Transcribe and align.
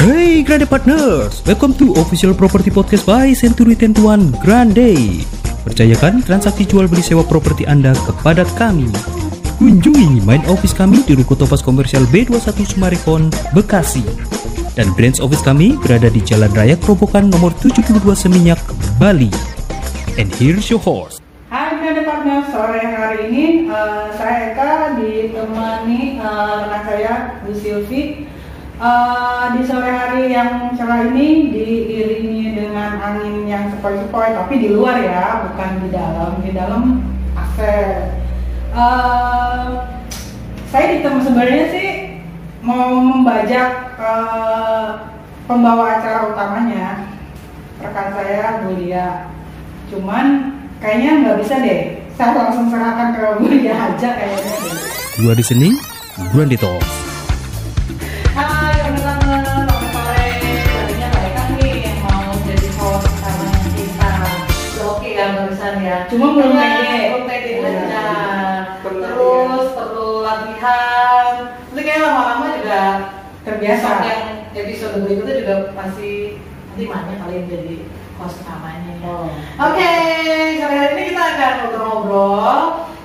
Hey 0.00 0.40
Grande 0.40 0.64
Partners, 0.64 1.44
welcome 1.44 1.76
to 1.76 1.92
official 2.00 2.32
property 2.32 2.72
podcast 2.72 3.04
by 3.04 3.36
Century 3.36 3.76
Tentuan 3.76 4.32
Grande. 4.40 4.96
Percayakan 5.68 6.24
transaksi 6.24 6.64
jual 6.64 6.88
beli 6.88 7.04
sewa 7.04 7.20
properti 7.20 7.68
Anda 7.68 7.92
kepada 8.08 8.48
kami. 8.56 8.88
Kunjungi 9.60 10.24
main 10.24 10.40
office 10.48 10.72
kami 10.72 11.04
di 11.04 11.12
Ruko 11.20 11.36
Topas 11.36 11.60
Komersial 11.60 12.08
B21 12.08 12.64
Sumarekon, 12.64 13.28
Bekasi. 13.52 14.00
Dan 14.72 14.88
branch 14.96 15.20
office 15.20 15.44
kami 15.44 15.76
berada 15.76 16.08
di 16.08 16.24
Jalan 16.24 16.48
Raya 16.56 16.80
Kerobokan 16.80 17.28
nomor 17.28 17.52
72 17.60 18.00
Seminyak, 18.16 18.56
Bali. 18.96 19.28
And 20.16 20.32
here's 20.40 20.72
your 20.72 20.80
host. 20.80 21.20
Hai 21.52 21.76
Grande 21.76 22.08
Partner, 22.08 22.48
sore 22.48 22.80
hari 22.88 23.28
ini 23.28 23.68
eh, 23.68 24.04
saya 24.16 24.56
Eka 24.56 24.96
ditemani 24.96 26.24
eh, 26.24 26.56
rekan 26.56 26.82
saya 26.88 27.12
Bu 27.44 27.52
Silvi. 27.52 28.19
Eh, 28.80 29.44
di 29.52 29.62
sore 29.68 29.92
hari 29.92 30.32
yang 30.32 30.72
cerah 30.72 31.12
ini 31.12 31.52
diiringi 31.52 32.56
dengan 32.56 32.96
angin 32.96 33.44
yang 33.44 33.68
sepoi-sepoi, 33.68 34.32
tapi 34.32 34.56
di 34.56 34.72
luar 34.72 35.04
ya, 35.04 35.52
bukan 35.52 35.84
di 35.84 35.88
dalam. 35.92 36.32
Di 36.40 36.50
dalam 36.56 36.82
AC. 37.36 37.58
Eh, 38.72 39.64
saya 40.72 40.84
ditemani 40.96 41.20
sebenarnya 41.28 41.64
sih 41.68 41.88
mau 42.64 42.96
membajak 42.96 44.00
eh, 44.00 44.88
pembawa 45.44 46.00
acara 46.00 46.32
utamanya 46.32 47.04
rekan 47.84 48.16
saya 48.16 48.64
Bu 48.64 48.80
Lia. 48.80 49.28
Cuman 49.92 50.56
kayaknya 50.80 51.10
nggak 51.20 51.38
bisa 51.44 51.60
deh. 51.60 52.00
Saya 52.16 52.48
langsung 52.48 52.72
serahkan 52.72 53.12
ke 53.12 53.44
Bu 53.44 53.44
Lia 53.44 53.76
aja 53.76 54.08
kayaknya. 54.16 54.56
Gua 55.20 55.36
di 55.36 55.44
sini, 55.44 55.68
Grande 56.32 56.56
ya. 65.90 65.98
Cuma 66.06 66.26
belum 66.32 66.52
Iya, 66.52 66.62
pede. 66.62 66.98
belum 67.10 67.24
pede 67.26 67.50
Iya. 67.50 67.68
aja. 67.68 68.06
Perlu 68.80 69.02
Terus 69.02 69.66
perlu 69.74 70.08
latihan. 70.22 71.32
Nanti 71.66 71.80
kayak 71.82 72.00
lama-lama 72.00 72.46
juga 72.56 72.82
terbiasa. 73.42 73.88
yang 74.02 74.24
episode 74.52 74.96
berikutnya 75.00 75.34
juga 75.36 75.54
pasti 75.72 76.38
nanti 76.70 76.84
mana 76.86 77.12
kali 77.16 77.34
yang 77.36 77.46
jadi 77.46 77.74
host 78.16 78.40
utamanya 78.40 78.92
ya. 78.94 79.06
Oh. 79.06 79.26
Oke, 79.60 79.92
sore 80.56 80.76
hari 80.76 80.92
ini 80.94 81.02
kita 81.10 81.22
akan 81.24 81.52
ngobrol-ngobrol 81.58 82.58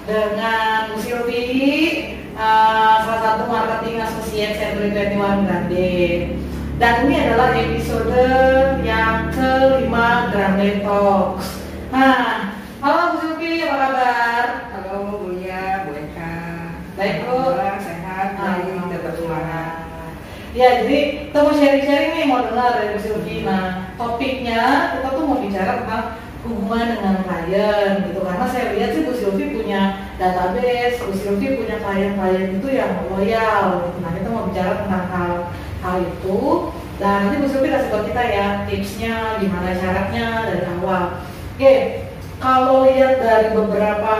dengan 0.04 0.92
Bu 0.92 0.96
Silvi, 0.98 1.46
uh, 2.36 2.96
salah 3.02 3.22
satu 3.24 3.44
marketing 3.48 3.98
associate 4.00 4.54
Century 4.56 4.92
21 4.92 5.46
Grande. 5.46 5.96
Dan 6.76 7.08
ini 7.08 7.16
adalah 7.18 7.56
episode 7.56 8.20
yang 8.84 9.32
kelima 9.32 10.28
Grande 10.30 10.84
Talks. 10.84 11.64
Nah, 11.90 12.52
halo 12.84 13.02
Bu 13.14 13.18
Silvi, 13.24 13.64
apa 13.64 13.76
kabar? 13.80 14.46
Halo 14.76 14.94
Bu 15.16 15.32
Lia, 15.32 15.88
Bu 15.88 15.96
Eka. 15.96 16.36
Baik, 16.94 17.24
Bu. 17.24 17.32
Alhamdulillah, 17.32 17.80
sehat, 17.80 18.28
baik, 18.36 18.84
tetap 18.92 19.14
semangat. 19.16 19.74
Ya, 20.66 20.82
jadi 20.82 21.30
kita 21.30 21.46
mau 21.46 21.54
sharing-sharing 21.54 22.12
nih, 22.18 22.26
mau 22.26 22.42
dengar 22.42 22.74
dari 22.74 22.98
Bu 22.98 23.00
Silvi. 23.06 23.46
Nah, 23.46 23.94
topiknya 24.02 24.98
kita 24.98 25.14
tuh 25.14 25.24
mau 25.30 25.38
bicara 25.38 25.86
tentang 25.86 26.18
hubungan 26.42 26.90
dengan 26.90 27.16
klien 27.22 28.02
gitu. 28.10 28.26
Karena 28.26 28.50
saya 28.50 28.74
lihat 28.74 28.98
sih 28.98 29.06
Bu 29.06 29.14
Silvi 29.14 29.54
punya 29.54 30.10
database, 30.18 31.06
Bu 31.06 31.14
Silvi 31.14 31.62
punya 31.62 31.78
klien-klien 31.78 32.58
itu 32.58 32.68
yang 32.74 32.98
loyal 33.14 33.94
gitu. 33.94 33.98
Nah, 34.02 34.12
kita 34.18 34.28
mau 34.34 34.50
bicara 34.50 34.72
tentang 34.82 35.06
hal 35.14 35.34
hal 35.86 35.96
itu. 36.02 36.42
Dan 36.98 37.30
nanti 37.30 37.36
Bu 37.38 37.46
Silvi 37.46 37.70
kasih 37.70 37.90
tau 37.94 38.02
kita 38.02 38.24
ya 38.26 38.48
tipsnya, 38.66 39.38
gimana 39.38 39.70
caranya 39.78 40.50
dari 40.50 40.66
awal. 40.66 41.30
Oke, 41.54 41.74
kalau 42.42 42.90
lihat 42.90 43.22
dari 43.22 43.54
beberapa 43.54 44.18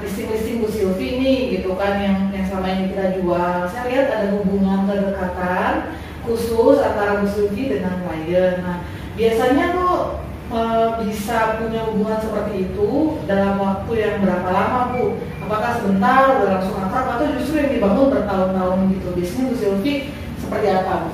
listing-listing 0.00 0.64
Bu 0.64 0.68
Silvi 0.72 1.20
ini 1.20 1.60
gitu 1.60 1.76
kan 1.76 2.00
yang 2.00 2.32
selama 2.54 2.70
ini 2.70 2.94
kita 2.94 3.18
jual, 3.18 3.66
saya 3.66 3.82
lihat 3.90 4.06
ada 4.14 4.28
hubungan 4.38 4.86
kedekatan 4.86 5.90
khusus 6.22 6.78
antara 6.86 7.18
Bu 7.18 7.26
Silvi 7.26 7.66
dengan 7.66 7.98
klien. 8.06 8.62
Nah, 8.62 8.86
biasanya 9.18 9.74
tuh 9.74 10.22
e, 10.54 10.60
bisa 11.02 11.58
punya 11.58 11.82
hubungan 11.90 12.22
seperti 12.22 12.70
itu 12.70 13.18
dalam 13.26 13.58
waktu 13.58 13.92
yang 13.98 14.22
berapa 14.22 14.48
lama 14.54 14.94
Bu? 14.94 15.18
Apakah 15.42 15.82
sebentar 15.82 16.38
udah 16.38 16.50
langsung 16.54 16.78
akrab 16.78 17.18
atau 17.18 17.26
justru 17.34 17.58
yang 17.58 17.74
dibangun 17.74 18.14
bertahun-tahun 18.22 18.78
gitu? 19.02 19.08
Biasanya 19.18 19.44
Bu 19.50 19.54
Silvi 19.58 19.94
seperti 20.38 20.66
apa 20.70 21.10
Bu? 21.10 21.12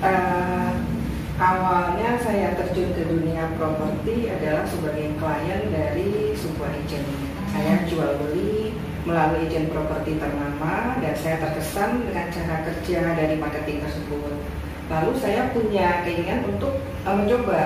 Eh, 0.00 0.72
awalnya 1.36 2.16
saya 2.24 2.56
terjun 2.56 2.88
ke 2.96 3.04
dunia 3.04 3.52
properti 3.60 4.32
adalah 4.32 4.64
sebagai 4.64 5.12
klien 5.20 5.60
dari 5.68 6.32
sebuah 6.32 6.72
agent. 6.72 7.04
Saya 7.52 7.84
jual 7.84 8.16
beli 8.16 8.72
melalui 9.06 9.46
agent 9.46 9.70
properti 9.70 10.18
ternama 10.18 10.98
dan 10.98 11.14
saya 11.14 11.38
terkesan 11.38 12.02
dengan 12.10 12.26
cara 12.34 12.56
kerja 12.66 12.98
dari 13.14 13.34
marketing 13.38 13.78
tersebut. 13.86 14.34
Lalu 14.86 15.12
saya 15.18 15.50
punya 15.50 16.02
keinginan 16.02 16.46
untuk 16.46 16.82
eh, 16.82 17.14
mencoba. 17.14 17.62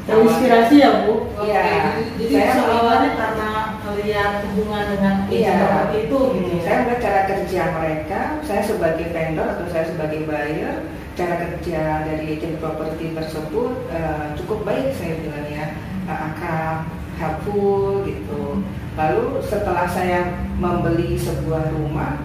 Terinspirasi 0.00 0.74
ya 0.82 0.90
Bu? 1.06 1.30
Iya. 1.46 1.62
jadi, 1.62 2.02
jadi 2.18 2.34
Saya 2.50 2.66
awalnya 2.66 3.10
karena 3.14 3.50
melihat 3.86 4.32
hubungan 4.42 4.84
dengan 4.96 5.14
Iya, 5.30 5.52
seperti 5.54 5.96
itu 6.10 6.18
gitu. 6.34 6.50
ya. 6.50 6.62
Saya 6.66 6.76
melihat 6.82 7.00
cara 7.04 7.20
kerja 7.30 7.62
mereka, 7.78 8.20
saya 8.42 8.62
sebagai 8.66 9.06
vendor 9.14 9.46
atau 9.46 9.66
saya 9.70 9.84
sebagai 9.86 10.20
buyer, 10.26 10.76
cara 11.14 11.34
kerja 11.38 11.80
dari 12.06 12.24
agent 12.34 12.56
properti 12.58 13.14
tersebut 13.14 13.72
eh, 13.94 14.26
cukup 14.42 14.58
baik 14.66 14.90
saya 14.98 15.14
bilang 15.22 15.46
ya, 15.46 15.66
Eh, 16.10 16.18
akrab, 16.26 16.90
helpful 17.22 18.02
gitu. 18.02 18.29
Lalu 18.98 19.38
setelah 19.46 19.86
saya 19.86 20.50
membeli 20.58 21.14
sebuah 21.14 21.70
rumah, 21.70 22.18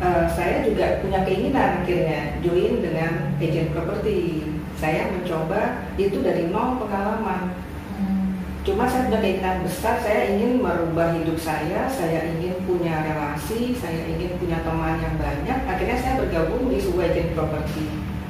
eh, 0.00 0.24
saya 0.32 0.64
juga 0.64 1.04
punya 1.04 1.20
keinginan 1.28 1.84
akhirnya 1.84 2.40
join 2.40 2.80
dengan 2.80 3.36
agent 3.36 3.76
properti. 3.76 4.48
Saya 4.76 5.08
mencoba 5.12 5.88
itu 5.96 6.20
dari 6.20 6.48
nol 6.52 6.80
pengalaman. 6.80 7.52
Hmm. 7.96 8.36
Cuma 8.64 8.84
saya 8.88 9.08
punya 9.08 9.20
keinginan 9.24 9.64
besar, 9.64 10.00
saya 10.00 10.36
ingin 10.36 10.60
merubah 10.60 11.16
hidup 11.16 11.36
saya, 11.40 11.88
saya 11.88 12.28
ingin 12.36 12.60
punya 12.64 13.04
relasi, 13.04 13.76
saya 13.76 14.04
ingin 14.08 14.36
punya 14.40 14.60
teman 14.64 15.00
yang 15.00 15.16
banyak. 15.16 15.58
Akhirnya 15.64 15.96
saya 16.00 16.20
bergabung 16.20 16.68
di 16.72 16.80
sebuah 16.80 17.12
agent 17.12 17.32
property. 17.36 17.84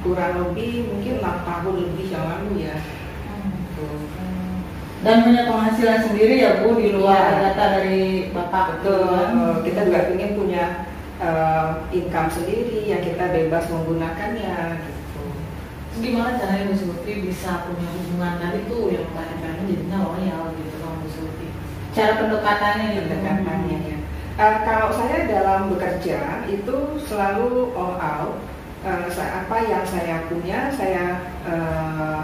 Kurang 0.07 0.39
lebih 0.39 0.87
mungkin 0.87 1.19
6 1.19 1.43
tahun 1.43 1.75
lebih 1.83 2.07
yang 2.15 2.25
lalu 2.31 2.51
ya. 2.71 2.79
Tuh. 3.75 4.27
Dan 5.05 5.23
punya 5.23 5.45
penghasilan 5.45 6.01
sendiri 6.03 6.41
ya 6.41 6.65
Bu 6.65 6.75
di 6.75 6.91
luar 6.97 7.15
Iya. 7.37 7.53
data 7.53 7.65
dari 7.79 8.33
Bapak 8.33 8.81
Betul, 8.81 9.05
kan? 9.07 9.61
kita 9.63 9.81
juga 9.87 10.01
ingin 10.11 10.31
punya 10.35 10.65
eh, 11.17 11.69
income 11.93 12.29
sendiri 12.29 12.85
yang 12.85 13.01
kita 13.01 13.25
bebas 13.31 13.65
menggunakannya 13.69 14.53
gitu. 14.85 15.23
Terus 15.89 15.99
gimana 16.03 16.37
caranya 16.37 16.69
Bu 16.69 16.77
Sulfi 16.77 17.25
bisa 17.25 17.65
punya 17.65 17.89
hubungan 17.89 18.37
tadi 18.37 18.69
tuh 18.69 18.93
yang 18.93 19.07
klien-kliennya 19.09 19.65
jadinya 19.65 19.99
loyal 20.05 20.43
gitu 20.53 20.77
sama 20.77 21.01
Bu 21.01 21.09
Sulfi? 21.09 21.49
Cara 21.97 22.13
pendekatannya 22.21 22.87
gitu. 22.93 23.07
pendekatannya 23.09 23.77
ya. 23.81 23.97
Eh, 24.37 24.57
kalau 24.69 24.89
saya 24.93 25.17
dalam 25.25 25.73
bekerja 25.73 26.19
itu 26.45 26.77
selalu 27.01 27.73
all 27.73 27.97
out. 27.97 28.37
Eh, 28.85 29.09
sa- 29.09 29.41
apa 29.41 29.57
yang 29.65 29.85
saya 29.85 30.29
punya 30.29 30.69
saya 30.69 31.05
eh, 31.49 32.23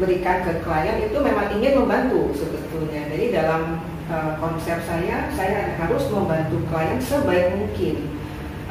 berikan 0.00 0.40
ke 0.46 0.52
klien 0.64 0.96
itu 1.04 1.18
memang 1.20 1.52
ingin 1.52 1.84
membantu 1.84 2.32
sebetulnya. 2.32 3.08
Jadi 3.12 3.34
dalam 3.34 3.82
eh, 4.08 4.32
konsep 4.40 4.78
saya, 4.88 5.28
saya 5.36 5.76
harus 5.76 6.04
membantu 6.08 6.62
klien 6.72 6.98
sebaik 7.02 7.56
mungkin. 7.56 7.96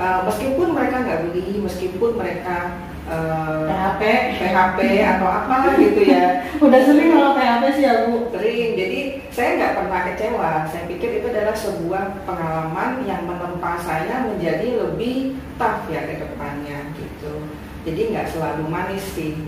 Eh, 0.02 0.20
meskipun 0.26 0.74
mereka 0.74 0.96
nggak 1.06 1.22
beli, 1.30 1.62
meskipun 1.62 2.18
mereka 2.18 2.82
eh, 3.06 3.68
PHP. 3.70 4.02
PHP 4.42 4.80
atau 5.18 5.30
apa 5.30 5.56
gitu 5.82 6.02
ya, 6.10 6.48
Udah 6.58 6.82
sering 6.82 7.14
kalau 7.14 7.38
PHP 7.38 7.64
sih 7.78 7.84
ya 7.86 7.94
Bu. 8.10 8.30
sering 8.34 8.74
jadi 8.74 9.00
saya 9.32 9.50
nggak 9.56 9.76
pernah 9.80 10.00
kecewa 10.12 10.52
saya 10.68 10.84
pikir 10.92 11.24
itu 11.24 11.28
adalah 11.32 11.56
sebuah 11.56 12.04
pengalaman 12.28 13.08
yang 13.08 13.24
menempa 13.24 13.80
saya 13.80 14.28
menjadi 14.28 14.76
lebih 14.76 15.40
tough 15.56 15.88
ya 15.88 16.04
ke 16.04 16.20
depannya 16.20 16.92
gitu 17.00 17.48
jadi 17.88 18.02
nggak 18.12 18.28
selalu 18.28 18.68
manis 18.68 19.06
sih 19.16 19.40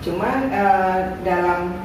gitu 0.00 0.16
cuma 0.16 0.48
eh, 0.48 0.98
dalam 1.22 1.84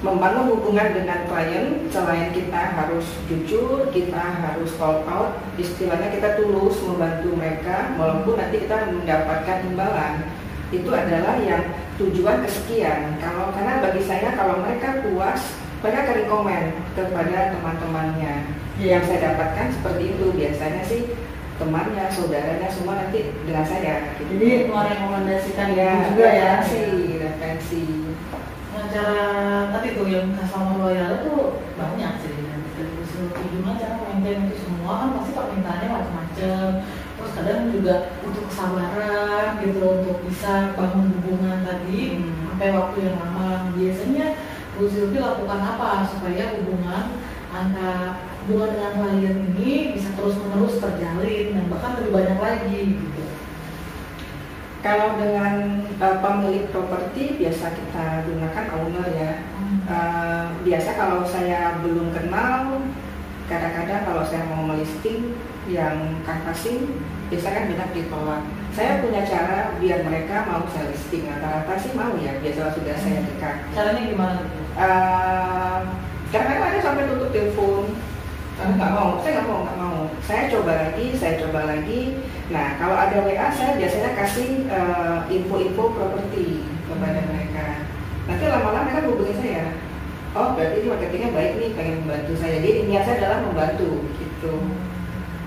membangun 0.00 0.56
hubungan 0.56 0.96
dengan 0.96 1.28
klien 1.28 1.84
selain 1.92 2.32
kita 2.32 2.72
harus 2.72 3.04
jujur 3.28 3.84
kita 3.92 4.16
harus 4.16 4.72
call 4.80 5.04
out 5.04 5.36
istilahnya 5.60 6.08
kita 6.08 6.40
tulus 6.40 6.80
membantu 6.80 7.36
mereka 7.36 7.92
walaupun 8.00 8.40
nanti 8.40 8.64
kita 8.64 8.88
mendapatkan 8.88 9.60
imbalan 9.68 10.24
itu 10.72 10.88
adalah 10.88 11.36
yang 11.44 11.68
tujuan 12.00 12.40
kesekian 12.48 13.20
kalau 13.20 13.52
karena 13.52 13.84
bagi 13.84 14.00
saya 14.08 14.32
kalau 14.32 14.64
mereka 14.64 15.04
puas 15.04 15.52
mereka 15.84 15.98
akan 16.08 16.16
rekomen 16.24 16.64
kepada 16.96 17.38
teman-temannya 17.52 18.34
yang 18.80 19.04
saya 19.04 19.36
dapatkan 19.36 19.68
seperti 19.76 20.16
itu 20.16 20.32
biasanya 20.32 20.82
sih 20.88 21.12
temannya, 21.60 22.08
saudaranya 22.08 22.68
semua 22.72 22.96
nanti 22.96 23.28
dengan 23.44 23.64
saya. 23.68 24.16
Gitu. 24.16 24.32
Jadi 24.32 24.48
merekomendasikan 24.72 25.68
ya, 25.76 26.08
juga 26.08 26.26
ya. 26.32 26.64
referensi, 26.64 27.19
referensi. 27.50 28.14
Nah, 28.70 28.86
cara 28.86 29.18
tadi 29.74 29.98
tuh 29.98 30.06
yang 30.06 30.30
customer 30.38 30.78
loyal 30.78 31.10
itu 31.18 31.34
banyak 31.74 32.12
sih. 32.22 32.34
Dari 32.78 33.02
seluruh 33.02 33.44
gimana 33.50 33.76
cara 33.82 33.94
maintain 33.98 34.46
itu 34.46 34.56
semua 34.62 34.92
kan 35.02 35.08
pasti 35.18 35.30
permintaannya 35.34 35.88
macam-macam. 35.90 36.66
Terus 37.18 37.32
kadang 37.36 37.60
juga 37.74 37.94
untuk 38.22 38.44
kesabaran 38.48 39.60
gitu 39.60 39.78
loh, 39.82 39.92
untuk 40.00 40.18
bisa 40.24 40.72
bangun 40.78 41.12
hubungan 41.18 41.66
tadi 41.66 42.00
Hmm. 42.16 42.54
sampai 42.54 42.70
waktu 42.72 42.98
yang 43.04 43.16
lama. 43.18 43.50
Biasanya 43.74 44.26
Bu 44.78 44.88
Sylvie 44.88 45.20
lakukan 45.20 45.60
apa 45.60 46.06
supaya 46.08 46.56
hubungan 46.56 47.04
antara 47.50 48.22
hubungan 48.46 48.70
dengan 48.72 48.92
klien 48.96 49.36
ini 49.52 49.98
bisa 49.98 50.14
terus 50.16 50.38
menerus 50.40 50.78
terjalin 50.80 51.46
dan 51.52 51.64
bahkan 51.68 51.98
lebih 52.00 52.12
banyak 52.14 52.38
lagi 52.38 52.80
gitu. 52.96 53.22
Kalau 54.80 55.20
dengan 55.20 55.84
uh, 56.00 56.16
pemilik 56.24 56.64
properti 56.72 57.36
biasa 57.36 57.68
kita 57.68 58.24
gunakan 58.24 58.66
owner 58.80 59.06
ya. 59.12 59.32
Uh, 59.84 60.56
biasa 60.64 60.96
kalau 60.96 61.20
saya 61.28 61.76
belum 61.84 62.16
kenal, 62.16 62.80
kadang-kadang 63.44 64.08
kalau 64.08 64.24
saya 64.24 64.48
mau 64.48 64.64
melisting 64.64 65.36
yang 65.68 66.24
canvassing, 66.24 66.96
biasa 67.28 67.46
kan 67.52 67.68
banyak 67.68 67.90
ditolak. 67.92 68.42
Saya 68.72 69.04
punya 69.04 69.20
cara 69.28 69.76
biar 69.76 70.00
mereka 70.00 70.48
mau 70.48 70.64
saya 70.72 70.88
listing. 70.88 71.28
Rata-rata 71.28 71.76
sih 71.76 71.92
mau 71.92 72.16
ya, 72.16 72.40
biasa 72.40 72.72
sudah 72.72 72.96
saya 72.96 73.20
dekat. 73.20 73.56
Caranya 73.76 74.02
gimana? 74.08 74.42
Uh, 74.80 75.80
kadang-kadang 76.32 76.72
ada 76.72 76.78
sampai 76.80 77.04
tutup 77.04 77.28
telepon, 77.36 77.84
karena 78.60 78.76
nggak 78.76 78.92
mau, 78.92 79.10
saya 79.24 79.32
nggak 79.40 79.48
mau, 79.48 79.60
nggak 79.64 79.78
mau. 79.80 79.98
Saya 80.20 80.42
coba 80.52 80.72
lagi, 80.76 81.06
saya 81.16 81.34
coba 81.40 81.60
lagi. 81.64 82.00
Nah, 82.52 82.66
kalau 82.76 82.92
ada 82.92 83.16
WA, 83.24 83.48
saya 83.48 83.72
biasanya 83.80 84.10
kasih 84.20 84.68
uh, 84.68 85.24
info-info 85.32 85.96
properti 85.96 86.68
kepada 86.84 87.24
mereka. 87.24 87.88
Nanti 88.28 88.44
lama-lama 88.52 88.84
mereka 88.84 89.08
hubungi 89.08 89.34
saya. 89.40 89.80
Oh, 90.36 90.52
berarti 90.52 90.84
ini 90.84 90.92
marketingnya 90.92 91.30
baik 91.32 91.52
nih, 91.56 91.70
pengen 91.72 91.96
membantu 92.04 92.32
saya. 92.36 92.60
Jadi 92.60 92.84
niat 92.84 93.02
saya 93.08 93.16
adalah 93.24 93.38
membantu, 93.48 93.90
gitu. 94.20 94.54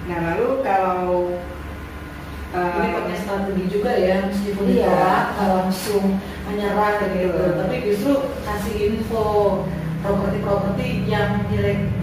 Nah, 0.09 0.17
lalu 0.33 0.47
kalau 0.65 1.37
uh, 2.57 2.73
ini 2.81 2.87
pakai 2.97 3.15
strategi 3.21 3.65
juga 3.69 3.91
ya 3.93 4.25
meskipun 4.25 4.65
Iya. 4.67 4.89
ditolak 4.89 5.27
langsung 5.37 6.05
menyerah 6.49 6.93
gitu 7.07 7.29
Betul. 7.31 7.51
tapi 7.61 7.75
justru 7.87 8.13
kasih 8.43 8.75
info 8.91 9.25
properti-properti 10.03 11.07
yang 11.07 11.47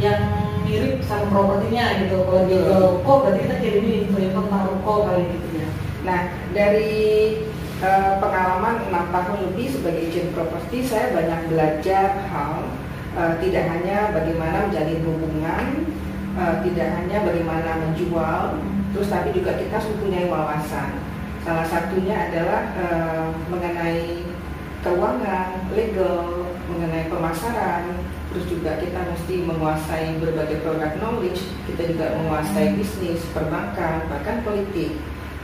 yang 0.00 0.49
mirip 0.70 1.02
sama 1.02 1.26
propertinya 1.34 1.98
gitu 1.98 2.22
kalau 2.22 2.42
di 2.46 2.56
ruko 2.62 3.12
berarti 3.26 3.40
kita 3.42 3.56
kirimin 3.58 4.06
info-info 4.06 4.40
tentang 4.46 4.64
ruko 4.70 4.94
kali 5.10 5.24
gitu 5.26 5.48
ya 5.58 5.70
Nah, 6.00 6.32
dari 6.56 7.36
eh, 7.84 8.12
pengalaman 8.16 8.88
6 8.88 9.14
tahun 9.14 9.36
lebih 9.52 9.66
sebagai 9.68 10.02
agent 10.08 10.30
properti, 10.32 10.78
saya 10.80 11.12
banyak 11.12 11.40
belajar 11.52 12.24
hal 12.32 12.72
eh, 13.20 13.34
tidak 13.44 13.64
hanya 13.68 14.08
bagaimana 14.16 14.68
menjalin 14.68 15.00
hubungan, 15.04 15.64
eh, 16.40 16.54
tidak 16.64 16.88
hanya 16.96 17.18
bagaimana 17.20 17.70
menjual, 17.84 18.56
terus 18.96 19.12
tapi 19.12 19.36
juga 19.36 19.60
kita 19.60 19.76
harus 19.76 19.90
mempunyai 19.92 20.32
wawasan. 20.32 20.90
Salah 21.44 21.66
satunya 21.68 22.32
adalah 22.32 22.62
eh, 22.80 23.26
mengenai 23.52 24.24
keuangan, 24.80 25.68
legal, 25.76 26.48
mengenai 26.72 27.12
pemasaran, 27.12 27.84
terus 28.30 28.46
juga 28.46 28.78
kita 28.78 29.00
mesti 29.10 29.34
menguasai 29.42 30.22
berbagai 30.22 30.62
produk 30.62 30.94
knowledge, 31.02 31.42
kita 31.66 31.82
juga 31.90 32.14
menguasai 32.14 32.78
bisnis, 32.78 33.26
perbankan, 33.34 34.06
bahkan 34.06 34.46
politik. 34.46 34.94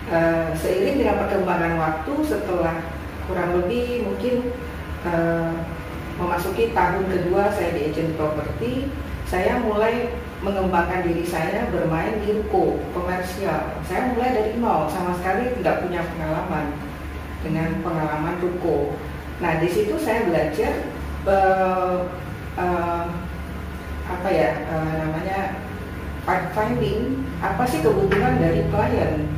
Eh, 0.06 0.54
seiring 0.54 1.02
dengan 1.02 1.18
perkembangan 1.26 1.74
waktu 1.82 2.14
setelah 2.22 2.78
kurang 3.26 3.58
lebih 3.58 4.06
mungkin 4.06 4.54
eh, 5.02 5.50
memasuki 6.14 6.70
tahun 6.70 7.10
kedua 7.10 7.50
saya 7.50 7.74
di 7.74 7.90
agent 7.90 8.14
property, 8.14 8.86
saya 9.26 9.58
mulai 9.66 10.14
mengembangkan 10.46 11.02
diri 11.02 11.26
saya 11.26 11.66
bermain 11.74 12.22
di 12.22 12.38
ruko 12.38 12.78
komersial. 12.94 13.82
Saya 13.82 14.14
mulai 14.14 14.30
dari 14.30 14.62
nol, 14.62 14.86
sama 14.86 15.18
sekali 15.18 15.58
tidak 15.58 15.82
punya 15.82 16.06
pengalaman 16.06 16.70
dengan 17.42 17.82
pengalaman 17.82 18.38
ruko. 18.38 18.94
Nah 19.42 19.58
di 19.58 19.66
situ 19.66 19.98
saya 19.98 20.22
belajar 20.22 20.86
eh, 21.26 21.96
eh, 22.56 23.04
apa 24.06 24.28
ya 24.30 24.50
eh, 24.66 24.92
namanya 25.02 25.38
fact 26.26 26.56
finding 26.56 27.26
apa 27.38 27.62
sih 27.68 27.84
kebutuhan 27.84 28.40
dari 28.40 28.66
klien. 28.66 29.30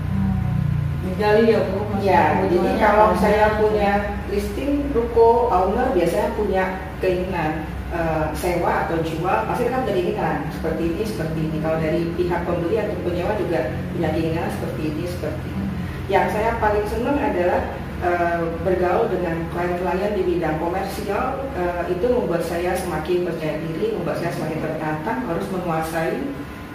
digali 0.99 1.55
ya 1.55 1.63
bu 1.73 1.89
Ya, 1.99 2.47
jadi 2.47 2.79
kalau 2.79 3.11
saya 3.19 3.59
punya 3.59 4.23
listing 4.31 4.87
ruko 4.95 5.51
owner 5.51 5.91
biasanya 5.91 6.31
punya 6.39 6.65
keinginan 7.03 7.67
eh, 7.91 8.31
sewa 8.39 8.87
atau 8.87 9.03
jual 9.03 9.39
pasti 9.51 9.67
kan 9.67 9.83
keinginan 9.83 10.47
seperti 10.55 10.95
ini 10.95 11.03
seperti 11.03 11.39
ini. 11.51 11.57
Kalau 11.59 11.83
dari 11.83 12.15
pihak 12.15 12.47
pembeli 12.47 12.79
atau 12.79 12.95
penyewa 13.03 13.35
juga 13.35 13.75
punya 13.95 14.09
keinginan 14.15 14.47
seperti 14.55 14.83
ini 14.95 15.05
seperti 15.11 15.47
ini. 15.51 15.67
Yang 16.07 16.27
saya 16.39 16.51
paling 16.63 16.87
senang 16.87 17.19
adalah 17.19 17.63
eh, 18.03 18.41
bergaul 18.63 19.11
dengan 19.11 19.47
klien-klien 19.51 20.13
di 20.15 20.23
bidang 20.25 20.57
komersial 20.63 21.43
eh, 21.55 21.83
itu 21.91 22.07
membuat 22.07 22.43
saya 22.47 22.75
semakin 22.79 23.27
percaya 23.27 23.57
diri, 23.63 23.95
membuat 23.95 24.23
saya 24.23 24.33
semakin 24.35 24.59
tertantang 24.63 25.19
harus 25.27 25.47
menguasai 25.51 26.17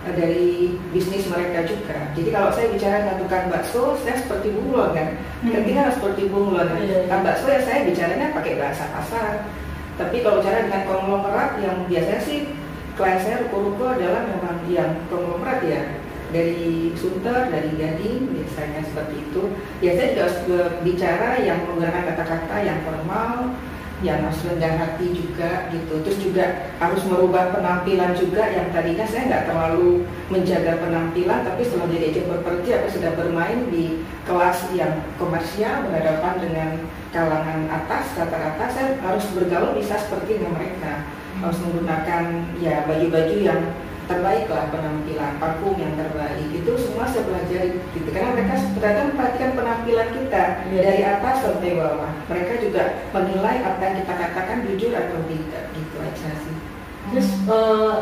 eh, 0.09 0.13
dari 0.15 0.77
bisnis 0.91 1.27
mereka 1.31 1.63
juga. 1.63 2.11
Jadi 2.15 2.29
kalau 2.31 2.49
saya 2.51 2.67
bicara 2.71 2.95
dengan 3.07 3.17
tukang 3.23 3.47
bakso, 3.47 3.83
saya 4.03 4.15
seperti 4.19 4.47
bunglon 4.51 4.91
kan. 4.91 5.09
Hmm. 5.43 5.51
Ketika 5.51 5.79
harus 5.87 5.97
seperti 5.99 6.21
bunglon. 6.27 6.67
Iya, 6.67 6.83
iya. 6.83 6.97
Tukang 7.07 7.23
bakso 7.23 7.45
ya 7.47 7.61
saya 7.63 7.79
bicaranya 7.87 8.27
pakai 8.35 8.53
bahasa 8.59 8.85
kasar. 8.91 9.33
Tapi 9.93 10.25
kalau 10.25 10.41
bicara 10.41 10.65
dengan 10.65 10.83
konglomerat 10.89 11.51
yang 11.61 11.77
biasanya 11.85 12.21
sih 12.25 12.39
klien 12.93 13.17
saya 13.21 13.41
ruko-ruko 13.45 13.89
adalah 13.89 14.25
memang 14.25 14.57
yang 14.69 14.91
konglomerat 15.09 15.61
ya 15.65 15.81
dari 16.33 16.91
Sunter, 16.97 17.53
dari 17.53 17.71
Gading 17.77 18.33
biasanya 18.33 18.81
seperti 18.81 19.15
itu. 19.21 19.43
Biasanya 19.79 20.09
juga 20.11 20.23
harus 20.25 20.39
bicara 20.81 21.29
yang 21.45 21.61
menggunakan 21.63 22.03
kata-kata 22.09 22.55
yang 22.65 22.79
formal, 22.81 23.53
yang 24.03 24.19
harus 24.19 24.43
rendah 24.43 24.73
hati 24.75 25.15
juga 25.15 25.71
gitu. 25.71 26.03
Terus 26.03 26.19
juga 26.19 26.45
harus 26.81 27.05
merubah 27.07 27.55
penampilan 27.55 28.17
juga 28.17 28.49
yang 28.51 28.67
tadinya 28.75 29.05
saya 29.07 29.29
nggak 29.31 29.45
terlalu 29.47 30.03
menjaga 30.27 30.81
penampilan, 30.81 31.39
tapi 31.47 31.61
setelah 31.63 31.87
jadi 31.87 32.05
agent 32.11 32.27
properti 32.27 32.67
aku 32.75 32.87
sudah 32.99 33.11
bermain 33.15 33.59
di 33.71 34.03
kelas 34.27 34.59
yang 34.75 34.91
komersial 35.15 35.87
berhadapan 35.87 36.35
dengan 36.41 36.69
kalangan 37.13 37.69
atas 37.69 38.17
rata-rata 38.17 38.65
saya 38.73 38.97
harus 39.05 39.29
bergaul 39.37 39.77
bisa 39.77 40.01
seperti 40.01 40.41
dengan 40.41 40.57
mereka 40.57 41.05
harus 41.37 41.59
menggunakan 41.61 42.23
ya 42.57 42.89
baju-baju 42.89 43.37
yang 43.37 43.61
terbaik 44.05 44.45
lah 44.51 44.67
penampilan 44.69 45.33
parfum 45.39 45.75
yang 45.79 45.93
terbaik. 45.95 46.47
Itu 46.51 46.71
semua 46.75 47.07
saya 47.07 47.23
pelajari 47.27 47.79
gitu. 47.93 48.09
Karena 48.11 48.35
mereka 48.35 48.53
ternyata 48.77 49.01
memperhatikan 49.09 49.51
penampilan 49.55 50.09
kita 50.13 50.43
Iya. 50.71 50.81
dari 50.83 51.03
atas 51.03 51.35
sampai 51.43 51.71
bawah. 51.79 52.11
Mereka 52.27 52.53
juga 52.63 52.83
menilai 53.15 53.55
apa 53.63 53.81
yang 53.81 53.95
kita 54.03 54.13
katakan 54.13 54.57
jujur 54.67 54.91
atau 54.91 55.17
tidak 55.27 55.63
gitu 55.75 55.95
aja 55.99 56.29
sih. 56.43 56.55
Terus 57.11 57.29
eh, 57.45 57.93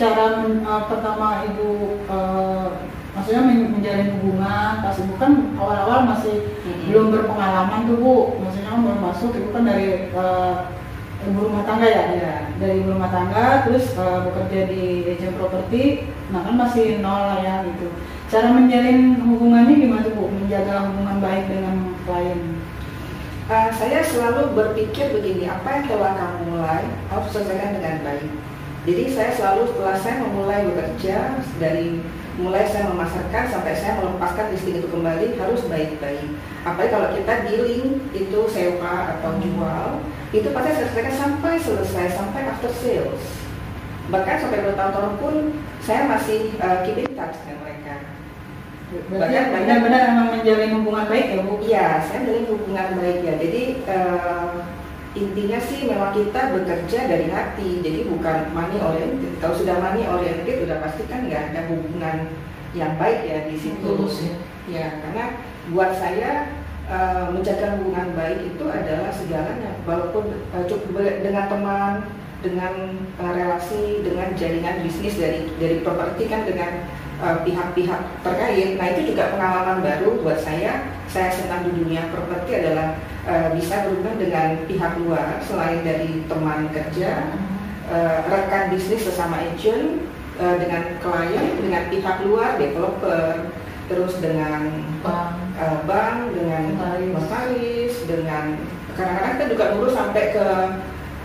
cara 0.00 0.24
eh, 0.48 0.82
pertama 0.88 1.26
ibu 1.44 1.68
eh, 2.08 2.68
maksudnya 3.10 3.42
men- 3.42 3.70
menjalin 3.74 4.08
hubungan 4.16 4.72
pas 4.86 4.96
ibu 4.96 5.14
kan 5.18 5.32
awal-awal 5.58 6.06
masih 6.14 6.46
belum 6.86 7.10
berpengalaman 7.10 7.90
tuh 7.90 7.98
bu, 7.98 8.14
maksudnya 8.38 8.70
baru 8.80 8.98
masuk 9.02 9.30
ibu 9.34 9.48
kan 9.50 9.66
dari 9.66 10.08
eh, 10.14 10.54
ibu 11.28 11.38
rumah 11.50 11.64
tangga 11.68 11.88
ya, 11.88 12.04
Iya. 12.16 12.34
dari 12.56 12.80
ibu 12.80 12.96
rumah 12.96 13.10
tangga 13.12 13.66
terus 13.68 13.92
eh, 13.92 14.18
bekerja 14.24 14.60
di 14.70 14.82
agent 15.12 15.36
properti, 15.36 16.08
nah 16.32 16.44
kan 16.46 16.54
masih 16.56 17.04
nol 17.04 17.20
lah 17.28 17.38
ya 17.44 17.54
gitu. 17.68 17.88
Cara 18.30 18.54
menjalin 18.54 19.18
hubungannya 19.26 19.74
gimana 19.74 20.06
tuh 20.06 20.14
bu? 20.14 20.24
Menjaga 20.30 20.86
hubungan 20.86 21.18
baik 21.18 21.44
dengan 21.50 21.76
klien? 22.06 22.40
Uh, 23.50 23.66
saya 23.74 23.98
selalu 24.06 24.54
berpikir 24.54 25.10
begini, 25.10 25.50
apa 25.50 25.82
yang 25.82 25.90
telah 25.90 26.14
kamu 26.14 26.54
mulai 26.54 26.86
harus 27.10 27.34
selesaikan 27.34 27.82
dengan 27.82 27.98
baik. 28.06 28.30
Jadi 28.86 29.04
saya 29.10 29.34
selalu 29.34 29.74
setelah 29.74 29.96
saya 29.98 30.22
memulai 30.22 30.70
bekerja 30.70 31.42
dari 31.58 31.98
mulai 32.38 32.64
saya 32.70 32.88
memasarkan 32.94 33.50
sampai 33.50 33.74
saya 33.74 33.98
melepaskan 33.98 34.54
listing 34.54 34.78
itu 34.78 34.88
kembali 34.88 35.34
harus 35.34 35.66
baik-baik. 35.66 36.30
Apalagi 36.62 36.94
kalau 36.94 37.08
kita 37.10 37.34
dealing 37.50 37.84
itu 38.14 38.40
sewa 38.46 39.18
atau 39.18 39.36
jual, 39.42 39.98
itu 40.30 40.48
pasti 40.54 40.70
selesaikan 40.78 41.14
sampai 41.14 41.54
selesai 41.58 42.06
sampai 42.14 42.40
after 42.46 42.70
sales. 42.70 43.22
Bahkan 44.10 44.36
sampai 44.42 44.62
bertahun-tahun 44.66 45.14
pun 45.18 45.34
saya 45.82 46.06
masih 46.06 46.54
uh, 46.62 46.82
keep 46.86 46.98
in 47.02 47.14
touch 47.18 47.38
dengan 47.46 47.58
mereka. 47.66 47.94
Berarti 48.90 49.22
Banyak- 49.22 49.50
benar-benar 49.54 50.00
emang 50.10 50.28
menjalin 50.34 50.72
hubungan 50.82 51.06
baik 51.06 51.26
ya 51.30 51.38
bu? 51.46 51.54
Iya, 51.62 51.86
saya 52.10 52.18
menjalin 52.26 52.46
hubungan 52.50 52.88
baik 52.98 53.18
ya. 53.22 53.34
Jadi 53.38 53.62
eh, 53.86 54.50
intinya 55.14 55.58
sih 55.62 55.78
memang 55.86 56.10
kita 56.10 56.40
bekerja 56.58 56.98
dari 57.06 57.26
hati, 57.30 57.86
jadi 57.86 58.10
bukan 58.10 58.50
money 58.50 58.82
oriented. 58.82 59.38
Kalau 59.38 59.54
sudah 59.54 59.78
money 59.78 60.10
oriented, 60.10 60.66
udah 60.66 60.82
pasti 60.82 61.06
kan 61.06 61.22
nggak 61.30 61.54
ada 61.54 61.70
hubungan 61.70 62.34
yang 62.74 62.98
baik 62.98 63.30
ya 63.30 63.46
di 63.46 63.54
situ. 63.54 63.78
Tulus 63.78 64.26
ya. 64.26 64.34
Ya, 64.70 64.86
karena 65.06 65.38
buat 65.70 65.94
saya 65.94 66.50
eh, 66.90 67.24
menjaga 67.30 67.78
hubungan 67.78 68.10
baik 68.18 68.50
itu 68.50 68.64
adalah 68.66 69.14
segalanya. 69.14 69.72
Walaupun 69.86 70.34
eh, 70.34 70.64
cukup 70.66 70.98
dengan 71.22 71.46
teman, 71.46 71.94
dengan 72.42 72.74
eh, 72.98 73.32
relasi, 73.32 74.02
dengan 74.02 74.34
jaringan 74.34 74.82
bisnis 74.82 75.14
dari 75.14 75.46
dari 75.62 75.80
properti 75.86 76.26
kan 76.26 76.42
dengan 76.44 76.84
pihak-pihak 77.20 78.24
terkait. 78.24 78.80
Nah 78.80 78.86
itu 78.96 79.12
juga 79.12 79.28
pengalaman 79.36 79.84
baru 79.84 80.24
buat 80.24 80.40
saya. 80.40 80.88
Saya 81.04 81.28
senang 81.28 81.68
di 81.68 81.76
dunia 81.76 82.08
properti 82.08 82.64
adalah 82.64 82.96
eh, 83.28 83.48
bisa 83.58 83.84
berhubungan 83.84 84.16
dengan 84.16 84.48
pihak 84.64 84.92
luar 85.04 85.36
selain 85.44 85.84
dari 85.84 86.24
teman 86.24 86.70
kerja, 86.72 87.34
eh, 87.92 88.18
rekan 88.24 88.72
bisnis 88.72 89.04
sesama 89.04 89.36
agent, 89.42 90.06
eh, 90.40 90.56
dengan 90.56 90.82
klien, 91.02 91.46
dengan 91.60 91.82
pihak 91.92 92.16
luar, 92.24 92.56
developer, 92.56 93.52
terus 93.90 94.14
dengan 94.22 94.70
Bang. 95.02 95.34
eh, 95.58 95.78
bank, 95.84 96.32
dengan 96.32 96.62
Notaris. 97.10 98.06
dengan 98.06 98.54
kadang-kadang 98.94 99.32
kita 99.36 99.44
juga 99.54 99.64
ngurus 99.74 99.94
sampai 99.94 100.24
ke 100.34 100.46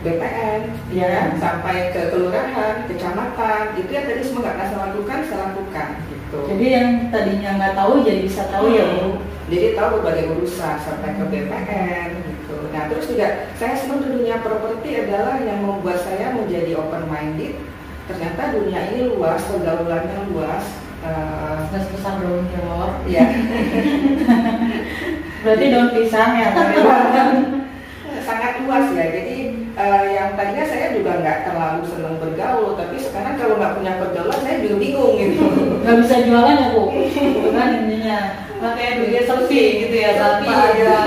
BPN, 0.06 0.62
ya 0.94 1.08
kan? 1.10 1.30
sampai 1.42 1.90
ke 1.90 2.14
kelurahan, 2.14 2.86
kecamatan, 2.86 3.74
itu 3.74 3.90
yang 3.90 4.06
tadi 4.06 4.22
semua 4.22 4.54
nggak 4.54 4.70
saya 4.70 4.80
lakukan, 4.86 5.20
saya 5.26 5.40
lakukan 5.50 5.88
gitu. 6.14 6.40
Jadi 6.46 6.66
yang 6.70 6.90
tadinya 7.10 7.50
nggak 7.58 7.74
tahu 7.74 7.94
jadi 8.06 8.22
bisa 8.22 8.44
tahu 8.54 8.70
ya 8.70 8.86
Bu. 8.86 9.18
Jadi 9.50 9.78
tahu 9.78 9.90
berbagai 9.98 10.26
urusan 10.38 10.76
sampai 10.82 11.10
ke 11.18 11.24
BPN 11.26 12.10
gitu. 12.22 12.58
Nah 12.70 12.82
terus 12.90 13.06
juga 13.10 13.28
saya 13.58 13.74
senang 13.78 14.02
di 14.06 14.10
dunia 14.14 14.42
properti 14.46 14.90
adalah 15.06 15.42
yang 15.42 15.66
membuat 15.66 16.02
saya 16.02 16.38
menjadi 16.38 16.78
open 16.78 17.10
minded. 17.10 17.58
Ternyata 18.06 18.42
dunia 18.54 18.80
ini 18.94 19.10
luas, 19.10 19.42
pergaulannya 19.50 20.18
luas. 20.30 20.85
Eh, 21.06 21.56
Gas 21.70 21.86
besar 21.94 22.18
daun 22.18 22.46
kelor. 22.50 22.92
ya 23.06 23.26
Berarti 25.46 25.66
daun 25.70 25.90
pisang 25.94 26.32
ya 26.40 26.48
sangat 28.26 28.54
luas 28.66 28.86
ya. 28.98 29.06
Jadi 29.14 29.25
eh, 29.86 30.18
yang 30.18 30.30
tadinya 30.34 30.66
saya 30.66 30.98
juga 30.98 31.22
nggak 31.22 31.40
terlalu 31.46 31.82
senang 31.86 32.18
bergaul, 32.18 32.74
tapi 32.74 32.98
sekarang 32.98 33.38
kalau 33.38 33.56
nggak 33.62 33.76
punya 33.78 33.94
pergaulan 34.02 34.40
saya 34.42 34.58
juga 34.66 34.76
bingung 34.82 35.14
gitu. 35.22 35.46
Nggak 35.86 35.98
bisa 36.02 36.16
jualan 36.26 36.58
ya 36.58 36.68
Bu. 36.74 36.84
Kan 37.54 37.70
intinya. 37.86 38.20
Makanya 38.56 38.94
dia 39.06 39.22
selfie 39.28 39.86
gitu 39.86 39.96
ya 40.00 40.16
ada 40.16 40.42
iya. 40.42 40.98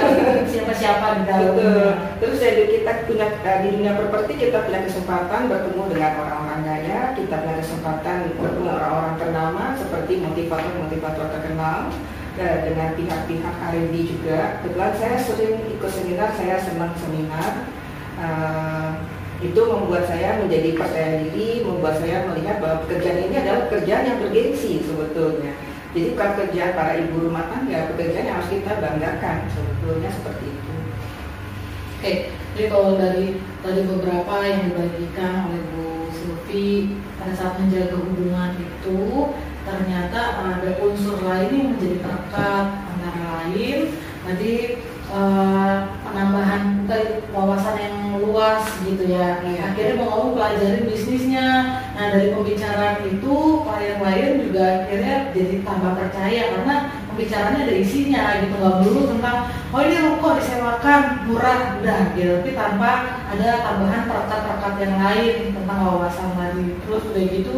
siapa-siapa 0.47 1.07
di 1.17 1.23
Betul. 1.25 1.57
dalamnya. 1.57 1.93
Terus 2.21 2.39
jadi 2.39 2.63
kita 2.71 2.93
punya 3.09 3.27
eh, 3.43 3.59
di 3.65 3.69
dunia 3.75 3.93
properti 3.99 4.33
kita 4.39 4.69
punya 4.69 4.81
kesempatan 4.87 5.51
bertemu 5.51 5.83
dengan 5.91 6.13
orang-orang 6.23 6.61
kaya, 6.63 7.01
kita 7.17 7.35
punya 7.41 7.57
kesempatan 7.59 8.17
bertemu 8.37 8.69
orang-orang 8.69 9.15
ternama 9.19 9.65
seperti 9.81 10.13
motivator-motivator 10.23 11.27
terkenal 11.35 11.79
eh, 12.39 12.59
dengan 12.69 12.89
pihak-pihak 12.95 13.55
R&D 13.75 13.95
juga. 14.07 14.63
Kebetulan 14.63 14.93
saya 14.95 15.17
sering 15.19 15.57
ikut 15.73 15.91
seminar, 15.91 16.31
saya 16.37 16.57
senang 16.63 16.93
seminar. 17.01 17.53
Eh, 18.19 18.91
itu 19.39 19.61
membuat 19.63 20.11
saya 20.11 20.43
menjadi 20.43 20.75
percaya 20.75 21.23
diri, 21.23 21.63
membuat 21.63 22.03
saya 22.03 22.27
melihat 22.27 22.59
bahwa 22.59 22.83
pekerjaan 22.83 23.31
ini 23.31 23.35
adalah 23.39 23.71
pekerjaan 23.71 24.03
yang 24.11 24.19
bergengsi 24.19 24.83
sebetulnya. 24.83 25.55
Jadi 25.95 26.07
bukan 26.13 26.29
pekerjaan 26.35 26.73
para 26.75 26.93
ibu 26.99 27.17
rumah 27.23 27.47
tangga, 27.47 27.95
pekerjaan 27.95 28.27
yang 28.27 28.37
harus 28.43 28.51
kita 28.51 28.73
banggakan 28.83 29.39
sebetulnya 29.55 30.11
seperti 30.11 30.47
itu. 30.51 30.75
Oke, 31.99 32.13
jadi 32.55 32.67
kalau 32.67 32.99
dari 32.99 33.39
tadi 33.63 33.81
beberapa 33.87 34.35
yang 34.43 34.61
dibagikan 34.71 35.35
oleh 35.51 35.63
Bu 35.71 36.11
Silvi 36.11 36.99
pada 37.19 37.35
saat 37.39 37.55
menjaga 37.63 37.95
hubungan 37.95 38.59
itu 38.59 39.03
ternyata 39.63 40.21
ada 40.51 40.71
unsur 40.83 41.19
lain 41.23 41.51
yang 41.55 41.69
menjadi 41.79 41.97
perekat 42.03 42.67
antara 42.91 43.23
lain 43.39 43.79
tadi 44.27 44.55
eh, 45.15 45.79
penambahan 46.11 46.63
wawasan 47.33 47.77
yang 47.79 47.97
luas 48.19 48.65
gitu 48.83 49.05
ya. 49.09 49.39
Iya. 49.45 49.73
akhirnya 49.73 49.95
mau 50.01 50.07
ngomong 50.11 50.33
pelajarin 50.37 50.89
bisnisnya. 50.89 51.47
Nah 51.95 52.05
dari 52.11 52.35
pembicaraan 52.35 53.05
itu 53.07 53.35
klien-klien 53.65 54.33
juga 54.43 54.65
akhirnya 54.85 55.17
jadi 55.37 55.55
tambah 55.63 55.93
percaya 55.95 56.43
karena 56.57 56.75
pembicaranya 57.13 57.61
ada 57.69 57.75
isinya 57.77 58.23
gitu. 58.43 58.55
Nggak 58.59 58.75
melulu 58.83 59.03
tentang 59.17 59.39
oh 59.69 59.81
ini 59.85 59.97
ruko 60.03 60.29
disewakan 60.41 61.01
murah 61.29 61.59
udah 61.81 62.01
gitu. 62.17 62.31
Tapi 62.41 62.51
tanpa 62.57 62.91
ada 63.29 63.49
tambahan 63.63 64.03
perekat-perekat 64.09 64.75
yang 64.83 64.95
lain 64.99 65.35
tentang 65.55 65.79
wawasan 65.85 66.31
tadi. 66.35 66.67
Terus 66.83 67.03
udah 67.13 67.25
gitu 67.29 67.57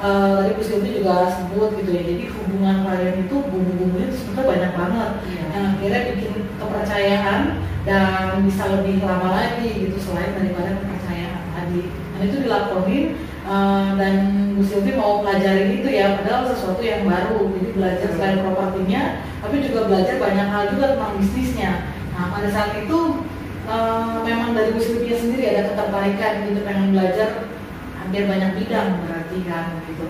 eh, 0.00 0.32
tadi 0.40 0.50
Bu 0.56 0.62
Silvi 0.64 0.90
juga 1.00 1.28
sebut 1.28 1.76
gitu 1.80 1.90
ya 1.92 2.02
jadi 2.02 2.24
hubungan 2.32 2.76
klien 2.88 3.16
itu 3.20 3.36
bumbu-bumbunya 3.36 4.08
sebetulnya 4.08 4.44
banyak 4.48 4.72
banget. 4.74 5.10
Yang 5.50 5.64
akhirnya 5.76 6.00
bikin 6.14 6.32
kepercayaan 6.56 7.40
dan 7.84 8.44
bisa 8.44 8.62
lebih 8.76 8.94
lama 9.04 9.28
lagi 9.32 9.68
gitu 9.68 9.96
selain 10.00 10.36
daripada 10.36 10.76
kepercayaan 10.80 11.42
tadi. 11.52 11.82
Dan 11.92 12.20
itu 12.28 12.36
dilakonin 12.48 13.04
eh, 13.44 13.88
dan 14.00 14.16
Bu 14.56 14.62
Silvi 14.64 14.92
mau 14.96 15.20
pelajarin 15.20 15.68
itu 15.80 15.88
ya 15.92 16.16
padahal 16.20 16.48
sesuatu 16.48 16.80
yang 16.80 17.04
baru. 17.04 17.52
Jadi 17.52 17.68
belajar 17.76 18.08
selain 18.16 18.40
propertinya 18.40 19.02
tapi 19.40 19.64
juga 19.64 19.88
belajar 19.88 20.16
banyak 20.20 20.48
hal 20.48 20.64
juga 20.72 20.96
tentang 20.96 21.16
bisnisnya. 21.20 21.72
Nah 22.16 22.32
pada 22.32 22.48
saat 22.48 22.72
itu 22.80 23.24
eh, 23.68 24.16
memang 24.24 24.56
dari 24.56 24.72
Bu 24.72 24.80
Silvi 24.80 25.12
sendiri 25.12 25.44
ada 25.52 25.72
ketertarikan 25.72 26.32
gitu 26.48 26.60
pengen 26.64 26.96
belajar 26.96 27.59
hampir 28.10 28.26
banyak 28.26 28.58
bidang 28.58 29.06
berarti 29.06 29.38
kan 29.46 29.66
gitu. 29.86 30.06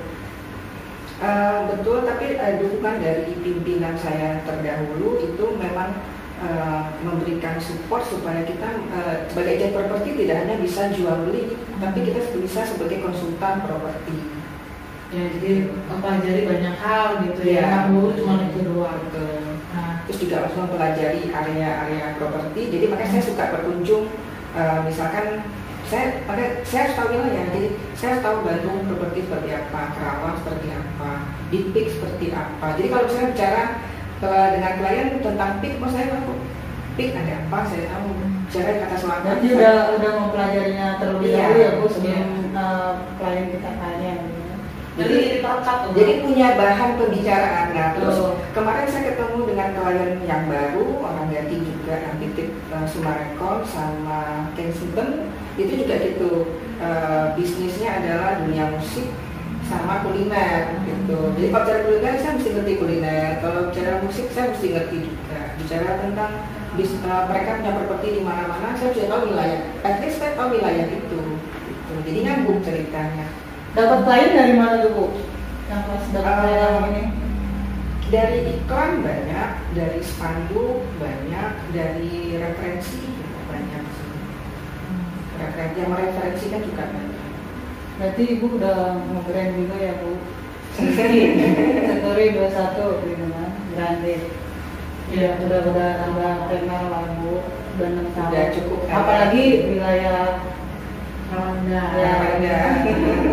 Eh, 1.21 1.59
betul, 1.69 2.09
tapi 2.09 2.33
eh, 2.33 2.57
dukungan 2.57 2.97
dari 2.97 3.37
pimpinan 3.45 3.93
saya 4.01 4.41
terdahulu 4.49 5.21
itu 5.21 5.45
memang 5.61 6.01
eh, 6.41 6.81
memberikan 7.05 7.61
support 7.61 8.09
supaya 8.09 8.41
kita 8.49 8.89
eh, 8.89 9.29
sebagai 9.29 9.61
agent 9.61 9.77
properti 9.77 10.17
tidak 10.17 10.49
hanya 10.49 10.57
bisa 10.65 10.89
jual 10.97 11.29
beli, 11.29 11.61
tapi 11.77 12.09
kita 12.09 12.25
bisa 12.41 12.65
sebagai 12.65 13.05
konsultan 13.05 13.69
properti. 13.69 14.41
ya 15.11 15.27
jadi 15.37 15.69
mempelajari 15.91 16.43
banyak 16.49 16.77
hal 16.81 17.07
gitu 17.29 17.43
ya. 17.53 17.69
Nggak 17.69 17.85
melulu 17.93 18.11
cuma 18.17 18.35
itu 18.49 18.61
doang. 18.65 19.05
Nah. 19.77 20.09
Terus 20.09 20.19
juga 20.25 20.35
harus 20.41 20.57
mempelajari 20.57 21.23
area-area 21.29 22.17
properti. 22.17 22.61
Jadi 22.73 22.85
makanya 22.89 23.21
saya 23.21 23.25
suka 23.29 23.45
berkunjung, 23.53 24.09
eh, 24.57 24.81
misalkan 24.89 25.45
saya 25.91 26.23
makanya 26.23 26.49
saya 26.63 26.81
harus 26.87 26.95
tahu 26.97 27.09
wilayah. 27.11 27.45
Jadi 27.51 27.65
saya 27.99 28.09
harus 28.15 28.23
tahu 28.23 28.37
Bandung 28.47 28.79
properti 28.87 29.19
seperti 29.27 29.51
apa, 29.51 29.81
Kerawang 29.99 30.37
seperti 30.39 30.69
apa, 30.71 31.11
di 31.51 31.59
PIK 31.75 31.87
seperti 31.99 32.27
apa. 32.31 32.67
Jadi 32.79 32.87
kalau 32.89 33.07
saya 33.11 33.27
bicara 33.35 33.63
eh, 34.23 34.49
dengan 34.55 34.73
klien 34.79 35.09
tentang 35.19 35.53
PIK, 35.59 35.75
mau 35.83 35.91
saya 35.91 36.07
tahu 36.15 36.33
PIK 36.95 37.11
ada 37.19 37.35
apa, 37.43 37.59
saya 37.67 37.85
tahu. 37.91 38.09
Bicara 38.51 38.83
kata 38.83 38.97
selatan. 38.99 39.27
Berarti 39.31 39.49
udah 39.55 39.75
udah 39.95 40.11
mempelajarinya 40.27 40.87
terlebih 40.99 41.29
Iya. 41.31 41.39
dahulu 41.39 41.59
ya 41.63 41.71
Bu 41.79 41.87
sebelum 41.87 42.29
eh, 42.51 42.93
klien 43.19 43.47
kita 43.55 43.71
tanya. 43.79 44.13
Jadi 45.01 45.41
jadi 45.91 46.13
punya 46.23 46.55
bahan 46.55 46.91
pembicaraan. 47.01 47.67
Nah, 47.75 47.89
terus 47.99 48.17
Betul. 48.21 48.33
kemarin 48.55 48.87
saya 48.87 49.05
ketemu 49.11 49.41
dengan 49.51 49.69
klien 49.75 50.13
yang 50.23 50.43
baru, 50.47 50.87
orang 51.03 51.27
Jati 51.35 51.57
juga, 51.59 51.95
yang 51.99 52.15
titip 52.23 52.49
uh, 52.71 52.87
Sumarekon 52.87 53.67
sama 53.67 54.51
Kensington. 54.55 55.33
Itu 55.59 55.73
juga 55.85 55.95
gitu. 55.99 56.33
Uh, 56.81 57.37
bisnisnya 57.37 58.01
adalah 58.01 58.41
dunia 58.41 58.73
musik 58.73 59.13
sama 59.69 60.01
kuliner 60.01 60.81
gitu. 60.89 61.19
Jadi 61.37 61.47
kalau 61.53 61.65
bicara 61.69 61.81
kuliner 61.85 62.15
saya 62.17 62.33
mesti 62.39 62.51
ngerti 62.57 62.73
kuliner. 62.81 63.31
Kalau 63.45 63.61
bicara 63.69 63.93
musik 64.01 64.27
saya 64.33 64.47
mesti 64.55 64.67
ngerti 64.73 64.97
juga. 65.05 65.41
Bicara 65.61 65.91
tentang 66.01 66.33
bis, 66.79 66.91
uh, 67.05 67.29
mereka 67.29 67.61
punya 67.61 67.73
properti 67.77 68.09
di 68.17 68.23
mana-mana, 68.25 68.73
saya 68.79 68.97
sudah 68.97 69.09
tahu 69.11 69.23
wilayah. 69.35 69.61
At 69.85 70.01
least 70.01 70.17
saya 70.23 70.33
tahu 70.39 70.57
wilayah 70.57 70.87
itu. 70.89 71.21
Gitu. 71.69 71.95
Jadi 72.07 72.19
nyambung 72.25 72.63
ceritanya. 72.65 73.50
Dapat 73.71 73.99
klien 74.03 74.35
dari 74.35 74.55
mana 74.59 74.83
tuh 74.83 74.91
Bu? 74.91 75.07
Yang 75.71 75.83
pas 75.87 76.05
dapat 76.11 76.35
klien 76.43 76.59
yang 76.59 76.87
ini? 76.91 77.05
Dari 78.11 78.39
iklan 78.59 79.07
banyak, 79.07 79.51
dari 79.79 80.01
spanduk 80.03 80.83
banyak, 80.99 81.51
dari 81.71 82.35
referensi 82.43 83.07
juga 83.07 83.39
banyak 83.47 83.85
sih. 83.87 84.11
Referensi 85.39 85.79
yang 85.79 85.91
mereferensikan 85.95 86.67
juga 86.67 86.85
banyak. 86.91 87.31
Berarti 88.03 88.23
Ibu 88.35 88.47
udah 88.59 88.99
nge-brand 88.99 89.53
juga 89.55 89.77
ya 89.79 89.95
Bu? 90.03 90.13
Story 92.01 92.27
21 92.35 93.07
gitu 93.07 93.25
kan, 93.31 93.51
grande. 93.71 94.17
Ya, 95.11 95.31
udah 95.43 95.61
udah 95.71 95.91
tambah 96.03 96.33
terkenal 96.51 96.83
lah 96.91 97.07
Bu 97.23 97.47
dan. 97.79 98.11
Udah 98.11 98.47
cukup? 98.51 98.81
Apalagi 98.91 99.71
wilayah 99.71 100.43
Randa 101.31 101.83
Ya, 101.95 102.13
Randa. 102.19 102.57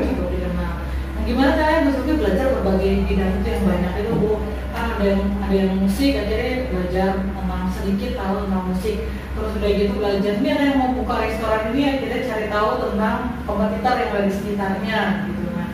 cukup 0.06 0.28
dikenal. 0.30 0.74
Nah, 0.86 1.22
gimana 1.26 1.82
Bu 1.82 1.90
Sufi 1.98 2.14
belajar 2.14 2.46
berbagai 2.54 3.10
bidang 3.10 3.32
itu 3.42 3.48
yang 3.50 3.64
banyak 3.66 3.94
itu 4.06 4.14
Bu. 4.22 4.32
Kan 4.70 4.86
ada 4.94 5.06
yang 5.06 5.22
ada 5.42 5.56
yang 5.58 5.74
musik 5.82 6.14
akhirnya 6.14 6.70
belajar 6.70 7.10
tentang 7.26 7.66
sedikit 7.74 8.12
tahu 8.22 8.36
tentang 8.46 8.64
musik. 8.70 8.98
Terus 9.10 9.52
udah 9.58 9.72
gitu 9.74 9.94
belajar. 9.98 10.32
Ini 10.38 10.50
ada 10.54 10.64
yang 10.70 10.78
mau 10.78 10.92
buka 10.94 11.16
restoran 11.26 11.64
ini 11.74 11.82
akhirnya 11.90 12.22
cari 12.30 12.48
tahu 12.54 12.70
tentang 12.86 13.18
kompetitor 13.50 13.96
yang 13.98 14.10
ada 14.14 14.22
di 14.30 14.34
sekitarnya 14.34 15.00
gitu. 15.26 15.44
Nah 15.58 15.68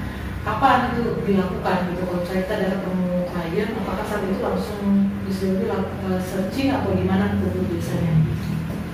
apa 0.48 0.68
itu 0.96 1.04
dilakukan 1.28 1.78
gitu? 1.92 2.02
Kalau 2.08 2.24
kita 2.24 2.54
ada 2.56 2.68
ketemu 2.80 3.08
klien 3.34 3.70
apakah 3.84 4.06
saat 4.08 4.24
itu 4.24 4.40
langsung 4.40 4.84
disuruh 5.28 5.88
uh, 6.08 6.20
searching 6.24 6.72
atau 6.72 6.96
gimana 6.96 7.36
gitu 7.40 7.60
biasanya 7.68 8.16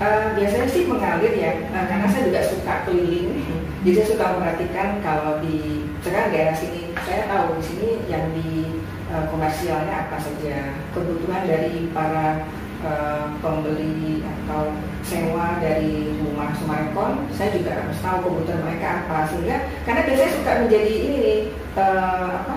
Uh, 0.00 0.32
biasanya 0.32 0.64
sih 0.72 0.88
mengalir 0.88 1.28
ya, 1.36 1.52
uh, 1.76 1.84
karena 1.84 2.08
saya 2.08 2.32
juga 2.32 2.40
suka 2.48 2.88
keliling, 2.88 3.36
jadi 3.84 4.00
saya 4.00 4.08
suka 4.16 4.24
memperhatikan 4.32 4.88
kalau 5.04 5.44
di 5.44 5.84
sekarang 6.00 6.32
daerah 6.32 6.56
sini, 6.56 6.88
saya 7.04 7.28
tahu 7.28 7.60
di 7.60 7.62
sini 7.68 7.88
yang 8.08 8.24
di 8.32 8.80
uh, 9.12 9.28
komersialnya 9.28 10.08
apa 10.08 10.16
saja, 10.16 10.72
kebutuhan 10.96 11.44
dari 11.44 11.92
para 11.92 12.48
uh, 12.80 13.28
pembeli 13.44 14.24
atau 14.24 14.72
sewa 15.04 15.60
dari 15.60 16.16
rumah 16.24 16.56
Sumarekon, 16.56 17.28
saya 17.36 17.52
juga 17.52 17.84
harus 17.84 18.00
tahu 18.00 18.18
kebutuhan 18.24 18.64
mereka 18.64 19.04
apa, 19.04 19.28
sehingga 19.28 19.68
karena 19.84 20.00
biasanya 20.08 20.32
suka 20.32 20.52
menjadi 20.64 20.92
ini 20.96 21.16
nih, 21.20 21.40
uh, 21.76 22.40
apa 22.40 22.56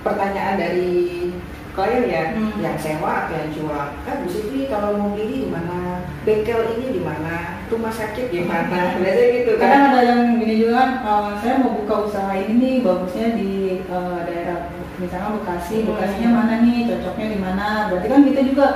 pertanyaan 0.00 0.56
dari 0.56 1.28
klien 1.74 2.06
ya 2.06 2.22
hmm. 2.38 2.62
yang 2.62 2.78
sewa 2.78 3.26
atau 3.26 3.34
yang 3.34 3.50
jual. 3.50 3.86
Eh 4.06 4.14
Bu 4.22 4.28
Siti 4.30 4.70
kalau 4.70 4.94
mau 4.94 5.10
beli 5.12 5.46
di 5.46 5.50
mana? 5.50 6.06
Bengkel 6.22 6.78
ini 6.78 6.86
di 6.94 7.02
mana? 7.02 7.66
Rumah 7.66 7.92
sakit 7.92 8.30
di 8.30 8.46
mana? 8.46 8.94
Biasanya 9.02 9.28
gitu 9.42 9.52
kan. 9.58 9.66
Kadang 9.66 9.84
ada 9.90 10.00
yang 10.06 10.20
gini 10.38 10.54
juga 10.62 10.72
kan 10.78 10.90
uh, 11.02 11.30
saya 11.42 11.54
mau 11.60 11.74
buka 11.74 11.94
usaha 12.06 12.32
ini 12.38 12.54
nih 12.54 12.74
bagusnya 12.86 13.26
di 13.34 13.52
uh, 13.90 14.22
daerah 14.22 14.70
misalnya 15.02 15.34
Bekasi 15.42 15.76
hmm. 15.82 15.86
Bekasinya 15.90 16.30
mana 16.30 16.54
nih 16.62 16.78
cocoknya 16.86 17.26
di 17.34 17.38
mana? 17.42 17.66
Berarti 17.90 18.06
kan 18.06 18.20
kita 18.22 18.40
juga 18.46 18.66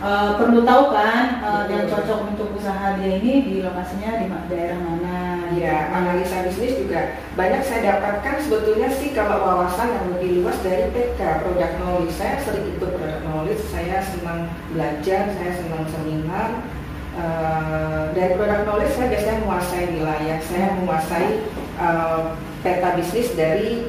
uh, 0.00 0.30
perlu 0.40 0.64
tahu 0.64 0.84
kan 0.96 1.24
uh, 1.44 1.64
yang 1.68 1.84
cocok 1.84 2.32
untuk 2.32 2.48
usaha 2.56 2.96
dia 2.96 3.20
ini 3.20 3.32
di 3.44 3.54
lokasinya 3.60 4.24
di 4.24 4.26
daerah 4.48 4.78
mana 4.80 5.37
ya 5.56 5.88
analisa 5.94 6.44
bisnis 6.44 6.76
juga 6.76 7.16
banyak 7.32 7.62
saya 7.64 7.96
dapatkan 7.96 8.44
sebetulnya 8.44 8.92
sih 8.92 9.16
kalau 9.16 9.40
wawasan 9.40 9.88
yang 9.88 10.06
lebih 10.16 10.42
luas 10.42 10.58
dari 10.60 10.92
PK 10.92 11.20
produk 11.40 11.72
knowledge. 11.80 12.12
Saya 12.12 12.36
sering 12.44 12.66
ikut 12.76 12.90
produk 12.92 13.20
knowledge. 13.24 13.62
Saya 13.72 14.04
senang 14.04 14.52
belajar 14.74 15.22
saya 15.32 15.52
senang 15.56 15.84
seminar. 15.88 16.50
Uh, 17.18 18.14
dari 18.14 18.38
produk 18.38 18.62
knowledge 18.68 18.94
saya 18.94 19.08
biasanya 19.08 19.36
menguasai 19.42 19.86
wilayah. 19.96 20.38
Saya 20.44 20.66
menguasai 20.76 21.28
uh, 21.80 22.20
peta 22.60 22.88
bisnis 22.98 23.32
dari 23.32 23.88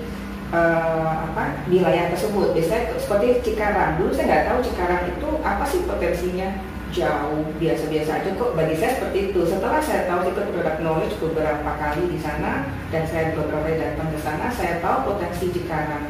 uh, 0.56 1.28
apa 1.28 1.68
wilayah 1.68 2.14
tersebut. 2.16 2.56
Biasanya 2.56 2.96
seperti 2.96 3.28
Cikarang. 3.44 4.00
Dulu 4.00 4.16
saya 4.16 4.26
nggak 4.30 4.46
tahu 4.48 4.60
Cikarang 4.64 5.04
itu 5.12 5.30
apa 5.44 5.64
sih 5.68 5.84
potensinya 5.84 6.50
jauh 6.94 7.46
biasa-biasa 7.62 8.12
aja. 8.22 8.30
Kok 8.36 8.58
bagi 8.58 8.76
saya 8.78 8.98
seperti 8.98 9.34
itu. 9.34 9.42
Setelah 9.46 9.82
saya 9.82 10.10
tahu 10.10 10.30
ikut 10.34 10.46
produk 10.54 10.78
knowledge 10.82 11.16
beberapa 11.22 11.70
kali 11.78 12.04
di 12.10 12.20
sana 12.22 12.68
dan 12.90 13.04
saya 13.06 13.34
beberapa 13.34 13.66
kali 13.66 13.78
datang 13.78 14.10
ke 14.10 14.20
sana 14.22 14.46
saya 14.50 14.82
tahu 14.82 15.14
potensi 15.14 15.54
Cikarang 15.54 16.10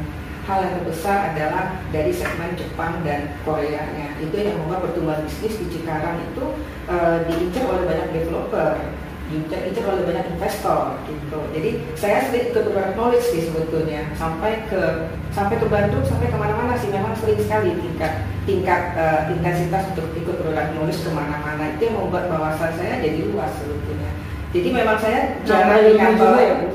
hal 0.50 0.66
yang 0.66 0.82
terbesar 0.82 1.18
adalah 1.30 1.78
dari 1.94 2.10
segmen 2.10 2.58
Jepang 2.58 3.06
dan 3.06 3.30
Korea 3.46 3.86
nya 3.94 4.18
itu 4.18 4.34
yang 4.34 4.58
membuat 4.66 4.90
pertumbuhan 4.90 5.22
bisnis 5.22 5.62
di 5.62 5.66
Cikarang 5.78 6.18
itu 6.26 6.46
uh, 6.90 7.22
diincar 7.30 7.70
oleh 7.70 7.86
banyak 7.86 8.10
developer 8.18 8.82
diincar 9.30 9.86
oleh 9.86 10.04
banyak 10.10 10.26
investor 10.34 10.98
gitu. 11.06 11.40
Jadi 11.54 11.70
saya 11.94 12.18
sering 12.26 12.50
ikut 12.50 12.64
produk 12.74 12.94
knowledge 12.98 13.28
sih 13.30 13.42
sebetulnya. 13.46 14.10
Sampai 14.18 14.66
ke 14.66 15.14
sampai 15.30 15.62
ke 15.62 15.68
Bandung 15.70 16.02
sampai 16.02 16.34
ke 16.34 16.38
mana-mana 16.38 16.74
sih. 16.76 16.90
Memang 16.90 17.14
sering 17.14 17.38
sekali 17.38 17.78
tingkat 17.78 18.26
tingkat 18.50 18.98
uh, 18.98 19.30
intensitas 19.30 19.94
untuk 19.94 20.10
ikut 20.18 20.36
produk 20.42 20.68
nulis 20.74 20.98
ke 21.06 21.10
mana-mana. 21.14 21.78
Itu 21.78 21.94
yang 21.94 21.96
membuat 22.02 22.26
wawasan 22.34 22.74
saya 22.74 23.02
jadi 23.06 23.30
luas 23.30 23.54
sebetulnya. 23.62 24.12
Jadi 24.50 24.70
memang 24.74 24.98
saya 24.98 25.38
jarang 25.46 25.86
di 25.86 25.94
kantor 25.94 26.34
ya 26.42 26.54
Bu? 26.58 26.68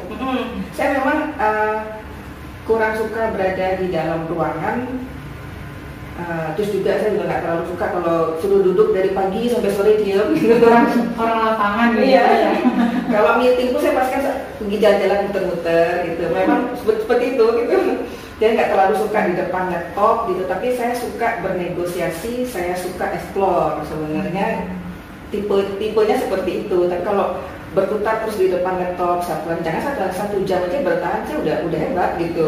saya 0.75 0.89
memang 0.99 1.19
uh, 1.39 1.79
kurang 2.67 2.95
suka 2.95 3.35
berada 3.35 3.83
di 3.83 3.91
dalam 3.91 4.31
ruangan 4.31 5.07
Uh, 6.15 6.55
terus 6.55 6.71
juga 6.71 6.95
saya 6.95 7.11
juga 7.11 7.27
nggak 7.27 7.43
terlalu 7.43 7.65
suka 7.75 7.87
kalau 7.91 8.19
suruh 8.39 8.63
duduk 8.63 8.95
dari 8.95 9.11
pagi 9.11 9.51
sampai 9.51 9.75
sore 9.75 9.99
diam 9.99 10.31
gitu 10.31 10.63
orang 10.71 10.87
orang 11.19 11.39
lapangan 11.43 11.89
gitu 11.99 12.07
iya, 12.07 12.23
ya. 12.23 12.53
kalau 13.19 13.43
meeting 13.43 13.75
pun 13.75 13.83
saya 13.83 13.99
pasti 13.99 14.13
kan 14.23 14.23
pergi 14.63 14.77
jalan-jalan 14.79 15.19
muter-muter 15.27 15.91
gitu. 16.07 16.23
Memang 16.31 16.61
seperti 16.79 17.25
itu 17.35 17.47
gitu. 17.59 17.77
Dia 18.39 18.49
nggak 18.55 18.71
terlalu 18.71 18.95
suka 18.99 19.19
di 19.27 19.35
depan 19.39 19.65
laptop 19.75 20.17
gitu 20.31 20.43
tapi 20.47 20.67
saya 20.75 20.95
suka 20.95 21.29
bernegosiasi 21.43 22.47
saya 22.47 22.79
suka 22.79 23.11
explore 23.11 23.83
sebenarnya. 23.83 24.71
Tipe 25.35 25.57
tipenya 25.83 26.17
seperti 26.23 26.63
itu. 26.63 26.79
Tapi 26.87 27.03
kalau 27.03 27.43
berputar 27.75 28.23
terus 28.23 28.39
di 28.39 28.47
depan 28.55 28.79
laptop 28.79 29.19
satu 29.27 29.51
jangan 29.67 29.83
satu 29.83 30.07
satu 30.15 30.37
jam 30.47 30.63
aja 30.63 30.79
bertahan 30.87 31.27
saya 31.27 31.39
udah 31.43 31.57
udah 31.67 31.79
hebat 31.83 32.11
gitu. 32.23 32.47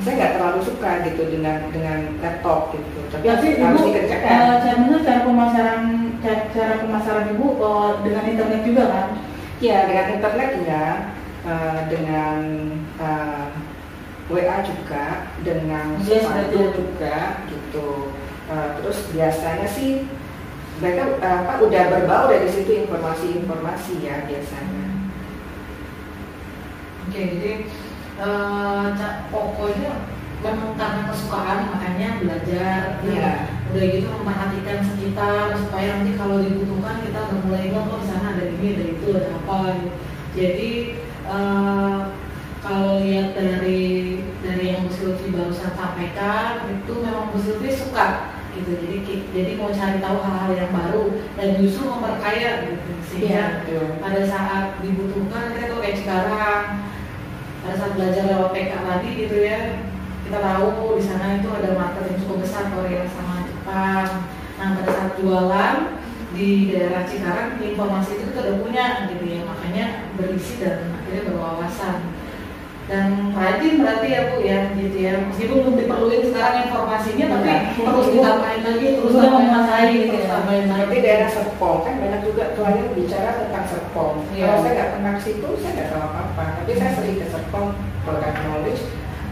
Saya 0.00 0.14
nggak 0.16 0.32
terlalu 0.38 0.60
suka 0.62 0.90
gitu 1.10 1.22
dengan 1.26 1.58
dengan 1.74 1.98
laptop 2.22 2.70
gitu. 2.72 3.00
Tapi 3.10 3.24
Jadi, 3.26 3.48
harus 3.58 3.82
dikerjakan. 3.82 4.30
uh, 4.30 4.56
saya 4.62 4.74
menurut 4.78 5.02
cara 5.02 5.20
pemasaran 5.26 5.82
cara, 6.22 6.42
cara 6.54 6.74
pemasaran 6.86 7.26
ibu 7.34 7.46
uh, 7.58 7.92
dengan 8.06 8.24
internet 8.30 8.60
juga 8.62 8.84
kan? 8.86 9.08
Ya 9.58 9.78
dengan 9.90 10.06
internet 10.16 10.50
ya 10.64 10.84
uh, 11.44 11.80
dengan 11.90 12.38
uh, 13.02 13.50
WA 14.30 14.56
juga 14.62 15.34
dengan 15.42 15.98
sepatu 15.98 16.62
juga 16.78 17.42
gitu. 17.50 18.14
Uh, 18.46 18.68
terus 18.78 18.98
biasanya 19.14 19.66
sih 19.66 20.06
mereka 20.80 21.20
uh, 21.20 21.36
apa 21.44 21.52
udah 21.60 21.84
berbau 21.92 22.24
dari 22.32 22.48
situ 22.48 22.88
informasi-informasi 22.88 24.00
ya 24.00 24.24
biasanya 24.24 24.84
oke 27.04 27.12
okay, 27.12 27.24
jadi 27.36 27.52
uh, 28.16 28.88
pokoknya 29.28 29.92
memang 30.40 30.72
karena 30.80 31.02
kesukaan 31.12 31.68
makanya 31.68 32.08
belajar 32.24 32.80
ya. 33.04 33.32
udah 33.70 33.84
gitu 33.92 34.08
memperhatikan 34.08 34.80
sekitar 34.82 35.52
supaya 35.52 36.00
nanti 36.00 36.16
kalau 36.16 36.40
dibutuhkan 36.40 37.04
kita 37.04 37.20
udah 37.28 37.40
mulai 37.44 37.68
ngomong 37.70 38.00
oh 38.00 38.00
di 38.00 38.06
sana 38.08 38.28
ada 38.34 38.44
ini 38.48 38.66
ada 38.72 38.84
itu 38.88 39.06
ada 39.12 39.28
apa 39.36 39.58
gitu. 39.76 39.88
jadi 40.32 40.70
uh, 41.28 41.98
kalau 42.64 43.04
lihat 43.04 43.36
dari 43.36 43.84
dari 44.40 44.64
yang 44.72 44.88
Bu 44.88 44.92
Silvi 44.96 45.28
barusan 45.28 45.76
sampaikan 45.76 46.64
itu 46.72 46.92
memang 47.04 47.28
Bu 47.30 47.38
Silvi 47.38 47.68
suka 47.68 48.39
gitu. 48.56 48.72
Jadi 48.76 48.96
jadi 49.34 49.52
mau 49.58 49.70
cari 49.70 49.98
tahu 50.02 50.18
hal-hal 50.22 50.50
yang 50.54 50.72
baru 50.72 51.04
dan 51.38 51.48
justru 51.58 51.86
memperkaya 51.86 52.50
gitu. 52.66 52.90
Sehingga 53.06 53.66
ya, 53.66 53.82
pada 53.98 54.22
saat 54.26 54.64
dibutuhkan 54.82 55.54
kita 55.54 55.70
tuh 55.70 55.80
kayak 55.82 55.98
sekarang 55.98 56.62
pada 57.60 57.74
saat 57.76 57.92
belajar 57.92 58.24
lewat 58.24 58.50
PK 58.56 58.72
tadi 58.72 59.08
gitu 59.20 59.36
ya 59.44 59.60
kita 60.30 60.38
tahu 60.46 60.94
di 60.94 61.02
sana 61.02 61.42
itu 61.42 61.50
ada 61.50 61.74
market 61.74 62.06
yang 62.06 62.18
cukup 62.22 62.46
besar 62.46 62.70
Korea 62.70 63.02
sama 63.10 63.42
Jepang. 63.50 64.30
Nah 64.62 64.68
pada 64.78 64.90
saat 64.94 65.12
jualan 65.18 65.76
di 66.30 66.70
daerah 66.70 67.02
Cikarang 67.02 67.58
informasi 67.58 68.14
itu 68.14 68.24
kita 68.30 68.38
udah 68.46 68.56
punya 68.62 68.86
gitu 69.10 69.24
ya. 69.26 69.42
Makanya 69.42 69.84
berisi 70.14 70.62
dan 70.62 70.94
akhirnya 70.94 71.34
berwawasan 71.34 72.14
dan 72.90 73.30
rajin 73.38 73.78
berarti 73.78 74.08
ya 74.10 74.20
bu 74.34 74.36
ya 74.42 74.58
gitu 74.74 74.98
ya. 74.98 75.14
Meskipun 75.30 75.56
belum 75.62 75.76
diperluin 75.78 76.22
sekarang 76.26 76.66
informasinya 76.66 77.26
tapi 77.38 77.46
ya. 77.46 77.58
terus 77.78 78.06
ditambahin 78.10 78.62
lagi 78.66 78.86
terus 78.98 79.14
menguasai 79.14 79.90
gitu 79.94 80.14
ya 80.18 80.24
tambahin 80.26 80.66
lagi. 80.66 80.82
Tapi 80.82 80.96
daerah 80.98 81.30
Serpong 81.30 81.78
kan 81.86 81.94
banyak 82.02 82.20
juga 82.26 82.44
klien 82.58 82.88
bicara 82.98 83.30
tentang 83.38 83.64
Serpong. 83.70 84.14
Ya. 84.34 84.50
kalau 84.50 84.58
saya 84.66 84.72
nggak 84.74 84.90
pernah 84.98 85.12
ke 85.14 85.20
situ 85.22 85.48
saya 85.62 85.72
nggak 85.78 85.88
tahu 85.94 86.02
apa 86.02 86.20
apa 86.26 86.44
tapi 86.58 86.72
saya 86.74 86.90
sering 86.98 87.16
ke 87.22 87.26
Serpong 87.30 87.68
product 88.02 88.36
knowledge 88.42 88.82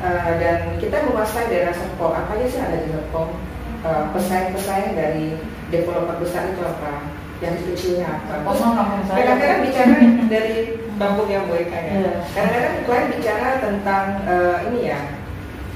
uh, 0.06 0.30
dan 0.38 0.58
kita 0.78 0.96
menguasai 1.10 1.46
daerah 1.50 1.74
Serpong. 1.74 2.12
Apa 2.14 2.30
aja 2.38 2.46
sih 2.46 2.60
ada 2.62 2.78
di 2.78 2.88
Serpong? 2.94 3.30
Uh, 3.78 4.10
pesaing-pesaing 4.10 4.94
dari 4.94 5.34
developer 5.74 6.14
besar 6.22 6.46
itu 6.54 6.62
apa? 6.62 7.10
Yang 7.42 7.54
kecilnya 7.74 8.06
apa? 8.22 8.42
Kadang-kadang 9.06 9.60
bicara 9.66 9.94
dari 10.26 10.87
kampung 10.98 11.30
yang 11.30 11.46
baik 11.46 11.70
kan 11.70 11.82
ya. 11.86 12.12
Kadang-kadang 12.34 12.76
klien 12.84 13.06
bicara 13.14 13.50
tentang 13.62 14.06
uh, 14.26 14.58
ini 14.68 14.90
ya 14.90 15.00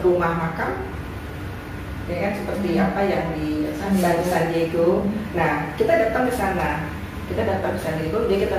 rumah 0.03 0.35
makam, 0.35 0.91
ya 2.11 2.17
kan? 2.27 2.33
Seperti 2.43 2.71
hmm. 2.75 2.85
apa 2.85 3.01
yang 3.07 3.25
di 3.39 3.49
San, 3.79 3.95
San 4.27 4.45
Diego. 4.51 5.07
Nah 5.39 5.73
kita 5.79 5.95
datang 5.95 6.27
ke 6.27 6.35
sana, 6.35 6.91
kita 7.31 7.43
datang 7.47 7.79
ke 7.79 7.81
San 7.81 7.97
Diego, 8.03 8.27
dia 8.27 8.39
kita 8.43 8.57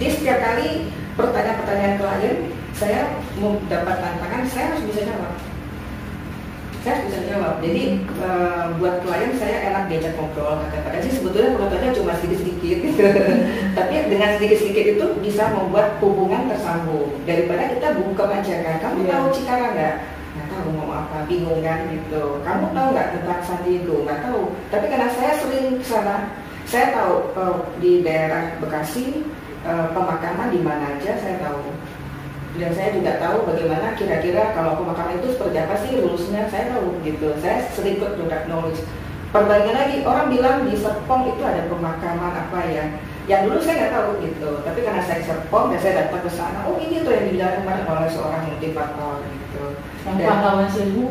dia 0.00 0.10
setiap 0.10 0.38
kali 0.40 0.90
pertanyaan-pertanyaan 1.16 1.96
klien, 2.00 2.36
saya 2.76 3.00
mau 3.40 3.56
dapat 3.68 3.96
tantangan, 4.00 4.42
saya 4.48 4.64
harus 4.72 4.84
bisa 4.88 5.08
jawab 5.08 5.55
saya 6.86 7.02
bisa 7.02 7.18
jawab. 7.26 7.58
Jadi 7.58 7.98
uh, 8.22 8.70
buat 8.78 9.02
klien 9.02 9.34
saya 9.34 9.74
enak 9.74 9.90
diajak 9.90 10.14
ngobrol. 10.14 10.62
Kadang-kadang 10.70 11.02
sih 11.02 11.14
sebetulnya 11.18 11.58
penontonnya 11.58 11.90
cuma 11.98 12.14
sedikit-sedikit. 12.22 12.78
Tapi 13.76 13.94
dengan 14.06 14.30
sedikit-sedikit 14.38 14.84
itu 14.94 15.06
bisa 15.18 15.50
membuat 15.50 15.98
hubungan 15.98 16.46
tersambung. 16.46 17.10
Daripada 17.26 17.74
kita 17.74 17.88
buka 17.98 18.24
aja 18.30 18.54
kan. 18.62 18.76
Kamu 18.78 19.02
yeah. 19.02 19.10
tahu 19.18 19.26
Cikarang 19.34 19.72
nggak? 19.74 19.96
Nggak 20.38 20.48
tahu 20.54 20.66
mau 20.78 20.90
apa, 20.94 21.18
bingung 21.26 21.58
kan 21.58 21.90
gitu. 21.90 22.24
Kamu 22.46 22.64
tahu 22.70 22.88
nggak 22.94 23.08
tentang 23.18 23.40
San 23.42 23.60
Diego? 23.66 24.06
Nggak 24.06 24.22
tahu. 24.22 24.42
Tapi 24.70 24.86
karena 24.86 25.08
saya 25.10 25.32
sering 25.42 25.66
ke 25.82 25.86
sana, 25.90 26.16
saya 26.70 26.86
tahu 26.94 27.14
uh, 27.34 27.58
di 27.82 28.06
daerah 28.06 28.54
Bekasi 28.62 29.26
uh, 29.66 29.90
pemakaman 29.90 30.54
di 30.54 30.62
mana 30.62 30.94
aja 30.94 31.18
saya 31.18 31.42
tahu 31.42 31.66
dan 32.56 32.70
saya 32.72 32.90
juga 32.90 33.12
tahu 33.16 33.44
bagaimana 33.44 33.92
kira-kira 33.94 34.52
kalau 34.52 34.76
pemakaman 34.76 35.16
itu 35.16 35.32
seperti 35.32 35.56
apa 35.58 35.74
sih 35.76 35.96
rulusnya 35.96 36.48
saya 36.48 36.72
tahu 36.72 37.00
gitu 37.00 37.36
saya 37.36 37.64
sering 37.68 37.96
ikut 37.96 38.16
product 38.16 38.44
knowledge 38.46 38.80
perbandingan 39.28 39.76
lagi 39.76 39.96
orang 40.02 40.26
bilang 40.28 40.56
di 40.64 40.74
Serpong 40.74 41.28
itu 41.28 41.42
ada 41.42 41.66
pemakaman 41.66 42.32
apa 42.34 42.60
ya 42.66 42.84
yang 43.26 43.44
dulu 43.44 43.58
saya 43.58 43.74
nggak 43.76 43.92
tahu 43.92 44.10
gitu 44.22 44.50
tapi 44.62 44.78
karena 44.80 45.02
saya 45.02 45.20
Serpong 45.20 45.68
dan 45.68 45.78
saya 45.78 45.94
datang 46.00 46.22
ke 46.22 46.30
sana 46.30 46.64
oh 46.64 46.76
ini 46.76 47.02
tuh 47.02 47.10
yang 47.10 47.24
dibilang 47.26 47.52
kemarin 47.58 47.84
oleh 47.84 48.08
seorang 48.08 48.42
motivator 48.46 49.14
gitu 49.22 49.64
Yang 50.06 50.16
pahlawan 50.22 50.68
seribu, 50.70 51.06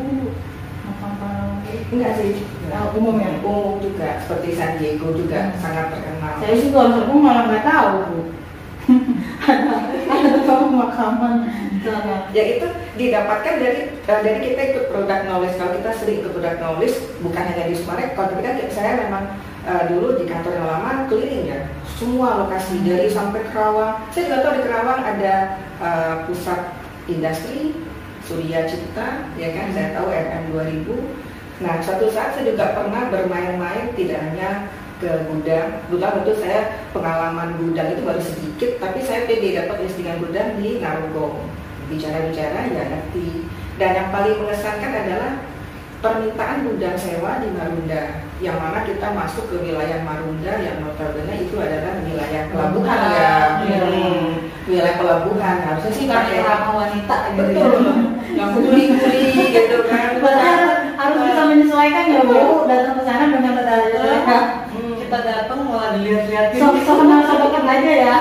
pahlawan. 0.98 1.60
enggak 1.92 2.14
sih 2.16 2.34
Oh, 2.76 2.92
umum 2.98 3.16
ya? 3.20 3.32
umum 3.40 3.80
juga 3.80 4.20
seperti 4.20 4.52
San 4.52 4.76
Diego 4.76 5.16
juga 5.16 5.48
Hmm. 5.48 5.60
sangat 5.62 5.96
terkenal 5.96 6.34
Saya 6.44 6.56
sih 6.56 6.70
kalau 6.70 6.92
serpong 6.92 7.20
malah 7.24 7.44
nggak 7.48 7.64
tahu 7.64 7.92
bu. 8.04 8.20
ada 9.46 10.40
pemakaman 10.46 11.36
ya 12.34 12.44
itu 12.58 12.68
didapatkan 12.98 13.56
dari 13.62 13.80
eh, 13.94 14.20
dari 14.26 14.40
kita 14.42 14.62
ikut 14.74 14.86
product 14.90 15.24
knowledge. 15.30 15.56
Kalau 15.62 15.72
kita 15.78 15.92
sering 15.94 16.16
ikut 16.24 16.32
product 16.34 16.60
knowledge 16.60 16.96
bukan 17.22 17.44
hanya 17.46 17.64
di 17.70 17.76
Sumarekon 17.78 18.26
tapi 18.34 18.42
kan 18.42 18.56
saya 18.74 18.92
memang 19.06 19.24
eh, 19.70 19.84
dulu 19.94 20.18
di 20.18 20.26
kantor 20.26 20.52
yang 20.58 20.68
lama 20.68 21.06
keliling 21.08 21.46
ya. 21.46 21.60
Semua 21.96 22.44
lokasi 22.44 22.82
dari 22.82 23.08
sampai 23.08 23.46
Kerawang. 23.54 24.02
Saya 24.12 24.24
juga 24.28 24.38
tahu 24.44 24.54
di 24.58 24.64
Kerawang 24.66 25.02
ada 25.06 25.36
eh, 25.80 26.16
pusat 26.26 26.62
industri 27.06 27.78
Surya 28.26 28.66
Cipta 28.66 29.30
ya 29.38 29.50
kan? 29.54 29.66
Saya 29.72 29.88
tahu 29.94 30.08
MM 30.10 30.44
2000 30.52 31.26
nah 31.56 31.80
suatu 31.80 32.12
saat 32.12 32.36
saya 32.36 32.52
juga 32.52 32.76
pernah 32.76 33.08
bermain-main 33.08 33.96
tidak 33.96 34.20
hanya 34.28 34.68
ke 35.00 35.12
gudang. 35.28 35.84
Gudang 35.92 36.12
tentu 36.22 36.34
saya 36.40 36.88
pengalaman 36.96 37.60
gudang 37.60 37.92
itu 37.92 38.02
baru 38.04 38.22
sedikit 38.22 38.70
tapi 38.80 39.00
saya 39.04 39.28
pede 39.28 39.56
dapat 39.56 39.78
listingan 39.84 40.22
gudang 40.24 40.56
di 40.60 40.80
Narogong. 40.80 41.52
Bicara-bicara 41.92 42.72
ya 42.72 42.84
ngerti. 42.90 43.46
Dan 43.76 43.92
yang 43.92 44.10
paling 44.10 44.40
mengesankan 44.40 44.94
adalah 44.96 45.32
permintaan 46.00 46.64
gudang 46.70 46.96
sewa 46.96 47.44
di 47.44 47.50
Marunda 47.52 48.24
yang 48.44 48.60
mana 48.60 48.84
kita 48.84 49.16
masuk 49.16 49.48
ke 49.48 49.58
wilayah 49.64 50.04
Marunda 50.04 50.54
yang 50.60 50.84
notabene 50.84 51.48
itu 51.48 51.56
adalah 51.60 52.04
wilayah 52.04 52.44
pelabuhan 52.52 53.00
ya. 53.16 53.32
Iya. 53.64 53.80
Hmm, 53.84 54.28
wilayah 54.68 54.96
pelabuhan. 55.00 55.56
Harusnya 55.64 55.92
sih 55.92 56.06
pakai 56.08 56.44
ramah 56.44 56.72
wanita 56.88 57.18
gitu. 57.36 57.44
betul. 57.52 57.74
Yang 58.36 58.50
kuli-kuli 58.60 59.24
gitu 59.56 59.78
kan. 59.88 60.10
Harus, 60.96 61.20
bisa 61.28 61.44
menyesuaikan 61.48 62.06
ya 62.12 62.22
bu, 62.24 62.68
datang 62.68 62.96
ke 63.00 63.04
sana 63.04 63.26
dengan. 63.32 63.54
Hmm. 64.26 64.65
Kita 65.16 65.32
datang 65.32 65.72
malah 65.72 65.96
dilihat-lihatin. 65.96 66.60
So, 66.60 66.76
so 66.84 67.00
kenal 67.00 67.24
so 67.24 67.40
aja 67.40 67.88
ya. 67.88 68.16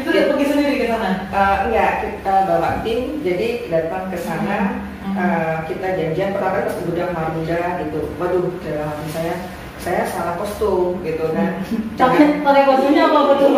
Itu 0.00 0.08
dia 0.08 0.32
pergi 0.32 0.48
sendiri 0.48 0.80
ke 0.80 0.86
sana. 0.88 1.28
Eh, 1.28 1.56
enggak, 1.68 1.92
kita 2.00 2.34
bawa 2.48 2.80
tim, 2.80 3.20
jadi 3.20 3.68
datang 3.68 4.08
ke 4.08 4.16
sana, 4.16 4.80
Hmm. 5.04 5.12
eh, 5.12 5.56
kita 5.68 6.00
janjian 6.00 6.32
pertama 6.32 6.64
pas 6.64 6.72
ke 6.72 6.88
gudang 6.88 7.12
Marunda 7.12 7.84
gitu. 7.84 8.16
Waduh, 8.16 8.48
dalam 8.64 8.96
saya, 9.12 9.34
saya 9.76 10.08
salah 10.08 10.40
kostum 10.40 11.04
gitu 11.04 11.36
kan. 11.36 11.60
Pakai 12.00 12.40
pakai 12.48 12.64
kostumnya 12.64 13.04
apa 13.04 13.20
betul 13.36 13.48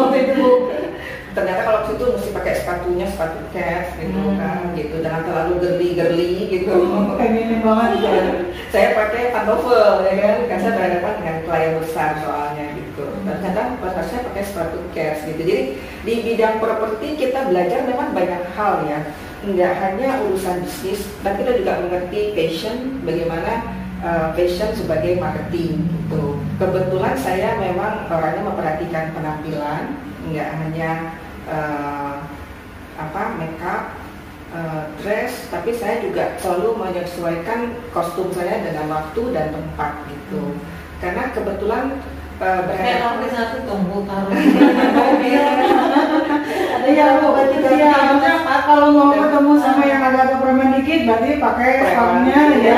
waktu 1.93 2.09
itu 2.09 2.17
mesti 2.17 2.31
pakai 2.33 2.55
sepatunya 2.57 3.07
sepatu 3.07 3.41
cats 3.53 3.89
gitu 4.01 4.17
Hmm. 4.17 4.41
kan, 4.41 4.61
gitu. 4.73 4.95
Jangan 5.05 5.23
terlalu 5.29 5.53
girly-girly 5.61 6.33
gitu. 6.49 6.73
Pengen 7.21 7.61
banget 7.61 7.91
ya. 8.01 8.13
saya 8.73 8.97
pakai 8.97 9.37
pantofel 9.37 10.09
ya 10.09 10.15
kan, 10.17 10.37
karena 10.49 10.63
saya 10.65 10.73
berhadapan 10.73 11.15
dengan 11.21 11.37
klien 11.45 11.73
besar 11.77 12.11
soalnya 12.25 12.67
gitu. 12.81 13.05
Dan 13.29 13.37
kadang 13.45 13.69
pas 13.77 13.93
saya 14.01 14.25
pakai 14.25 14.45
sepatu 14.49 14.79
cats 14.97 15.21
gitu. 15.29 15.41
Jadi 15.45 15.57
di 16.09 16.15
bidang 16.25 16.57
properti 16.57 17.09
kita 17.21 17.53
belajar 17.53 17.85
memang 17.85 18.17
banyak 18.17 18.43
hal 18.57 18.75
ya. 18.89 19.01
Nggak 19.43 19.73
hanya 19.85 20.09
urusan 20.25 20.65
bisnis, 20.65 21.03
tapi 21.21 21.45
kita 21.45 21.61
juga 21.61 21.83
mengerti 21.85 22.33
passion, 22.33 23.03
bagaimana 23.05 23.53
uh, 24.01 24.31
sebagai 24.73 25.19
marketing 25.19 25.83
gitu. 25.93 26.39
Kebetulan 26.57 27.19
saya 27.19 27.59
memang 27.59 28.07
orangnya 28.07 28.43
memperhatikan 28.47 29.11
penampilan, 29.11 29.99
nggak 30.31 30.49
hanya 30.63 30.91
uh, 31.49 32.23
apa 32.99 33.23
makeup 33.41 33.97
uh, 34.53 34.83
dress, 35.01 35.49
tapi 35.49 35.73
saya 35.75 36.05
juga 36.05 36.37
selalu 36.39 36.77
menyesuaikan 36.77 37.73
kostum 37.91 38.29
saya 38.31 38.61
dengan 38.61 38.87
waktu 38.93 39.23
dan 39.33 39.51
tempat 39.51 39.93
gitu. 40.13 40.61
Karena 41.01 41.35
kebetulan 41.35 41.99
uh, 42.39 42.63
satu 43.33 43.59
tunggu 43.67 44.07
taruh. 44.07 44.31
Ada 46.83 46.91
yang 46.91 47.23
ya 47.79 47.95
harusnya 47.95 48.35
kalau 48.67 48.91
mau 48.91 49.15
ketemu 49.15 49.55
sama 49.63 49.87
yang 49.87 50.03
agak-agak 50.03 50.43
preman 50.43 50.75
dikit, 50.75 51.01
berarti 51.07 51.31
pakai 51.39 51.71
sepatunya 51.87 52.39
ya, 52.59 52.77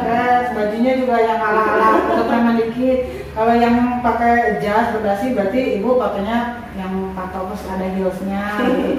dress, 0.00 0.46
bajunya 0.56 0.92
juga 0.96 1.16
yang 1.20 1.40
ala-ala 1.44 2.00
agak 2.08 2.24
preman 2.24 2.56
dikit. 2.56 2.98
Kalau 3.34 3.54
yang 3.58 4.00
pakai 4.00 4.62
jas 4.64 4.94
berdasi, 4.96 5.36
berarti 5.36 5.60
ibu 5.82 6.00
pakainya 6.00 6.70
yang 6.78 7.03
patopus 7.24 7.64
ada 7.72 7.88
heelsnya, 7.88 8.44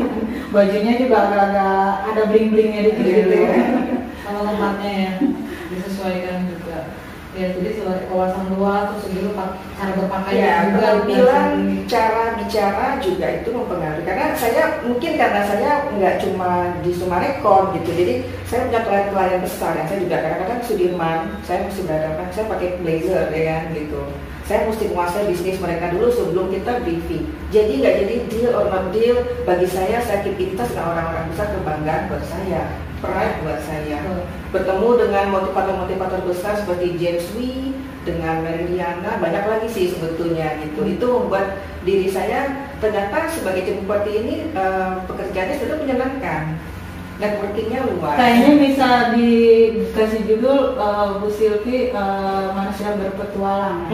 bajunya 0.54 0.94
juga 0.98 1.16
agak-agak 1.30 1.90
ada 2.10 2.22
bling-blingnya 2.34 2.82
dikit 2.90 3.06
gitu. 3.06 3.38
sama 4.26 4.42
tempatnya 4.50 4.90
ya 4.90 5.12
disesuaikan 5.70 6.55
ya 7.36 7.52
jadi 7.52 7.69
sebagai 7.76 8.08
kawasan 8.08 8.48
luar 8.56 8.95
terus 8.95 9.12
pak- 9.36 9.56
cara 9.76 9.91
berpakaian 9.91 10.39
Ya, 10.39 10.56
juga 10.71 10.89
dipelajari. 11.04 11.76
cara 11.86 12.24
bicara 12.39 12.86
juga 12.98 13.28
itu 13.30 13.50
mempengaruhi. 13.52 14.08
Karena 14.08 14.26
saya 14.34 14.63
mungkin 14.82 15.12
karena 15.19 15.41
saya 15.43 15.71
nggak 15.91 16.15
cuma 16.24 16.52
di 16.80 16.91
Sumarekon 16.95 17.76
gitu, 17.76 17.89
jadi 17.91 18.13
saya 18.48 18.60
punya 18.65 18.82
klien-klien 18.82 19.41
besar 19.43 19.71
yang 19.76 19.88
saya 19.88 20.00
juga 20.00 20.17
kadang-kadang 20.17 20.62
Sudirman, 20.63 21.19
saya 21.43 21.60
mesti 21.67 21.82
berhadapan, 21.84 22.28
saya 22.32 22.45
pakai 22.48 22.69
blazer 22.80 23.26
ya 23.30 23.43
kan 23.52 23.63
gitu. 23.76 24.02
Saya 24.45 24.69
mesti 24.69 24.84
menguasai 24.88 25.26
bisnis 25.26 25.58
mereka 25.58 25.89
dulu 25.89 26.08
sebelum 26.08 26.54
kita 26.54 26.86
briefing. 26.86 27.26
Jadi 27.50 27.82
nggak 27.82 27.95
jadi 28.00 28.15
deal 28.30 28.52
or 28.54 28.69
not 28.69 28.93
deal. 28.93 29.17
Bagi 29.41 29.65
saya, 29.65 29.98
saya 30.00 30.21
aktivitas 30.21 30.69
dengan 30.69 30.93
orang-orang 30.93 31.26
besar 31.34 31.48
kebanggaan 31.52 32.02
buat 32.08 32.24
saya, 32.24 32.63
pride 33.06 33.38
buat 33.46 33.60
saya 33.63 34.02
Betul. 34.02 34.22
bertemu 34.52 34.89
dengan 35.06 35.26
motivator-motivator 35.38 36.22
besar 36.26 36.54
seperti 36.58 36.98
James 36.98 37.26
Wee, 37.38 37.76
dengan 38.06 38.46
Meridiana, 38.46 39.18
banyak 39.18 39.44
lagi 39.50 39.68
sih 39.68 39.89
sebetulnya 39.91 40.62
gitu. 40.62 40.86
Itu 40.86 41.26
membuat 41.26 41.58
diri 41.82 42.08
saya 42.08 42.70
ternyata 42.78 43.26
sebagai 43.34 43.65
jemput 43.65 44.06
ini 44.06 44.54
eh, 44.54 44.91
pekerjaannya 45.10 45.58
sudah 45.60 45.78
menyenangkan. 45.82 46.62
Networkingnya 47.15 47.80
luas. 47.88 48.20
Kayaknya 48.20 48.52
bisa 48.60 48.89
dikasih 49.18 50.22
judul 50.30 50.78
eh, 50.78 51.10
Bu 51.20 51.28
Silvi 51.34 51.89
eh, 51.89 52.46
manusia 52.54 52.94
berpetualang. 52.94 53.89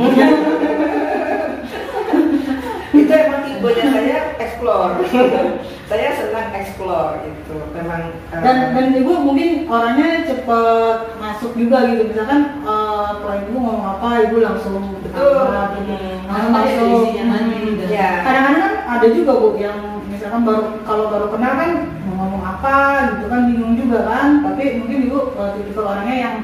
itu 2.92 3.08
emang 3.08 3.41
tipenya 3.62 3.86
saya 3.94 4.18
explore. 4.42 4.94
saya 5.92 6.10
senang 6.16 6.50
explore 6.56 7.22
gitu. 7.28 7.56
Memang 7.78 8.02
eh, 8.34 8.42
dan 8.42 8.58
dan 8.74 8.86
ibu 8.98 9.14
mungkin 9.22 9.70
orangnya 9.70 10.26
cepet 10.26 10.98
masuk 11.22 11.52
juga 11.54 11.86
gitu 11.94 12.10
misalkan 12.10 12.64
eh, 12.66 13.10
kalau 13.22 13.36
ibu 13.38 13.54
ngomong 13.54 13.88
apa 14.00 14.10
ibu 14.26 14.42
langsung 14.42 14.98
Betul. 15.06 15.46
gitu. 15.86 15.94
langsung 16.26 16.26
Langsung 16.26 16.54
ada 16.56 16.64
masuk 16.66 16.88
isinya 17.06 17.24
nanti 17.28 17.60
dan 17.76 17.88
ya. 17.92 18.10
kadang-kadang 18.24 18.64
kan 18.64 18.74
ada 18.88 19.08
juga 19.12 19.32
bu 19.36 19.48
yang 19.60 19.80
misalkan 20.08 20.42
baru 20.48 20.64
kalau 20.88 21.06
baru 21.12 21.28
kenal 21.30 21.54
kan 21.60 21.72
mau 22.08 22.14
ngomong 22.24 22.44
apa 22.44 22.76
gitu 23.16 23.26
kan 23.28 23.42
bingung 23.52 23.74
juga 23.76 24.00
kan 24.08 24.28
tapi 24.48 24.64
mungkin 24.80 24.98
ibu 25.12 25.18
uh, 25.36 25.52
tipikal 25.60 25.92
orangnya 25.92 26.16
yang 26.18 26.36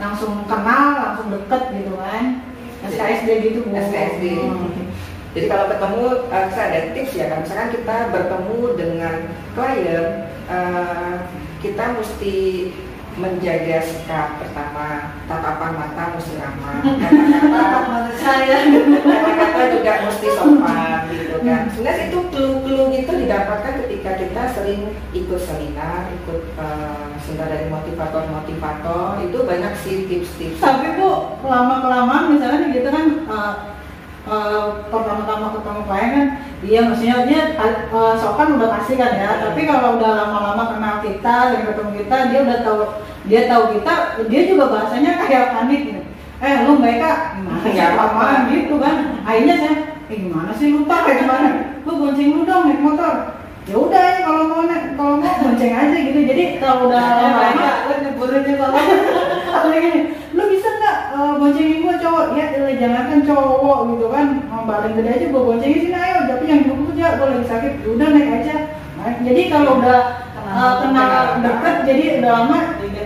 langsung 0.00 0.42
kenal 0.48 0.86
langsung 0.96 1.28
deket 1.28 1.62
gitu 1.76 1.92
kan 2.00 2.40
SKSD 2.84 3.28
gitu 3.48 3.58
bu 3.64 3.72
SKSD. 3.76 4.24
Hmm. 4.44 4.68
Jadi 5.34 5.46
kalau 5.50 5.66
ketemu, 5.66 6.04
eh, 6.30 6.46
saya 6.54 6.66
ada 6.70 6.80
tips 6.94 7.12
ya, 7.18 7.26
kan 7.26 7.42
misalkan 7.42 7.70
kita 7.74 7.96
bertemu 8.14 8.58
dengan 8.78 9.16
klien, 9.58 10.06
eh, 10.46 11.14
kita 11.58 11.84
mesti 11.98 12.36
menjaga 13.14 13.78
sikap 13.82 14.42
pertama, 14.42 15.14
tatapan 15.30 15.72
mata 15.78 16.18
mesti 16.18 16.34
ramah, 16.34 16.82
kata-kata 17.02 18.10
saya 18.18 18.66
kata-kata 18.66 19.62
juga 19.70 19.92
mesti 20.06 20.26
sopan 20.34 20.98
gitu 21.14 21.36
kan. 21.46 21.62
Sebenarnya 21.70 22.10
itu 22.10 22.18
clue-clue 22.34 22.90
gitu 22.90 23.12
didapatkan 23.14 23.74
ketika 23.86 24.10
kita 24.18 24.42
sering 24.50 24.82
ikut 25.14 25.40
seminar, 25.42 26.10
ikut 26.10 26.42
eh, 26.58 27.06
seminar 27.22 27.54
dari 27.54 27.66
motivator-motivator, 27.70 29.22
itu 29.22 29.38
banyak 29.46 29.72
sih 29.82 29.96
tips-tips. 30.10 30.58
tapi 30.62 30.98
bu 30.98 31.38
lama 31.46 31.86
kelamaan 31.86 32.34
misalnya 32.34 32.70
gitu 32.70 32.88
kan 32.90 33.06
uh, 33.30 33.73
uh, 34.28 34.88
pertama-tama 34.88 35.56
ketemu 35.56 35.80
klien 35.88 36.10
kan 36.12 36.26
dia 36.64 36.80
maksudnya 36.80 37.16
dia 37.28 37.40
uh, 37.92 38.14
sopan 38.16 38.56
udah 38.56 38.68
pasti 38.80 38.96
kan 38.96 39.12
ya. 39.16 39.30
Tapi 39.44 39.68
kalau 39.68 40.00
udah 40.00 40.12
lama-lama 40.24 40.64
kenal 40.76 40.96
kita 41.04 41.36
dan 41.52 41.60
ketemu 41.68 41.90
kita 42.04 42.16
dia 42.32 42.38
udah 42.44 42.58
tahu 42.64 42.80
dia 43.24 43.40
tahu 43.48 43.64
kita 43.76 43.92
dia 44.28 44.40
juga 44.48 44.64
bahasanya 44.72 45.12
kayak 45.24 45.52
panik 45.52 45.80
gitu. 45.92 46.00
Eh 46.44 46.54
lu 46.64 46.76
mereka 46.80 47.36
gimana 47.36 47.58
sih? 47.64 47.72
Lamaan 47.76 48.40
gitu 48.52 48.74
kan. 48.80 48.96
Akhirnya 49.24 49.54
saya 49.60 49.74
eh 50.08 50.18
gimana 50.20 50.50
sih 50.56 50.72
lu 50.72 50.84
pak 50.88 51.08
kayak 51.08 51.18
gimana? 51.24 51.48
Lu 51.84 51.92
bonceng 52.00 52.28
lu 52.32 52.40
dong 52.48 52.68
naik 52.68 52.80
motor. 52.80 53.14
Ya 53.64 53.80
udah 53.80 53.96
ya 53.96 54.18
kalau 54.28 54.44
mau 54.44 54.60
kalau 54.68 55.14
mau 55.20 55.34
bonceng 55.40 55.72
aja 55.72 55.96
gitu. 55.96 56.20
Jadi 56.20 56.44
kalau 56.60 56.88
udah 56.88 57.00
Nah, 57.00 57.16
lama 57.16 57.40
mereka 57.40 57.72
lu 57.88 57.94
nyeburinnya 58.04 58.54
kalau 59.52 59.68
gini 59.72 60.00
lu 60.36 60.42
bisa 60.52 60.68
uh, 61.14 61.32
boncengin 61.38 61.86
gua 61.86 61.94
cowok. 62.02 62.26
Ya 62.34 62.46
elah, 62.58 62.74
jangankan 62.74 63.20
cowok 63.22 63.78
gitu 63.94 64.06
kan. 64.10 64.26
Mau 64.50 64.66
gede 64.66 65.10
aja 65.14 65.26
gua 65.30 65.42
boncengin 65.54 65.80
sini 65.86 65.96
ayo. 65.96 66.18
Tapi 66.26 66.44
yang 66.50 66.62
dulu 66.66 66.90
aja 66.98 67.16
gua 67.16 67.26
lagi 67.30 67.46
sakit. 67.46 67.72
Udah 67.86 68.08
naik 68.10 68.30
aja. 68.42 68.56
Jadi 69.04 69.42
kalau 69.52 69.84
udah 69.84 70.00
uh, 70.48 70.74
kenal 70.80 71.44
deket 71.44 71.76
jadi 71.84 72.04
udah 72.20 72.30
lama 72.40 72.58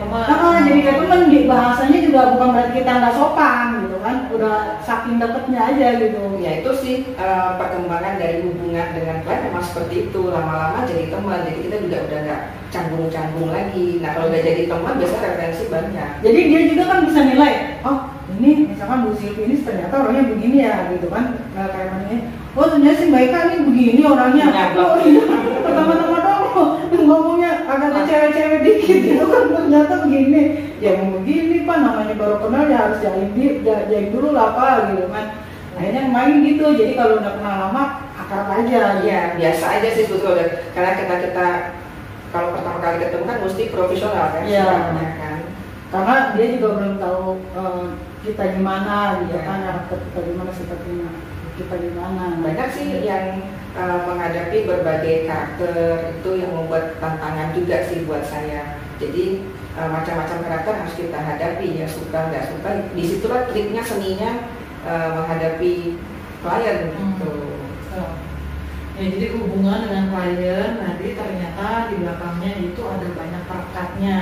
teman 0.08 0.24
Nah, 0.58 0.64
jadi 0.64 0.80
kayak 0.80 0.98
temen 1.04 1.22
di 1.30 1.40
bahasanya 1.46 1.98
juga 2.02 2.20
bukan 2.34 2.48
berarti 2.56 2.72
kita 2.80 2.92
nggak 2.98 3.14
sopan 3.14 3.66
gitu 3.84 3.96
kan. 4.00 4.16
Udah 4.32 4.56
saking 4.82 5.20
deketnya 5.20 5.60
aja 5.60 5.88
gitu. 6.00 6.22
Ya 6.40 6.50
itu 6.64 6.70
sih 6.80 6.96
eh, 7.14 7.50
perkembangan 7.60 8.16
dari 8.16 8.42
hubungan 8.42 8.88
dengan 8.96 9.16
klien 9.22 9.46
memang 9.52 9.62
seperti 9.62 10.08
itu. 10.08 10.20
Lama-lama 10.32 10.88
jadi 10.88 11.12
teman 11.12 11.44
jadi 11.44 11.58
kita 11.62 11.76
juga 11.84 11.96
udah 12.08 12.18
nggak 12.24 12.42
canggung-canggung 12.72 13.50
lagi. 13.52 13.88
Nah 14.00 14.10
kalau 14.16 14.26
udah 14.32 14.42
jadi 14.42 14.62
teman 14.66 14.94
biasanya 14.96 15.24
referensi 15.28 15.64
banyak. 15.68 16.10
jadi 16.24 16.40
dia 16.48 16.60
juga 16.72 16.82
kan 16.88 16.98
bisa 17.06 17.20
nilai 17.22 17.52
oh 17.86 18.17
ini 18.38 18.50
misalkan 18.70 19.04
Bu 19.04 19.10
Silvi 19.18 19.42
ini 19.50 19.56
ternyata 19.60 19.94
orangnya 19.98 20.24
begini 20.30 20.56
ya 20.62 20.74
gitu 20.94 21.06
kan. 21.10 21.34
Nggak 21.52 21.68
kayak 21.74 21.88
mana 21.90 22.04
ini 22.08 22.18
oh 22.54 22.66
ternyata 22.70 22.96
si 22.98 23.04
Mbak 23.10 23.22
Ika 23.28 23.38
ini 23.50 23.56
begini 23.66 24.02
orangnya. 24.06 24.44
Nyablak. 24.48 24.86
oh 24.86 24.98
iya. 25.02 25.22
Pertama-tama 25.66 26.18
dong 26.22 26.44
ngomongnya 27.08 27.50
agak 27.66 28.06
cewek-cewek 28.06 28.58
dikit 28.62 28.98
gitu 29.02 29.24
kan. 29.26 29.42
Ternyata 29.50 29.94
begini. 30.06 30.42
Ya 30.78 30.90
mau 30.94 31.18
begini 31.18 31.66
pak 31.66 31.76
namanya 31.82 32.14
baru 32.14 32.36
kenal 32.38 32.64
ya 32.70 32.78
harus 32.86 33.02
di 33.34 33.44
jain 33.66 34.06
dulu 34.14 34.30
lah 34.30 34.54
pak 34.54 34.94
gitu 34.94 35.10
kan. 35.10 35.26
Akhirnya 35.78 36.10
main 36.10 36.42
gitu 36.46 36.64
jadi 36.74 36.92
kalau 36.94 37.18
udah 37.18 37.32
kenal 37.38 37.54
lama 37.66 37.82
akrab 38.14 38.48
aja. 38.62 39.02
Ya 39.02 39.34
biasa 39.34 39.64
aja 39.82 39.88
sih 39.90 40.06
sebetulnya 40.06 40.70
karena 40.74 40.94
kita 40.94 41.14
kita 41.26 41.46
kalau 42.28 42.52
pertama 42.52 42.78
kali 42.84 42.96
ketemu 43.00 43.24
kan 43.24 43.38
mesti 43.40 43.62
profesional 43.72 44.26
kan 44.36 44.42
Iya. 44.44 44.64
sifatnya 44.68 45.08
kan. 45.16 45.36
karena 45.88 46.14
dia 46.36 46.46
juga 46.52 46.68
belum 46.76 46.94
tahu 47.00 47.22
eh, 47.56 47.84
kita 48.24 48.44
gimana 48.58 49.22
gitu 49.22 49.38
Iya. 49.38 49.46
kan 49.46 49.58
karakter 49.62 49.98
kita 50.10 50.20
gimana 50.26 50.50
sifatnya 50.50 51.08
kita 51.58 51.74
gimana 51.74 52.24
Banyak 52.38 52.68
sih 52.70 52.88
yang 53.02 53.26
eh, 53.74 53.98
menghadapi 54.06 54.58
berbagai 54.66 55.26
karakter 55.26 56.14
itu 56.18 56.30
yang 56.38 56.50
membuat 56.54 56.98
tantangan 57.02 57.54
juga 57.54 57.82
sih 57.86 58.06
buat 58.06 58.22
saya. 58.26 58.78
Jadi 58.98 59.42
eh, 59.74 59.88
macam-macam 59.90 60.38
karakter 60.42 60.72
harus 60.82 60.94
kita 60.98 61.18
hadapi 61.18 61.82
ya 61.82 61.86
suka 61.86 62.30
nggak 62.30 62.46
suka. 62.50 62.68
Di 62.94 63.02
situlah 63.06 63.42
triknya 63.50 63.82
seninya 63.82 64.30
eh, 64.86 65.08
menghadapi 65.14 65.74
klien 66.42 66.78
gitu. 66.94 67.34
Oh. 67.98 68.27
Ya, 68.98 69.06
jadi 69.14 69.30
hubungan 69.38 69.86
dengan 69.86 70.10
klien 70.10 70.70
nanti 70.82 71.14
ternyata 71.14 71.86
di 71.86 72.02
belakangnya 72.02 72.52
itu 72.58 72.82
ada 72.82 73.06
banyak 73.14 73.42
perekatnya. 73.46 74.16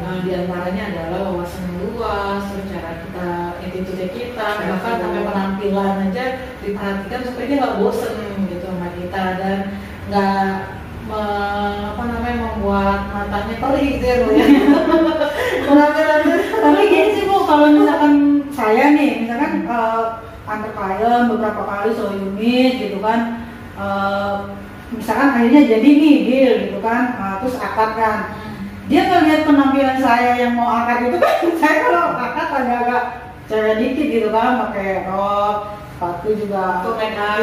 Nah, 0.00 0.24
di 0.24 0.30
antaranya 0.32 0.82
adalah 0.88 1.20
wawasan 1.28 1.68
yang 1.68 1.92
luas, 1.92 2.48
cara 2.48 3.04
kita, 3.04 3.30
attitude 3.60 4.08
kita, 4.16 4.48
bahkan 4.64 4.94
sampai 5.04 5.20
penampilan 5.20 6.08
aja 6.08 6.24
diperhatikan 6.64 7.20
supaya 7.28 7.44
dia 7.44 7.60
nggak 7.60 7.76
bosen 7.76 8.16
gitu 8.48 8.64
sama 8.64 8.88
kita 8.96 9.24
dan 9.36 9.58
nggak 10.08 10.48
me- 11.12 11.84
apa 11.92 12.02
namanya 12.08 12.36
membuat 12.40 13.00
matanya 13.12 13.54
perih 13.60 14.00
gitu 14.00 14.04
ya 14.08 14.16
Bu, 14.24 14.28
ya. 14.32 14.46
tapi 16.64 16.82
gini 16.88 17.08
sih 17.14 17.24
bu 17.28 17.44
kalau 17.44 17.68
misalkan 17.68 18.14
saya 18.48 18.96
nih 18.96 19.28
misalkan 19.28 19.68
eh, 19.68 20.04
antar 20.46 20.70
klien 20.72 21.20
beberapa 21.28 21.62
kali 21.68 21.90
so 21.92 22.10
unit 22.16 22.72
gitu 22.80 22.98
kan 23.02 23.35
eh, 23.76 24.34
misalkan 24.92 25.28
akhirnya 25.36 25.62
jadi 25.68 25.88
nih 25.88 26.16
deal 26.24 26.52
gitu 26.68 26.78
kan. 26.80 27.02
Eh, 27.16 27.34
terus 27.44 27.56
akad 27.60 27.90
kan. 27.96 28.18
Dia 28.86 29.02
ngeliat 29.10 29.42
penampilan 29.42 29.98
saya 29.98 30.30
yang 30.38 30.52
mau 30.54 30.70
akad 30.70 31.10
itu 31.10 31.18
kan. 31.18 31.36
Saya 31.60 31.76
kalau 31.82 32.14
akad 32.14 32.48
agak-agak 32.54 33.02
cewek 33.50 33.74
dikit 33.82 34.06
gitu 34.10 34.28
kan. 34.30 34.50
Pakai 34.62 35.06
rok 35.10 35.56
sepatu 35.96 36.28
juga. 36.36 36.84
Up. 36.86 37.00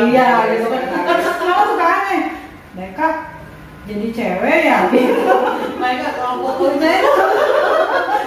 iya 0.08 0.30
gitu 0.56 0.68
kan. 0.72 0.84
Kan 0.88 1.18
kenapa 1.20 1.64
suka 1.68 1.86
aneh. 1.86 2.24
Mereka 2.74 3.08
jadi 3.84 4.08
cewek 4.16 4.60
ya? 4.64 4.80
Gitu. 4.94 5.36
Mereka 5.82 6.08
kalau 6.16 6.56
punya 6.56 6.94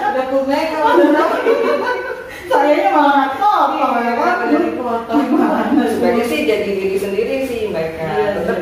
udah 0.07 0.25
punya 0.29 0.59
kalau 0.69 0.93
sayanya 2.47 2.89
malah 2.93 3.27
nggak 3.33 4.03
ya 4.05 4.13
kan? 4.13 4.35
Jadi 4.45 4.69
foto. 4.77 5.13
Gimana 5.17 5.71
sih? 5.73 5.89
Sebenarnya 5.97 6.25
sih 6.29 6.39
jadi 6.45 6.69
diri 6.69 6.97
sendiri 7.01 7.35
sih 7.49 7.56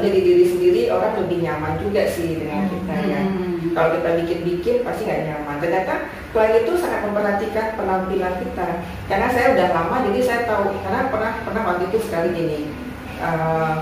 jadi 0.06 0.20
diri 0.22 0.46
sendiri 0.46 0.82
orang 0.88 1.18
lebih 1.20 1.41
nyaman 1.41 1.74
juga 1.78 2.06
sih 2.06 2.38
dengan 2.38 2.70
kita 2.70 2.96
ya. 3.04 3.22
Hmm. 3.26 3.58
Kalau 3.74 3.89
kita 3.98 4.10
bikin-bikin 4.24 4.76
pasti 4.82 5.02
nggak 5.04 5.24
nyaman. 5.28 5.56
Ternyata 5.60 5.94
klien 6.32 6.63
itu 6.63 6.74
sangat 6.78 7.02
memperhatikan 7.04 7.76
penampilan 7.76 8.36
kita. 8.39 8.68
Karena 9.06 9.28
saya 9.28 9.48
udah 9.52 9.68
lama 9.74 9.96
jadi 10.08 10.20
saya 10.22 10.41
tahu. 10.46 10.78
Karena 10.80 11.10
pernah 11.10 11.32
pernah 11.41 11.62
waktu 11.65 11.84
itu 11.89 11.98
sekali 12.00 12.30
gini. 12.32 12.60
eh, 13.15 13.76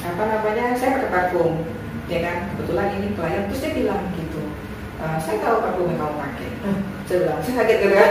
apa 0.00 0.22
namanya? 0.22 0.76
Saya 0.76 1.00
pakai 1.00 1.10
parfum, 1.10 1.64
ya 2.06 2.20
kan? 2.20 2.36
Kebetulan 2.52 2.88
ini 2.96 3.08
klien 3.12 3.42
terus 3.48 3.60
dia 3.60 3.72
bilang 3.72 4.02
gitu. 4.14 4.40
"Eh, 5.00 5.16
saya 5.16 5.36
tahu 5.40 5.56
parfum 5.60 5.88
yang 5.88 5.98
kamu 5.98 6.14
pakai. 6.16 6.48
Saya 7.04 7.18
bilang, 7.24 7.40
saya 7.40 7.54
kaget 7.64 7.78
gitu 7.80 7.94
kan. 7.96 8.10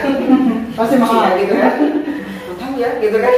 pasti 0.73 0.95
mahal 0.95 1.37
gitu 1.37 1.53
kan 1.53 1.75
tahu 2.59 2.73
ya 2.75 2.89
gitu 2.97 3.17
kan 3.17 3.33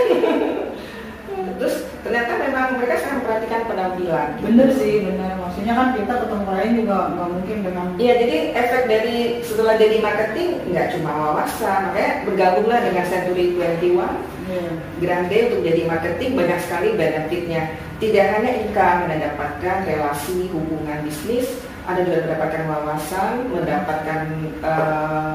terus 1.62 1.86
ternyata 2.02 2.41
memang 2.41 2.82
mereka 2.82 2.97
sangat 2.97 3.21
memperhatikan 3.21 3.62
penampilan. 3.69 4.30
Bener 4.41 4.69
sih 4.74 5.06
bener. 5.06 5.38
Maksudnya 5.38 5.74
kan 5.78 5.93
kita 5.93 6.13
ketemu 6.26 6.43
klien 6.50 6.74
juga 6.74 6.97
nggak 7.13 7.30
mungkin 7.30 7.58
dengan 7.62 7.86
Iya 8.02 8.13
jadi 8.26 8.38
efek 8.58 8.84
dari 8.89 9.17
setelah 9.45 9.78
jadi 9.78 9.95
marketing 10.02 10.50
nggak 10.74 10.88
cuma 10.97 11.12
wawasan 11.13 11.80
makanya 11.93 12.13
bergabunglah 12.26 12.80
dengan 12.82 13.06
Century 13.06 13.45
21 13.54 14.41
Iya. 14.52 14.74
Grande 14.97 15.38
untuk 15.47 15.62
jadi 15.63 15.82
marketing 15.86 16.32
banyak 16.34 16.60
sekali 16.65 16.97
benefitnya. 16.97 17.78
Tidak 18.02 18.26
hanya 18.26 18.52
income 18.65 19.06
mendapatkan 19.06 19.78
relasi 19.86 20.50
hubungan 20.50 21.06
bisnis 21.06 21.62
ada 21.86 22.02
juga 22.06 22.26
mendapatkan 22.30 22.63
wawasan 22.69 23.32
mendapatkan 23.50 24.19
eh, 24.62 25.34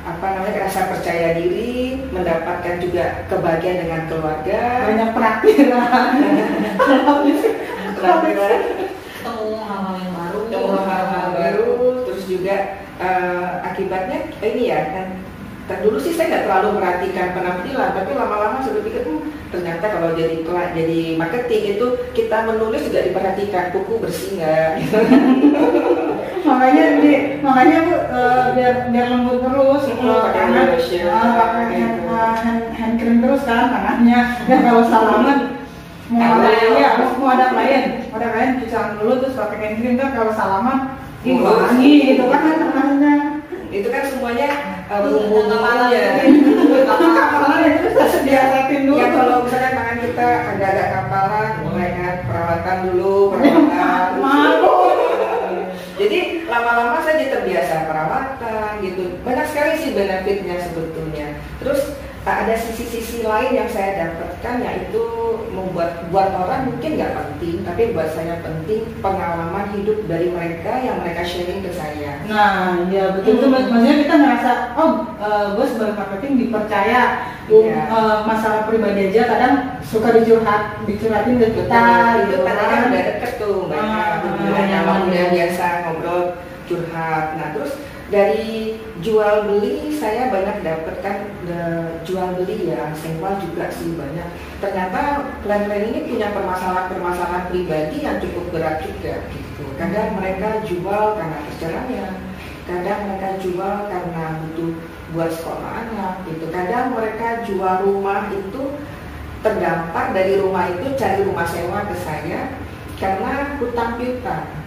apa 0.00 0.26
namanya 0.32 0.64
rasa 0.64 0.88
percaya 0.88 1.36
diri 1.36 2.00
mendapatkan 2.08 2.80
juga 2.80 3.28
kebahagiaan 3.28 3.78
dengan 3.84 4.02
keluarga. 4.08 4.60
Banyak 4.88 5.10
perakhiran. 5.12 6.10
Keterampilan, 8.00 8.60
ketemu 9.20 9.56
hal-hal 9.60 9.96
yang 10.00 10.12
baru. 10.16 10.38
Ketemu 10.48 10.72
hal-hal 10.88 11.26
baru 11.36 11.72
terus 12.08 12.24
juga 12.24 12.56
eh, 12.96 13.50
akibatnya 13.60 14.18
eh, 14.40 14.50
ini 14.56 14.64
ya 14.72 14.80
kan 14.88 15.08
kan 15.70 15.86
dulu 15.86 16.02
sih 16.02 16.10
saya 16.18 16.26
nggak 16.34 16.44
terlalu 16.50 16.82
perhatikan 16.82 17.30
penampilan 17.30 17.90
tapi 17.94 18.10
lama-lama 18.18 18.58
saya 18.58 18.82
berpikir 18.82 19.06
"Hmm, 19.06 19.30
ternyata 19.54 19.86
kalau 19.86 20.18
jadi 20.18 20.42
jadi 20.74 21.00
marketing 21.14 21.78
itu 21.78 21.86
kita 22.10 22.42
menulis 22.42 22.90
juga 22.90 23.06
diperhatikan 23.06 23.70
buku 23.70 24.02
bersih 24.02 24.42
nggak 24.42 24.70
makanya 26.40 26.84
di 27.00 27.12
makanya 27.44 27.78
bu 27.86 27.94
eh, 27.96 28.44
biar 28.56 28.74
biar 28.90 29.06
lembut 29.12 29.38
terus 29.44 29.82
Hmm, 30.00 30.08
eh, 30.08 30.20
pakai 30.24 30.40
tangan 30.40 30.66
lotion, 30.72 31.04
eh, 31.04 31.32
pakai 31.36 31.64
hand, 31.68 31.94
gitu. 32.00 32.14
hand, 32.16 32.62
hand 32.72 32.94
cream 32.96 33.16
terus 33.20 33.42
kan 33.44 33.68
tangannya 33.68 34.20
biar 34.48 34.60
kalau 34.64 34.82
salaman 34.88 35.38
mau 36.10 36.42
ada 36.42 36.50
ya 36.74 36.88
mau 37.20 37.28
ada 37.30 37.46
klien 37.54 37.84
ada 38.10 38.26
klien 38.32 38.50
cuci 38.58 38.72
tangan 38.72 38.92
dulu 38.98 39.12
terus 39.22 39.34
pakai 39.36 39.56
hand 39.60 39.76
cream 39.78 39.94
kan 40.00 40.10
kalau 40.16 40.32
salaman 40.32 40.78
ih 41.20 41.36
wangi 41.36 41.92
gitu 42.16 42.24
kan 42.32 42.42
tangannya 42.48 43.14
itu 43.70 43.86
kan 43.86 44.02
semuanya 44.08 44.50
uh, 44.90 44.98
Terus 45.04 45.12
bumbu 45.14 45.40
kepala 45.46 45.86
ya 45.94 46.18
kapalan 46.98 47.60
itu 47.70 47.88
diasatin 48.26 48.80
dulu. 48.90 48.98
Ya 48.98 49.08
kalau 49.14 49.36
misalnya 49.46 49.70
tangan 49.78 49.96
kita 50.02 50.28
agak-agak 50.54 50.88
kapalan 50.90 51.50
mulai 51.62 51.90
kan 51.94 52.14
perawatan 52.26 52.76
dulu 52.90 53.14
perawatan. 53.30 54.06
malu 54.18 54.89
jadi 56.00 56.48
lama-lama 56.48 57.04
saya 57.04 57.20
jadi 57.20 57.28
terbiasa 57.36 57.84
perawatan 57.84 58.80
gitu. 58.80 59.20
Banyak 59.20 59.46
sekali 59.52 59.72
sih 59.76 59.92
benefitnya 59.92 60.56
sebetulnya. 60.64 61.36
Terus 61.60 61.92
ada 62.20 62.52
sisi-sisi 62.52 63.24
lain 63.24 63.56
yang 63.56 63.70
saya 63.70 64.12
dapatkan 64.12 64.60
yaitu 64.60 65.02
membuat 65.50 66.04
buat 66.12 66.30
orang 66.30 66.68
mungkin 66.68 67.00
nggak 67.00 67.16
penting 67.16 67.64
tapi 67.64 67.96
buat 67.96 68.12
saya 68.12 68.44
penting 68.44 68.84
pengalaman 69.00 69.72
hidup 69.72 70.04
dari 70.04 70.28
mereka 70.28 70.84
yang 70.84 71.00
mereka 71.00 71.24
sharing 71.24 71.64
ke 71.64 71.72
saya 71.72 72.20
Nah, 72.28 72.84
iya 72.92 73.16
betul 73.16 73.40
itu 73.40 73.46
Hmm. 73.48 73.56
maksudnya 73.56 73.96
kita 74.04 74.14
ngerasa 74.14 74.52
oh 74.76 74.90
gue 75.56 75.66
sebagai 75.66 75.96
marketing 75.96 76.32
dipercaya 76.38 77.02
Iya. 77.50 77.82
Eh, 77.90 78.18
masalah 78.30 78.70
pribadi 78.70 79.10
aja 79.10 79.26
kadang 79.26 79.54
suka 79.82 80.14
dicurhat 80.14 80.86
dicurhatin 80.86 81.34
ke 81.34 81.50
kita 81.50 81.82
itu 82.22 82.30
gitu 82.30 82.46
tadi 82.46 82.62
kan 82.62 82.80
udah 82.86 83.02
deket 83.10 83.32
tuh 83.42 83.66
banyak 83.66 83.90
Ah, 83.90 84.22
udah 84.22 84.54
ah, 84.54 84.66
nyaman 84.70 84.94
ah. 85.02 85.06
udah 85.10 85.24
biasa 85.34 85.64
ngobrol 85.82 86.22
curhat 86.70 87.24
nah 87.34 87.48
terus 87.50 87.74
dari 88.06 88.78
jual 89.00 89.48
beli 89.48 89.96
saya 89.96 90.28
banyak 90.28 90.60
dapatkan 90.60 91.16
the- 91.48 91.92
jual 92.04 92.36
beli 92.36 92.68
ya 92.68 92.92
sewa 92.92 93.40
juga 93.40 93.72
sih 93.72 93.96
banyak. 93.96 94.28
Ternyata 94.60 95.24
plan-plan 95.40 95.88
ini 95.88 96.04
punya 96.04 96.32
permasalahan-permasalahan 96.36 97.48
pribadi 97.48 98.04
yang 98.04 98.20
cukup 98.20 98.52
berat 98.52 98.84
juga 98.84 99.24
gitu. 99.32 99.64
Kadang 99.80 100.20
mereka 100.20 100.60
jual 100.68 101.04
karena 101.16 101.38
perceraian 101.48 102.14
kadang 102.68 103.00
mereka 103.08 103.28
jual 103.42 103.76
karena 103.90 104.24
butuh 104.44 104.72
buat 105.16 105.30
sekolah 105.32 105.70
anak 105.88 106.14
gitu. 106.28 106.44
Kadang 106.52 106.94
mereka 106.94 107.42
jual 107.48 107.76
rumah 107.82 108.30
itu 108.30 108.62
terdampak 109.40 110.12
dari 110.12 110.36
rumah 110.36 110.68
itu 110.68 110.92
cari 110.94 111.24
rumah 111.24 111.48
sewa 111.48 111.88
ke 111.88 111.96
saya 111.96 112.52
karena 113.00 113.56
hutang 113.56 113.96
piutang 113.96 114.59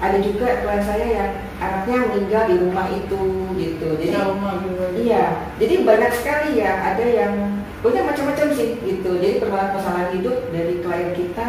ada 0.00 0.16
juga 0.24 0.64
klien 0.64 0.80
saya 0.80 1.06
yang 1.12 1.32
anaknya 1.60 1.96
meninggal 2.08 2.42
di 2.48 2.56
rumah 2.56 2.86
itu 2.88 3.22
gitu. 3.60 3.88
Jadi 4.00 4.16
Trauma 4.16 4.64
juga. 4.64 4.84
iya. 4.96 5.24
Jadi 5.60 5.74
banyak 5.84 6.12
sekali 6.16 6.50
ya 6.56 6.72
ada 6.96 7.04
yang 7.04 7.60
punya 7.84 8.00
macam-macam 8.08 8.48
sih 8.56 8.80
gitu. 8.80 9.20
Jadi 9.20 9.44
permasalahan 9.44 10.16
hidup 10.16 10.48
dari 10.48 10.80
klien 10.80 11.12
kita 11.12 11.46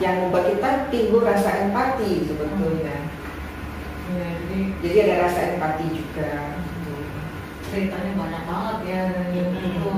yang 0.00 0.16
membuat 0.24 0.48
kita 0.48 0.70
timbul 0.88 1.20
rasa 1.20 1.68
empati 1.68 2.24
sebetulnya. 2.24 2.96
Ya, 4.10 4.28
jadi 4.48 4.58
jadi 4.80 4.96
ada 5.04 5.14
rasa 5.28 5.40
empati 5.54 5.86
juga. 5.92 6.56
Gitu. 6.56 6.92
ceritanya 7.70 8.12
banyak 8.18 8.42
banget 8.50 8.78
ya 8.82 9.02
dan 9.14 9.28
itu 9.30 9.94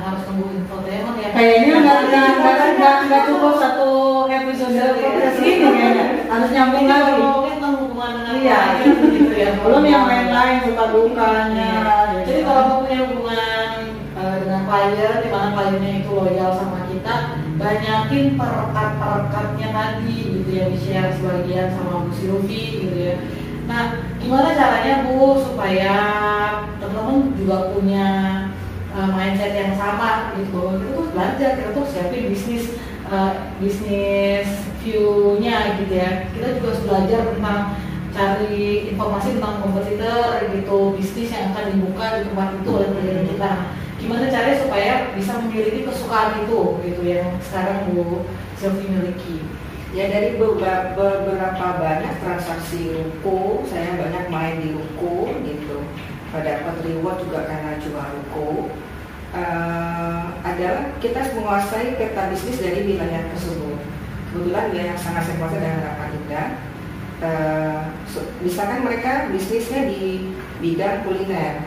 harus 0.00 0.22
nunggu 0.26 0.46
infotainment 0.56 1.16
ya 1.20 1.28
Kayaknya 1.30 1.74
nggak 1.80 1.98
nggak 2.08 2.28
nggak 2.40 2.94
nggak 3.06 3.22
cukup 3.28 3.54
satu 3.56 3.90
episode 4.26 4.76
podcast 4.96 5.38
ini 5.38 5.52
kayaknya 5.60 6.04
harus 6.26 6.50
nyambung 6.50 6.86
lagi. 6.86 7.12
tentang 7.50 7.74
hubungan 7.78 8.10
dengan 8.16 8.34
Iya. 8.40 8.60
gitu 8.84 9.34
ya 9.34 9.50
Belum 9.60 9.84
yang 9.84 10.04
lain-lain 10.06 10.56
suka 10.64 10.84
dukanya. 10.90 11.72
Iya. 12.10 12.20
Jadi 12.24 12.40
kalau 12.42 12.62
mau 12.66 12.78
punya 12.82 12.98
hubungan 13.04 13.68
eh, 14.16 14.34
dengan 14.40 14.62
klien, 14.64 15.14
di 15.20 15.28
mana 15.28 15.48
kliennya 15.52 15.92
itu 16.00 16.10
loyal 16.10 16.50
sama 16.52 16.78
kita, 16.86 17.14
banyakin 17.56 18.24
perekat-perekatnya 18.36 19.68
tadi 19.70 20.14
gitu 20.34 20.50
ya, 20.50 20.64
di 20.68 20.78
share 20.78 21.12
sebagian 21.14 21.68
sama 21.72 22.04
Bu 22.04 22.10
Silvi 22.12 22.62
gitu 22.84 22.98
ya. 22.98 23.14
Nah, 23.64 23.84
gimana 24.18 24.50
caranya 24.52 24.94
Bu 25.06 25.38
supaya 25.38 25.96
teman-teman 26.76 27.32
juga 27.38 27.56
punya 27.70 28.06
eh, 28.94 29.10
mindset 29.10 29.52
yang 29.54 29.72
sama 29.78 30.34
gitu 30.38 30.78
kita 30.78 30.90
tuh 30.94 31.06
belajar, 31.14 31.50
kita 31.58 31.70
tuh 31.74 31.84
siapin 31.86 32.30
bisnis 32.30 32.64
eh, 33.10 33.32
bisnis 33.62 34.48
view-nya 34.80 35.76
gitu 35.82 35.92
ya. 35.92 36.30
Kita 36.32 36.46
juga 36.56 36.66
harus 36.72 36.82
belajar 36.88 37.20
tentang 37.36 37.60
cari 38.10 38.90
informasi 38.90 39.38
tentang 39.38 39.62
kompetitor 39.62 40.50
gitu 40.50 40.78
bisnis 40.98 41.30
yang 41.30 41.54
akan 41.54 41.78
dibuka 41.78 42.04
di 42.18 42.20
tempat 42.26 42.48
itu 42.58 42.68
oleh 42.74 42.88
klien 42.90 43.22
kita 43.22 43.52
gimana 44.02 44.32
caranya 44.32 44.58
supaya 44.58 44.92
bisa 45.14 45.32
memiliki 45.38 45.86
kesukaan 45.86 46.42
itu 46.42 46.60
gitu 46.82 47.02
yang 47.06 47.38
sekarang 47.38 47.86
Bu 47.94 48.26
Sylvie 48.58 48.90
miliki 48.90 49.46
Ya 49.90 50.06
dari 50.06 50.38
beberapa 50.38 51.26
banyak 51.58 52.22
transaksi 52.22 52.94
ruko, 52.94 53.66
saya 53.66 53.98
banyak 53.98 54.30
main 54.30 54.62
di 54.62 54.70
ruko 54.70 55.26
gitu. 55.42 55.82
Dapat 56.30 56.76
reward 56.86 57.26
juga 57.26 57.42
karena 57.50 57.74
jual 57.82 58.06
ruko. 58.14 58.70
Eh, 59.30 60.24
adalah 60.42 60.90
kita 60.98 61.22
menguasai 61.38 61.94
peta 61.94 62.30
bisnis 62.34 62.58
dari 62.58 62.82
wilayah 62.82 63.30
tersebut. 63.30 63.78
Kebetulan 64.30 64.74
wilayah 64.74 64.88
yang 64.94 64.98
sangat 64.98 65.22
saya 65.26 65.38
kuasai 65.38 65.58
adalah 65.62 65.86
Rapah 65.86 66.08
Indah. 66.14 66.48
Eh, 67.20 67.80
so- 68.10 68.30
misalkan 68.42 68.82
mereka 68.82 69.30
bisnisnya 69.30 69.86
di 69.86 70.34
bidang 70.58 71.06
kuliner. 71.06 71.62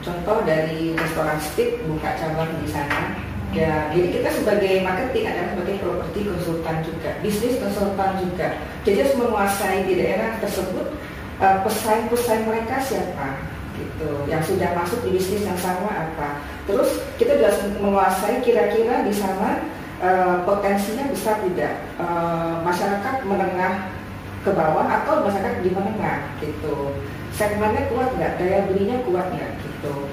Contoh 0.00 0.42
dari 0.48 0.96
restoran 0.96 1.36
steak 1.36 1.84
buka 1.84 2.16
cabang 2.16 2.52
di 2.64 2.68
sana. 2.68 3.16
Ya, 3.52 3.92
jadi 3.92 4.08
kita 4.16 4.28
sebagai 4.32 4.80
marketing 4.80 5.28
adalah 5.28 5.52
sebagai 5.52 5.76
properti 5.84 6.24
konsultan 6.24 6.76
juga, 6.80 7.10
bisnis 7.20 7.60
konsultan 7.60 8.16
juga. 8.24 8.48
Jadi 8.88 8.96
harus 9.04 9.16
menguasai 9.20 9.84
di 9.84 9.94
daerah 10.00 10.40
tersebut 10.40 10.96
eh, 11.44 11.58
pesaing-pesaing 11.60 12.48
mereka 12.48 12.80
siapa, 12.80 13.51
gitu. 13.82 14.10
Yang 14.30 14.54
sudah 14.54 14.70
masuk 14.78 15.02
di 15.02 15.10
bisnis 15.18 15.42
yang 15.42 15.58
sama 15.58 15.90
apa. 15.90 16.38
Terus 16.70 17.02
kita 17.18 17.42
harus 17.42 17.58
menguasai 17.82 18.38
kira-kira 18.46 19.02
di 19.02 19.10
sana 19.10 19.66
eh, 19.98 20.36
potensinya 20.46 21.10
besar 21.10 21.42
tidak 21.42 21.74
Eh, 22.02 22.54
masyarakat 22.62 23.22
menengah 23.26 23.94
ke 24.42 24.50
bawah 24.50 24.86
atau 24.86 25.22
masyarakat 25.22 25.62
di 25.62 25.70
menengah 25.70 26.34
gitu. 26.42 26.94
Segmennya 27.32 27.86
kuat 27.90 28.10
nggak, 28.18 28.38
daya 28.38 28.66
belinya 28.68 29.02
kuat 29.06 29.30
nggak 29.30 29.50
gitu 29.62 30.10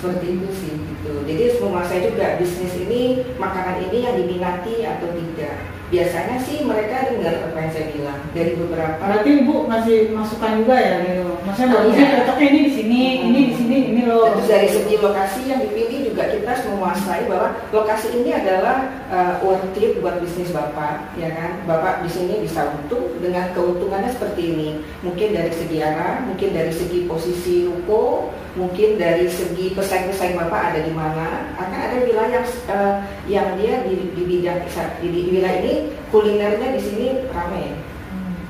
seperti 0.00 0.32
itu 0.32 0.48
sih 0.56 0.74
gitu 0.80 1.12
jadi 1.28 1.60
menguasai 1.60 2.08
juga 2.08 2.40
bisnis 2.40 2.72
ini 2.88 3.20
makanan 3.36 3.84
ini 3.84 3.98
yang 4.00 4.16
diminati 4.16 4.80
atau 4.80 5.12
tidak 5.12 5.60
biasanya 5.90 6.36
sih 6.38 6.62
mereka 6.62 7.10
dengar 7.10 7.50
apa 7.50 7.58
yang 7.58 7.72
saya 7.74 7.86
bilang 7.90 8.18
dari 8.30 8.52
beberapa 8.54 9.02
Berarti 9.02 9.30
ibu 9.42 9.54
ngasih 9.66 9.96
masukan 10.14 10.52
juga 10.62 10.76
ya 10.78 10.94
gitu. 11.04 11.26
Maksudnya 11.42 11.68
Oh, 11.70 11.74
bagusnya 11.82 12.06
cocoknya 12.22 12.46
ini 12.46 12.60
di 12.62 12.72
sini, 12.72 13.02
Hmm. 13.02 13.26
ini 13.26 13.40
di 13.50 13.54
sini, 13.58 13.76
ini 13.90 14.02
loh. 14.06 14.24
Terus 14.32 14.48
dari 14.48 14.68
segi 14.70 14.94
lokasi 14.96 15.40
yang 15.50 15.60
dipilih 15.60 15.99
juga 16.10 16.26
kita 16.26 16.46
harus 16.50 16.66
menguasai 16.66 17.22
bahwa 17.30 17.48
lokasi 17.70 18.08
ini 18.18 18.34
adalah 18.34 18.90
uh, 19.08 19.34
worth 19.40 19.78
it 19.78 20.02
buat 20.02 20.18
bisnis 20.18 20.50
bapak, 20.50 21.14
ya 21.14 21.30
kan? 21.30 21.62
Bapak 21.64 22.02
di 22.02 22.10
sini 22.10 22.42
bisa 22.42 22.66
untung 22.74 23.14
dengan 23.22 23.54
keuntungannya 23.54 24.10
seperti 24.10 24.42
ini. 24.50 24.68
Mungkin 25.06 25.32
dari 25.32 25.54
segi 25.54 25.78
arah, 25.78 26.26
mungkin 26.26 26.50
dari 26.50 26.72
segi 26.74 27.06
posisi 27.06 27.64
ruko, 27.70 28.34
mungkin 28.58 28.98
dari 28.98 29.30
segi 29.30 29.72
pesaing-pesaing 29.78 30.34
bapak 30.34 30.74
ada 30.74 30.80
di 30.82 30.92
mana. 30.92 31.54
Akan 31.56 31.78
ada 31.78 31.96
wilayah 32.02 32.42
uh, 32.68 32.94
yang 33.30 33.54
dia 33.56 33.86
di, 33.86 34.10
di 34.12 34.22
bidang 34.26 34.66
di, 34.98 35.06
di 35.08 35.20
wilayah 35.30 35.58
ini 35.62 35.74
kulinernya 36.10 36.68
di 36.74 36.80
sini 36.82 37.06
ramai. 37.30 37.70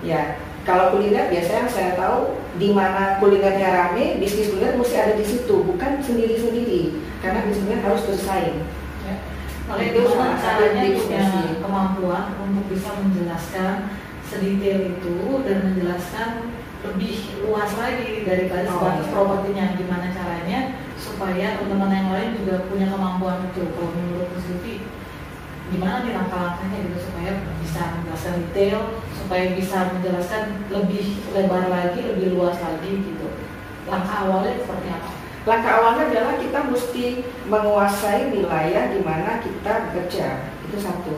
Ya, 0.00 0.32
kalau 0.62 0.92
kuliner 0.92 1.32
biasanya 1.32 1.66
yang 1.66 1.72
saya 1.72 1.92
tahu 1.96 2.36
di 2.60 2.68
mana 2.76 3.16
kulinernya 3.16 3.68
rame, 3.72 4.20
bisnis 4.20 4.52
kuliner 4.52 4.76
mesti 4.76 4.96
ada 4.96 5.14
di 5.16 5.24
situ, 5.24 5.54
bukan 5.64 6.00
sendiri-sendiri. 6.04 7.00
Karena 7.24 7.44
bisnis 7.48 7.64
kuliner 7.64 7.82
harus 7.84 8.02
bersaing. 8.04 8.58
ya. 9.08 9.14
Makanya 9.70 9.90
Itu 9.94 10.00
satu 10.10 10.36
caranya 10.42 10.82
punya 10.98 11.22
kemampuan 11.62 12.24
untuk 12.42 12.64
bisa 12.68 12.90
menjelaskan 13.00 13.74
sedetail 14.26 14.78
itu 14.94 15.16
dan 15.46 15.58
menjelaskan 15.66 16.28
lebih 16.80 17.14
luas 17.44 17.70
lagi 17.76 18.24
daripada 18.24 18.64
Oh, 18.72 18.80
sebatas 18.80 19.04
iya. 19.04 19.12
propertinya 19.12 19.64
gimana 19.76 20.06
caranya 20.10 20.58
supaya 20.96 21.46
teman-teman 21.60 21.92
yang 21.92 22.08
lain 22.08 22.30
juga 22.40 22.64
punya 22.72 22.88
kemampuan 22.88 23.44
itu 23.52 23.68
kalau 23.76 23.90
menurut 23.92 24.32
Sylvie 24.40 24.80
gimana 25.70 26.02
nih 26.02 26.12
langkah-langkahnya 26.16 26.78
gitu 26.88 26.98
supaya 27.04 27.30
bisa 27.60 27.82
menjelaskan 27.94 28.34
detail 28.48 28.78
supaya 29.30 29.54
bisa 29.54 29.94
menjelaskan 29.94 30.66
lebih 30.74 31.22
lebar 31.30 31.70
lagi 31.70 32.02
lebih 32.02 32.34
luas 32.34 32.58
lagi 32.58 32.98
gitu 32.98 33.30
langkah 33.86 34.26
awalnya 34.26 34.58
seperti 34.58 34.90
apa? 34.90 35.10
Langkah 35.46 35.72
awalnya 35.78 36.02
adalah 36.10 36.34
kita 36.42 36.60
mesti 36.66 37.04
menguasai 37.46 38.34
wilayah 38.34 38.90
di 38.90 39.00
mana 39.06 39.38
kita 39.38 39.72
bekerja. 39.86 40.50
Itu 40.66 40.76
satu. 40.82 41.14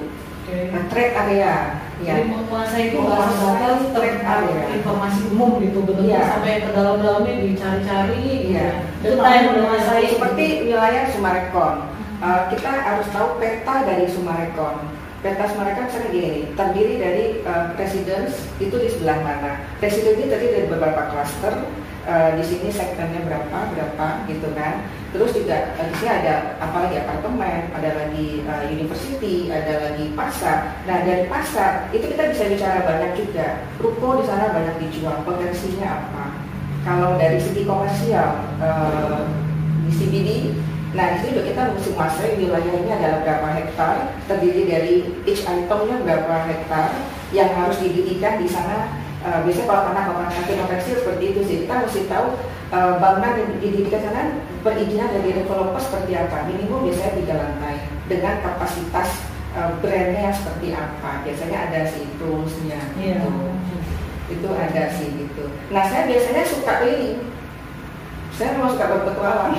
Nah, 0.47 0.83
trade 0.93 1.15
area. 1.17 1.81
Ya. 2.05 2.21
Jadi 2.21 2.31
menguasai 2.31 2.93
itu 2.93 2.99
bahasa 3.01 3.49
batas 3.49 3.81
trade 3.97 4.21
area. 4.21 4.63
informasi 4.77 5.21
umum 5.33 5.51
gitu 5.65 5.81
betul 5.89 6.05
Iya. 6.07 6.37
sampai 6.37 6.63
ke 6.63 6.71
dalam-dalamnya 6.71 7.35
dicari-cari 7.49 8.25
Iya. 8.53 8.69
itu 9.01 9.17
time 9.17 9.47
menguasai 9.57 10.05
Seperti 10.13 10.47
wilayah 10.69 11.05
Sumarekon. 11.09 11.77
Uh, 12.23 12.43
kita 12.53 12.71
harus 12.71 13.09
tahu 13.11 13.41
peta 13.41 13.75
dari 13.89 14.07
Sumarekon. 14.07 15.02
Peta 15.23 15.47
Sumarekon 15.47 15.87
misalnya 15.87 16.11
gini, 16.11 16.29
nih, 16.35 16.45
terdiri 16.59 16.95
dari 16.99 17.25
uh, 17.47 17.71
residence 17.79 18.43
itu 18.59 18.75
di 18.75 18.91
sebelah 18.91 19.23
mana. 19.23 19.63
Residence 19.79 20.19
ini 20.19 20.27
terdiri 20.27 20.53
dari 20.59 20.67
beberapa 20.67 21.15
klaster. 21.15 21.63
Uh, 22.03 22.35
di 22.35 22.43
sini 22.43 22.67
sektornya 22.75 23.23
berapa 23.23 23.59
berapa 23.71 24.27
gitu 24.27 24.51
kan. 24.59 24.83
Terus 25.15 25.31
juga 25.39 25.79
uh, 25.79 25.87
di 25.87 25.95
sini 26.03 26.11
ada 26.11 26.59
apalagi 26.59 26.99
apartemen, 26.99 27.71
ada 27.71 27.91
lagi 27.95 28.43
uh, 28.43 28.67
university, 28.67 29.47
ada 29.47 29.87
lagi 29.87 30.11
pasar. 30.19 30.83
Nah 30.91 31.07
dari 31.07 31.31
pasar 31.31 31.87
itu 31.95 32.11
kita 32.11 32.35
bisa 32.35 32.51
bicara 32.51 32.83
banyak 32.83 33.15
juga. 33.15 33.63
Ruko 33.79 34.19
di 34.19 34.27
sana 34.27 34.51
banyak 34.51 34.83
dijual, 34.83 35.23
potensinya 35.23 36.03
apa? 36.03 36.35
Kalau 36.83 37.15
dari 37.15 37.39
segi 37.39 37.63
komersial 37.63 38.59
uh, 38.59 39.23
di 39.87 39.93
CBD 39.95 40.31
Nah, 40.93 41.17
di 41.17 41.17
sini 41.25 41.31
juga 41.41 41.45
kita 41.49 41.63
mesti 41.73 41.89
menguasai 41.97 42.33
wilayahnya 42.37 42.95
adalah 43.01 43.19
berapa 43.25 43.49
hektar, 43.57 43.95
terdiri 44.29 44.63
dari 44.69 44.95
each 45.25 45.41
itemnya 45.49 45.97
berapa 46.05 46.35
hektar 46.53 46.93
yang 47.33 47.49
harus 47.57 47.81
didirikan 47.81 48.37
di 48.37 48.49
sana. 48.49 49.01
Uh, 49.23 49.39
biasanya 49.47 49.71
kalau 49.71 49.83
tanah 49.87 50.05
bangunan 50.11 50.45
komersil 50.45 50.97
seperti 50.99 51.25
itu 51.33 51.41
sih, 51.47 51.57
kita 51.65 51.87
mesti 51.87 52.11
tahu 52.11 52.37
uh, 52.75 52.99
bangunan 53.01 53.39
yang 53.39 53.49
didirikan 53.63 54.03
sana 54.05 54.23
perizinan 54.61 55.09
dari 55.17 55.31
developer 55.33 55.81
seperti 55.81 56.13
apa. 56.13 56.45
Minimum 56.45 56.85
biasanya 56.91 57.13
tiga 57.17 57.35
lantai 57.41 57.77
dengan 58.11 58.35
kapasitas 58.45 59.09
uh, 59.57 59.73
brandnya 59.81 60.29
yang 60.29 60.37
seperti 60.37 60.77
apa. 60.77 61.25
Biasanya 61.25 61.59
ada 61.73 61.81
sih 61.89 62.05
toolsnya. 62.21 62.81
Iya. 63.01 63.17
gitu. 63.25 63.31
Itu 64.29 64.49
ada 64.53 64.83
sih 64.93 65.09
gitu. 65.09 65.45
Nah, 65.73 65.89
saya 65.89 66.05
biasanya 66.05 66.43
suka 66.45 66.73
keliling 66.85 67.32
saya 68.33 68.57
memang 68.57 68.73
suka 68.73 68.87
berpetualang 68.89 69.53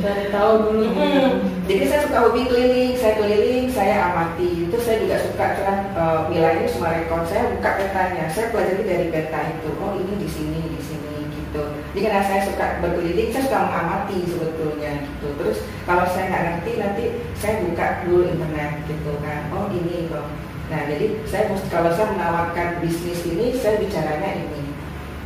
Cari 0.00 0.24
tahu 0.32 0.52
dulu. 0.64 0.88
Hmm. 0.96 1.32
Jadi 1.68 1.84
saya 1.90 2.00
suka 2.08 2.18
hobi 2.24 2.48
keliling, 2.48 2.94
saya 2.96 3.14
keliling, 3.20 3.66
saya 3.68 3.94
amati. 4.08 4.70
Itu 4.70 4.76
saya 4.80 5.02
juga 5.04 5.16
suka 5.20 5.46
kan 5.60 5.78
uh, 5.92 6.30
semua 6.64 6.96
rekor. 6.96 7.26
Saya 7.28 7.52
buka 7.52 7.70
petanya, 7.76 8.24
saya 8.32 8.54
pelajari 8.54 8.82
dari 8.86 9.06
peta 9.12 9.40
itu. 9.52 9.68
Oh 9.82 9.98
ini 9.98 10.14
di 10.16 10.28
sini, 10.30 10.60
di 10.64 10.80
sini 10.80 11.16
gitu. 11.28 11.62
Jadi 11.92 12.00
karena 12.06 12.22
saya 12.24 12.40
suka 12.48 12.66
berkeliling, 12.80 13.30
saya 13.34 13.42
suka 13.50 13.58
mengamati 13.68 14.16
sebetulnya 14.24 14.92
gitu. 15.04 15.26
Terus 15.36 15.58
kalau 15.84 16.04
saya 16.08 16.24
nggak 16.30 16.44
ngerti 16.44 16.72
nanti 16.80 17.04
saya 17.36 17.54
buka 17.66 17.86
dulu 18.06 18.20
internet 18.32 18.72
gitu 18.88 19.12
kan. 19.20 19.40
Oh 19.52 19.66
ini 19.74 20.08
loh. 20.08 20.28
Nah 20.72 20.80
jadi 20.88 21.20
saya 21.28 21.52
kalau 21.68 21.90
saya 21.92 22.14
menawarkan 22.16 22.80
bisnis 22.80 23.22
ini, 23.28 23.52
saya 23.54 23.76
bicaranya 23.78 24.30
ini. 24.40 24.65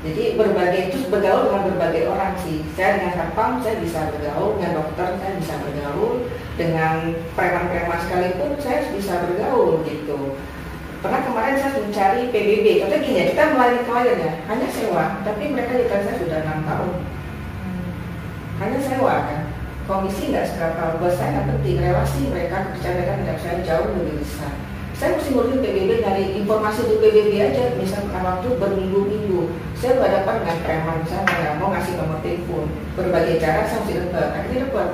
Jadi 0.00 0.32
berbagai 0.32 0.82
itu 0.88 1.12
bergaul 1.12 1.52
dengan 1.52 1.62
berbagai 1.68 2.08
orang 2.08 2.32
sih. 2.40 2.64
Saya 2.72 2.96
dengan 2.96 3.12
satpam 3.20 3.60
saya 3.60 3.76
bisa 3.84 4.08
bergaul, 4.08 4.56
dengan 4.56 4.80
dokter 4.80 5.08
saya 5.20 5.32
bisa 5.36 5.54
bergaul, 5.60 6.24
dengan 6.56 7.12
preman-preman 7.36 8.00
sekalipun 8.08 8.56
saya 8.56 8.88
bisa 8.96 9.20
bergaul 9.28 9.84
gitu. 9.84 10.40
Pernah 11.04 11.20
kemarin 11.24 11.56
saya 11.60 11.84
mencari 11.84 12.32
PBB, 12.32 12.84
katanya 12.84 13.04
gini 13.04 13.20
ya, 13.20 13.24
kita 13.32 13.44
melayani 13.56 13.82
klien 13.88 14.18
ya, 14.20 14.32
hanya 14.48 14.68
sewa, 14.68 15.04
tapi 15.24 15.42
mereka 15.52 15.72
di 15.76 15.84
saya 15.88 16.16
sudah 16.16 16.38
enam 16.44 16.60
tahun. 16.64 16.92
Hanya 18.60 18.78
sewa 18.84 19.14
kan, 19.24 19.42
komisi 19.88 20.32
nggak 20.32 20.48
seberapa, 20.48 21.00
buat 21.00 21.16
saya 21.16 21.40
nggak 21.40 21.48
penting, 21.56 21.76
relasi 21.80 22.20
mereka, 22.28 22.68
kepercayaan 22.68 22.96
mereka 23.00 23.12
tidak 23.16 23.38
saya 23.40 23.56
jauh 23.64 23.88
lebih 23.96 24.16
besar 24.20 24.69
saya 25.00 25.16
mesti 25.16 25.32
ngurusin 25.32 25.64
PBB 25.64 26.04
dari 26.04 26.24
informasi 26.44 26.84
di 26.84 27.00
PBB 27.00 27.32
aja. 27.40 27.72
Misalkan 27.80 28.20
waktu 28.20 28.52
berminggu-minggu 28.60 29.48
saya 29.80 29.96
berhadapan 29.96 30.44
dengan 30.44 30.58
preman 30.60 31.00
saya 31.08 31.24
nggak 31.24 31.56
mau 31.56 31.72
ngasih 31.72 31.96
nomor 31.96 32.20
telepon. 32.20 32.68
Berbagai 33.00 33.40
cara 33.40 33.64
saya 33.64 33.80
mesti 33.80 33.94
dapat. 33.96 34.28
Akhirnya 34.36 34.68
dapat. 34.68 34.88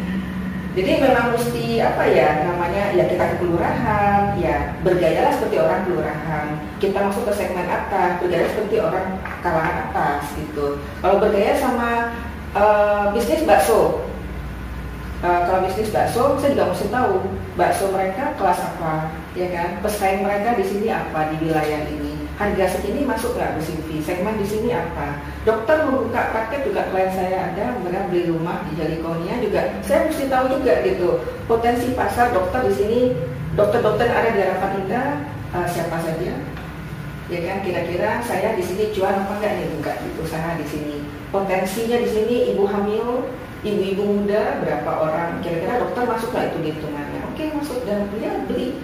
Jadi 0.76 0.90
memang 1.02 1.34
mesti 1.34 1.82
apa 1.82 2.04
ya 2.06 2.46
namanya 2.46 2.94
ya 2.94 3.04
kita 3.10 3.24
ke 3.26 3.36
kelurahan 3.42 4.38
ya 4.38 4.76
bergayalah 4.84 5.32
seperti 5.32 5.56
orang 5.56 5.88
kelurahan. 5.88 6.46
Kita 6.76 6.98
masuk 7.00 7.24
ke 7.24 7.32
segmen 7.32 7.64
atas 7.64 8.20
bergaya 8.20 8.44
seperti 8.52 8.76
orang 8.76 9.18
kalangan 9.40 9.88
atas 9.88 10.36
gitu. 10.36 10.76
Kalau 11.00 11.16
bergaya 11.16 11.56
sama 11.56 12.12
uh, 12.52 13.08
bisnis 13.16 13.42
bakso 13.48 14.04
uh, 15.24 15.40
kalau 15.46 15.64
bisnis 15.64 15.92
bakso 15.92 16.36
saya 16.40 16.56
juga 16.56 16.72
mesti 16.72 16.86
tahu 16.88 17.14
bakso 17.56 17.84
mereka 17.92 18.34
kelas 18.36 18.60
apa 18.60 19.12
ya 19.36 19.46
kan? 19.52 19.68
Pesaing 19.84 20.24
mereka 20.24 20.56
di 20.56 20.64
sini 20.66 20.88
apa 20.90 21.32
di 21.32 21.36
wilayah 21.44 21.80
ini? 21.88 22.12
Harga 22.40 22.72
segini 22.72 23.04
masuk 23.04 23.36
nggak 23.36 23.52
Bu 23.52 23.60
Silvi 23.60 24.00
segmen 24.00 24.40
di 24.40 24.48
sini 24.48 24.72
apa? 24.72 25.20
Dokter 25.44 25.84
membuka 25.84 26.32
praktek 26.32 26.64
juga 26.64 26.88
klien 26.88 27.12
saya 27.12 27.52
ada 27.52 27.76
mereka 27.84 28.08
beli 28.08 28.32
rumah 28.32 28.64
di 28.64 28.80
Jalikonia 28.80 29.36
juga. 29.44 29.76
Saya 29.84 30.08
mesti 30.08 30.24
tahu 30.32 30.56
juga 30.56 30.80
gitu 30.80 31.20
potensi 31.44 31.92
pasar 31.92 32.32
dokter 32.32 32.64
di 32.64 32.74
sini. 32.74 33.00
Dokter-dokter 33.50 34.08
ada 34.08 34.30
di 34.30 34.40
harapan 34.40 34.72
indah 34.86 35.08
uh, 35.52 35.66
siapa 35.68 36.00
saja? 36.00 36.32
Ya 37.28 37.40
kan? 37.44 37.60
Kira-kira 37.60 38.24
saya 38.24 38.56
di 38.56 38.64
sini 38.64 38.88
jual 38.94 39.10
apa 39.10 39.36
enggak 39.36 39.60
nih 39.60 39.66
buka 39.76 39.92
di 40.00 40.08
usaha 40.16 40.50
di 40.56 40.64
sini. 40.64 40.96
Potensinya 41.28 41.98
di 42.00 42.08
sini 42.08 42.36
ibu 42.56 42.64
hamil 42.64 43.28
ibu-ibu 43.60 44.02
muda 44.04 44.64
berapa 44.64 44.90
orang 44.90 45.44
kira-kira 45.44 45.84
dokter 45.84 46.04
masuk 46.08 46.32
nggak 46.32 46.46
itu 46.48 46.58
di 46.60 46.68
hitungannya 46.72 47.20
oke 47.28 47.44
masuk. 47.60 47.78
Dan 47.84 48.08
dia 48.16 48.32
beli. 48.48 48.80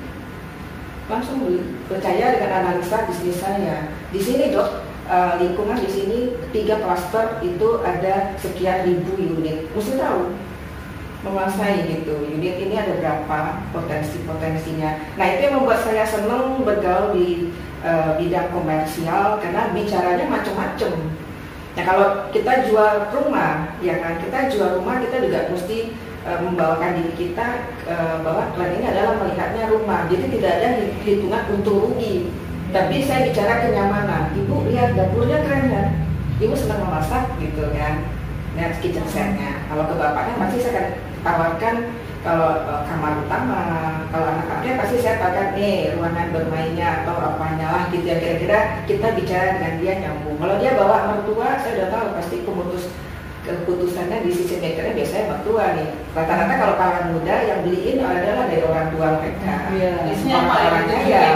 Langsung 1.07 1.37
beli. 1.47 1.61
Percaya 1.87 2.37
dengan 2.37 2.51
analisa 2.61 3.07
bisnis 3.09 3.39
saya 3.41 3.89
di 4.11 4.21
sini 4.21 4.53
dok 4.53 4.85
uh, 5.09 5.39
lingkungan 5.41 5.79
di 5.81 5.91
sini 5.91 6.19
tiga 6.53 6.83
klaster 6.83 7.41
itu 7.41 7.81
ada 7.81 8.37
sekian 8.37 8.85
ribu 8.85 9.17
unit. 9.17 9.71
Mesti 9.73 9.97
tahu 9.97 10.35
menguasai 11.25 11.89
gitu. 11.91 12.23
Unit 12.29 12.55
ini 12.61 12.75
ada 12.77 13.01
berapa 13.01 13.39
potensi 13.73 14.23
potensinya 14.29 14.95
nah 15.17 15.27
itu 15.27 15.49
yang 15.49 15.59
membuat 15.59 15.83
saya 15.83 16.05
senang 16.05 16.63
bergaul 16.63 17.17
di 17.17 17.51
uh, 17.83 18.15
bidang 18.21 18.53
komersial 18.53 19.41
karena 19.41 19.73
bicaranya 19.73 20.27
macam-macam 20.29 20.93
nah 21.77 21.85
kalau 21.85 22.09
kita 22.33 22.53
jual 22.67 23.13
rumah 23.13 23.77
ya 23.85 24.01
kan? 24.01 24.17
Kita 24.19 24.49
jual 24.49 24.81
rumah 24.81 24.97
kita 25.05 25.21
juga 25.21 25.53
mesti 25.53 25.93
Eh, 26.27 26.41
membawakan 26.43 26.99
diri 26.99 27.15
kita 27.15 27.71
uh, 27.87 28.19
bahwa 28.27 28.51
klien 28.51 28.83
ini 28.83 28.87
adalah 28.91 29.15
melihatnya 29.15 29.71
rumah. 29.71 30.11
Jadi 30.11 30.27
tidak 30.35 30.59
ada 30.59 30.69
hitungan 31.07 31.43
untung 31.55 31.79
rugi. 31.87 32.35
Tapi 32.75 32.99
saya 33.07 33.31
bicara 33.31 33.63
kenyamanan. 33.63 34.35
Ibu 34.35 34.67
lihat 34.67 34.99
dapurnya 34.99 35.47
keren 35.47 35.71
kan? 35.71 35.89
Ibu 36.43 36.51
senang 36.59 36.83
memasak 36.83 37.31
gitu 37.39 37.71
kan? 37.71 38.11
Lihat 38.59 38.75
kitchen 38.83 39.07
setnya. 39.07 39.71
Kalau 39.71 39.87
ke 39.87 39.95
bapaknya 39.95 40.35
pasti 40.43 40.59
saya 40.67 40.73
akan 40.75 40.87
tawarkan 41.23 41.75
kalau 42.27 42.59
uh, 42.67 42.83
kamar 42.91 43.23
utama 43.23 43.63
kalau 44.11 44.27
anak-anaknya 44.35 44.73
pasti 44.83 44.97
saya 44.99 45.23
tawarkan 45.23 45.55
nih 45.55 45.95
ruangan 45.95 46.35
bermainnya 46.35 46.89
atau 47.03 47.15
apanya 47.15 47.67
lah 47.71 47.85
gitu 47.95 48.03
ya. 48.03 48.19
Kira-kira 48.19 48.59
kita 48.91 49.15
bicara 49.15 49.47
dengan 49.55 49.75
dia 49.79 49.93
nyambung. 50.03 50.37
Kalau 50.43 50.59
dia 50.59 50.75
bawa 50.75 50.97
mertua 51.15 51.63
saya 51.63 51.73
udah 51.79 51.89
tahu 51.95 52.07
pasti 52.19 52.37
pemutus 52.43 52.85
keputusannya 53.47 54.27
di 54.27 54.31
sisi 54.35 54.59
makernya 54.59 54.99
biasanya 54.99 55.25
mertua 55.39 55.65
nih. 55.79 55.89
Rata-rata 56.19 56.55
kalau 56.59 56.75
kalangan 56.75 57.07
muda 57.15 57.35
yang 57.47 57.61
beliin 57.63 58.03
adalah 58.03 58.45
dari 58.51 58.63
orang 58.67 58.89
tua 58.91 59.07
mereka. 59.23 59.55
Iya. 59.71 59.93
biasanya 60.11 60.35
apa 60.43 60.55
orangnya 60.67 60.99
ya. 61.07 61.27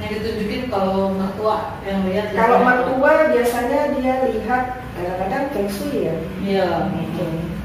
Yang 0.00 0.10
ditunjukin 0.20 0.62
kalau 0.72 1.12
mertua 1.12 1.56
yang 1.84 2.00
lihat 2.08 2.26
kalau 2.32 2.64
mertua 2.64 3.12
biasanya 3.28 3.80
dia 3.92 4.14
lihat 4.24 4.64
kadang-kadang 4.96 5.44
feng 5.52 5.68
shui 5.68 6.08
ya. 6.08 6.16
Iya. 6.40 6.68
Hmm. 6.88 7.63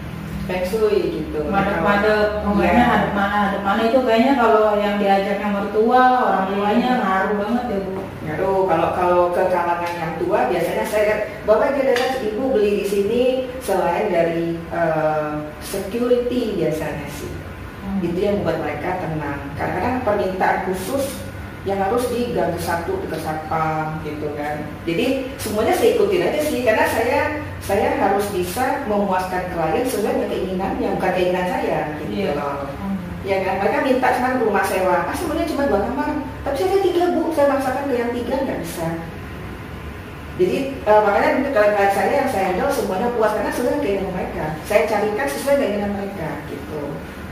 Shui 0.66 1.00
gitu 1.22 1.40
madep-madep 1.46 2.42
pokoknya 2.42 2.74
ya. 2.74 2.86
hadap 2.90 3.12
mana 3.14 3.38
hadap 3.46 3.62
mana 3.62 3.82
itu 3.86 4.00
kayaknya 4.02 4.34
kalau 4.38 4.64
yang 4.82 4.96
diajaknya 4.98 5.48
mertua 5.54 6.04
orang 6.26 6.46
tuanya 6.54 6.92
ngaruh 7.02 7.36
banget 7.38 7.66
ya 7.70 7.80
bu 7.86 8.00
Aduh, 8.30 8.70
kalau 8.70 8.94
kalau 8.94 9.22
ke 9.34 9.42
kalangan 9.50 9.94
yang 9.98 10.14
tua 10.22 10.46
biasanya 10.54 10.86
saya 10.86 11.16
bahwa 11.50 11.74
jelas 11.74 12.22
ibu 12.22 12.54
beli 12.54 12.84
di 12.84 12.86
sini 12.86 13.24
selain 13.58 14.14
dari 14.14 14.54
uh, 14.70 15.50
security 15.66 16.54
biasanya 16.62 17.10
sih. 17.10 17.32
Hmm. 17.82 18.06
Itu 18.06 18.20
yang 18.22 18.46
membuat 18.46 18.62
mereka 18.62 19.02
tenang. 19.02 19.50
Karena 19.58 20.06
permintaan 20.06 20.70
khusus 20.70 21.26
yang 21.70 21.80
harus 21.86 22.10
diganti 22.10 22.58
satu 22.58 22.98
ke 23.06 23.18
satpam 23.22 24.02
gitu 24.02 24.34
kan. 24.34 24.66
Jadi 24.90 25.30
semuanya 25.38 25.78
saya 25.78 25.90
ikutin 25.94 26.26
aja 26.26 26.42
sih 26.42 26.66
karena 26.66 26.86
saya 26.90 27.20
saya 27.62 28.02
harus 28.02 28.26
bisa 28.34 28.90
memuaskan 28.90 29.54
klien 29.54 29.86
sesuai 29.86 30.18
dengan 30.18 30.30
keinginan 30.34 30.74
yang 30.82 30.98
bukan 30.98 31.14
keinginan 31.14 31.46
saya 31.46 31.94
gitu 32.02 32.26
yeah. 32.26 32.34
loh. 32.34 32.66
Ya 33.28 33.44
kan, 33.44 33.60
mereka 33.60 33.84
minta 33.84 34.08
sekarang 34.16 34.42
rumah 34.42 34.64
sewa, 34.64 35.06
ah 35.06 35.12
semuanya 35.12 35.44
cuma 35.44 35.68
dua 35.68 35.84
kamar, 35.86 36.24
tapi 36.42 36.56
saya 36.56 36.80
tiga 36.80 37.12
bu, 37.12 37.30
saya 37.36 37.52
maksakan 37.52 37.92
ke 37.92 37.94
yang 38.00 38.12
tiga 38.16 38.36
nggak 38.48 38.60
bisa. 38.64 38.88
Jadi 40.40 40.58
uh, 40.88 41.04
makanya 41.04 41.52
klien 41.52 41.92
saya 41.92 42.12
yang 42.24 42.30
saya 42.32 42.46
handle 42.56 42.72
semuanya 42.72 43.12
puas 43.20 43.36
karena 43.36 43.52
sesuai 43.52 43.84
keinginan 43.84 44.16
mereka. 44.16 44.56
Saya 44.64 44.88
carikan 44.88 45.28
sesuai 45.28 45.60
keinginan 45.60 45.92
mereka 46.00 46.30
gitu. 46.48 46.82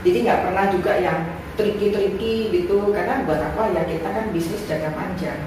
Jadi 0.06 0.18
nggak 0.26 0.42
pernah 0.46 0.64
juga 0.70 0.92
yang 0.98 1.20
triki-triki 1.58 2.34
gitu. 2.54 2.94
Karena 2.94 3.26
buat 3.26 3.40
apa 3.42 3.74
ya 3.74 3.82
kita 3.86 4.08
kan 4.08 4.24
bisnis 4.30 4.66
jaga 4.68 4.94
panjang. 4.94 5.40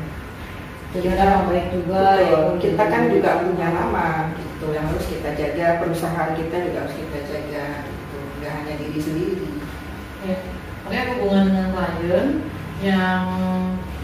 Jadi 0.92 1.08
nama 1.08 1.48
baik 1.48 1.72
juga 1.72 2.20
ya, 2.20 2.40
kita 2.60 2.84
kan 2.92 3.08
juga 3.08 3.48
punya 3.48 3.68
nama 3.72 4.36
gitu 4.36 4.76
yang 4.76 4.92
harus 4.92 5.08
kita 5.08 5.30
jaga. 5.40 5.80
Perusahaan 5.80 6.36
kita 6.36 6.56
juga 6.68 6.78
harus 6.84 6.96
kita 7.00 7.20
jaga 7.32 7.66
gitu. 7.88 8.18
Nggak 8.44 8.54
hanya 8.60 8.74
diri 8.76 9.00
sendiri. 9.00 9.50
Ya, 10.22 10.36
makanya 10.86 11.04
hubungan 11.16 11.44
dengan 11.50 11.70
klien 11.74 12.28
yang 12.84 13.24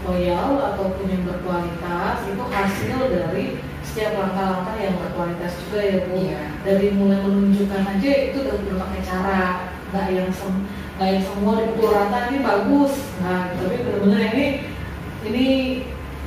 loyal 0.06 0.50
ataupun 0.74 1.06
yang 1.10 1.22
berkualitas 1.28 2.16
itu 2.24 2.42
hasil 2.48 2.98
dari 3.12 3.44
setiap 3.84 4.14
langkah-langkah 4.14 4.76
yang 4.78 4.94
berkualitas 4.96 5.52
juga 5.66 5.80
ya 5.82 5.98
bu. 6.06 6.14
Iya. 6.16 6.42
dari 6.62 6.86
mulai 6.94 7.18
menunjukkan 7.24 7.82
aja 7.96 8.10
itu 8.30 8.38
dari 8.44 8.62
berbagai 8.68 9.02
cara 9.04 9.40
nggak 9.88 10.06
yang 10.12 10.28
sem 10.32 10.54
nggak 10.98 11.08
yang 11.14 11.24
semua 11.24 11.52
dipukul 11.62 11.90
rata 11.94 12.18
ini 12.28 12.38
bagus. 12.44 12.92
Nah 13.24 13.54
tapi 13.56 13.76
benar-benar 13.84 14.20
ini 14.34 14.46
ini 15.24 15.46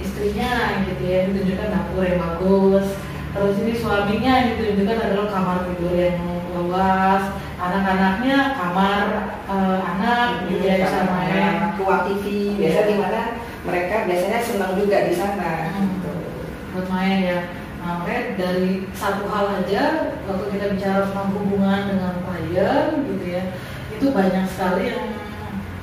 istrinya 0.01 0.81
gitu 0.89 1.03
ya 1.05 1.19
ditunjukkan 1.29 1.69
dapur 1.69 2.03
yang 2.03 2.19
bagus. 2.19 2.85
Terus 3.31 3.55
ini 3.63 3.73
suaminya 3.79 4.31
yang 4.43 4.47
ditunjukkan 4.57 4.97
adalah 4.99 5.27
kamar 5.31 5.57
tidur 5.69 5.95
yang 5.95 6.19
luas. 6.57 7.23
Anak-anaknya 7.61 8.57
kamar 8.57 9.03
uh, 9.45 9.77
anak 9.85 10.49
gitu 10.49 10.65
ya 10.65 10.81
bisa 10.81 11.05
main 11.05 11.77
ruang 11.77 12.03
TV 12.09 12.57
biasa 12.57 12.81
di 12.89 12.95
mana 12.97 13.21
mereka 13.61 13.95
biasanya 14.09 14.39
senang 14.41 14.73
juga 14.77 14.97
di 15.05 15.13
sana 15.13 15.69
hmm. 15.77 15.85
gitu. 15.97 16.11
buat 16.73 16.87
main 16.89 17.19
ya 17.21 17.37
makanya 17.99 18.23
dari 18.39 18.87
satu 18.95 19.27
hal 19.27 19.45
aja 19.59 19.83
waktu 20.23 20.45
kita 20.55 20.65
bicara 20.77 20.99
tentang 21.11 21.29
hubungan 21.35 21.81
dengan 21.91 22.13
klien 22.23 22.87
gitu 23.03 23.25
ya 23.27 23.43
itu 23.91 24.05
banyak 24.15 24.45
sekali 24.47 24.83
yang 24.95 25.05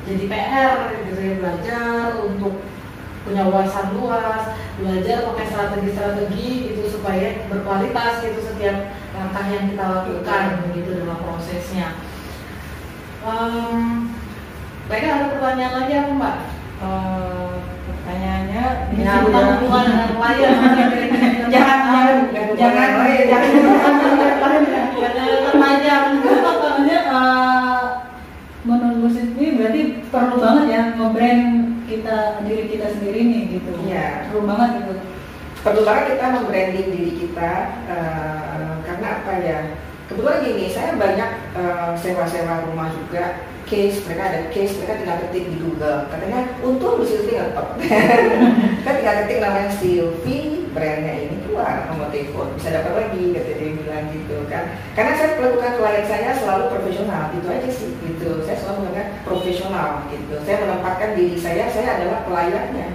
jadi 0.09 0.25
PR 0.25 0.77
gitu 1.05 1.21
ya 1.21 1.35
belajar 1.37 2.25
untuk 2.25 2.65
punya 3.29 3.45
wawasan 3.45 3.93
luas, 3.93 4.57
belajar 4.81 5.29
pakai 5.29 5.47
strategi-strategi 5.53 6.73
gitu 6.73 6.89
supaya 6.89 7.45
berkualitas 7.53 8.25
gitu 8.25 8.41
setiap 8.41 8.97
langkah 9.13 9.45
yang 9.53 9.69
kita 9.69 9.85
lakukan 9.85 10.45
begitu 10.65 11.05
dalam 11.05 11.21
prosesnya. 11.21 12.01
Um, 13.21 14.17
mereka 14.89 15.07
ada 15.13 15.27
pertanyaan 15.37 15.75
lagi 15.85 15.93
apa 16.01 16.13
mbak? 16.17 16.37
Eh, 16.79 17.57
pertanyaannya 18.09 18.65
ini 18.97 19.05
Ya, 19.05 19.21
tentang 19.21 19.61
hubungan 19.61 19.85
dengan 19.85 20.09
klien. 20.17 20.53
jangan 21.53 21.79
jangan 22.57 22.89
jangan 22.89 22.89
jangan 23.29 24.61
Terpanjang. 25.45 26.05
Soalnya 26.25 26.99
eh, 27.13 27.85
gue 28.65 29.11
sendiri 29.13 29.49
berarti 29.61 29.83
perlu 30.09 30.37
banget 30.41 30.65
ya 30.73 30.83
nge-brand 30.97 31.45
kita 31.85 32.17
diri 32.49 32.65
kita 32.73 32.87
sendiri 32.97 33.21
nih 33.29 33.43
gitu. 33.61 33.71
Iya. 33.85 34.33
Perlu 34.33 34.41
banget 34.49 34.71
gitu. 34.81 34.95
perlu 35.59 35.83
banget 35.85 36.05
kita 36.17 36.27
membranding 36.33 36.89
diri 36.97 37.13
kita 37.13 37.53
eh, 37.93 38.73
karena 38.89 39.09
apa 39.21 39.33
ya 39.45 39.59
kebetulan 40.09 40.41
gini 40.41 40.67
saya 40.73 40.97
banyak 40.97 41.31
eh, 41.55 41.91
sewa-sewa 42.01 42.65
rumah 42.67 42.89
juga. 42.91 43.45
Case 43.69 44.01
mereka 44.09 44.33
ada 44.33 44.41
case 44.49 44.81
mereka 44.81 44.97
tinggal 44.97 45.21
ketik 45.29 45.45
di 45.53 45.57
Google. 45.61 46.09
Katanya 46.09 46.41
untung 46.65 46.97
Bu 46.97 47.05
Silvi 47.05 47.37
ngetop 47.37 47.77
kan 48.85 48.93
tinggal 48.97 49.17
ketik 49.21 49.45
namanya 49.45 49.69
Silvi 49.77 50.65
brandnya 50.73 51.29
ini 51.29 51.37
keluar 51.45 51.85
nomor 51.93 52.09
telepon. 52.09 52.57
Bisa 52.57 52.73
dapat 52.73 52.97
lagi 52.97 53.37
kata 53.37 53.53
dia 53.61 53.71
bilang 53.77 54.09
gitu 54.09 54.37
kan. 54.49 54.73
Karena 54.97 55.13
saya 55.21 55.37
melakukan 55.37 55.77
klien 55.77 56.05
saya 56.09 56.31
selalu 56.33 56.65
profesional 56.73 57.29
itu 57.37 57.45
aja 57.45 57.69
sih 57.69 57.93
gitu. 58.09 58.41
Saya 58.49 58.57
selalu 58.57 58.89
mengatakan 58.89 59.09
profesional 59.29 59.89
gitu. 60.17 60.35
Saya 60.49 60.57
menempatkan 60.65 61.11
diri 61.13 61.37
saya 61.37 61.65
saya 61.69 61.89
adalah 62.01 62.25
pelayannya 62.25 62.89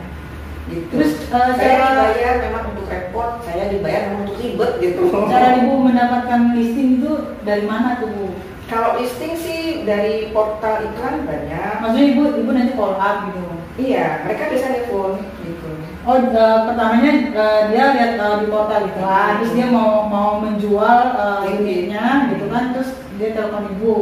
gitu 0.73 0.89
Terus 0.89 1.11
eh, 1.29 1.51
saya 1.53 1.73
cara 1.77 1.87
dibayar 2.09 2.35
memang 2.49 2.63
untuk 2.73 2.85
repot, 2.89 3.31
saya 3.45 3.63
dibayar 3.69 4.01
memang 4.09 4.21
untuk 4.25 4.37
ribet 4.41 4.71
gitu. 4.81 5.01
cara 5.29 5.47
ibu 5.61 5.73
mendapatkan 5.77 6.41
listing 6.57 6.89
itu 6.97 7.11
dari 7.45 7.63
mana 7.69 8.01
tuh 8.01 8.09
bu? 8.09 8.27
Kalau 8.65 8.97
listing 8.97 9.37
sih 9.37 9.85
dari 9.85 10.33
portal 10.33 10.81
iklan 10.89 11.29
banyak. 11.29 11.73
Maksudnya 11.83 12.07
ibu 12.15 12.21
ibu 12.41 12.49
nanti 12.51 12.73
call 12.73 12.97
up 12.97 13.17
gitu. 13.29 13.43
Iya, 13.73 14.25
mereka 14.25 14.53
bisa 14.53 14.65
telepon 14.69 15.17
gitu. 15.41 15.69
Oh, 16.03 16.17
eh, 16.19 16.59
pertamanya 16.67 17.11
eh, 17.31 17.61
dia 17.71 17.83
lihat 17.95 18.11
eh, 18.17 18.35
di 18.41 18.47
portal 18.49 18.81
itu, 18.89 18.99
Hmm. 19.01 19.33
terus 19.39 19.51
dia 19.53 19.67
mau 19.69 20.05
mau 20.09 20.41
menjual 20.41 20.99
uh, 21.15 21.41
gitu 21.47 22.45
kan, 22.49 22.63
terus 22.73 22.89
dia 23.21 23.29
telepon 23.33 23.69
ibu. 23.77 23.95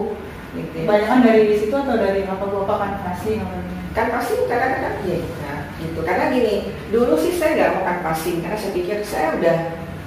gitu. 0.51 0.84
Kebanyakan 0.84 1.19
dari 1.24 1.55
situ 1.55 1.72
atau 1.72 1.95
dari 1.95 2.28
apa 2.28 2.43
bapak 2.43 2.78
kan 2.80 2.91
kasih 3.07 3.39
namanya? 3.39 3.63
Kan 3.95 4.07
pasti 4.11 4.34
kadang-kadang 4.47 4.97
iya 5.07 5.17
juga 5.19 5.51
gitu. 5.82 6.00
Karena 6.06 6.30
gini, 6.30 6.70
dulu 6.94 7.18
sih 7.18 7.34
saya 7.36 7.58
nggak 7.58 7.72
mau 7.76 7.84
kan 7.90 7.98
passing 8.06 8.46
karena 8.46 8.58
saya 8.58 8.72
pikir 8.78 8.98
saya 9.02 9.28
udah 9.36 9.58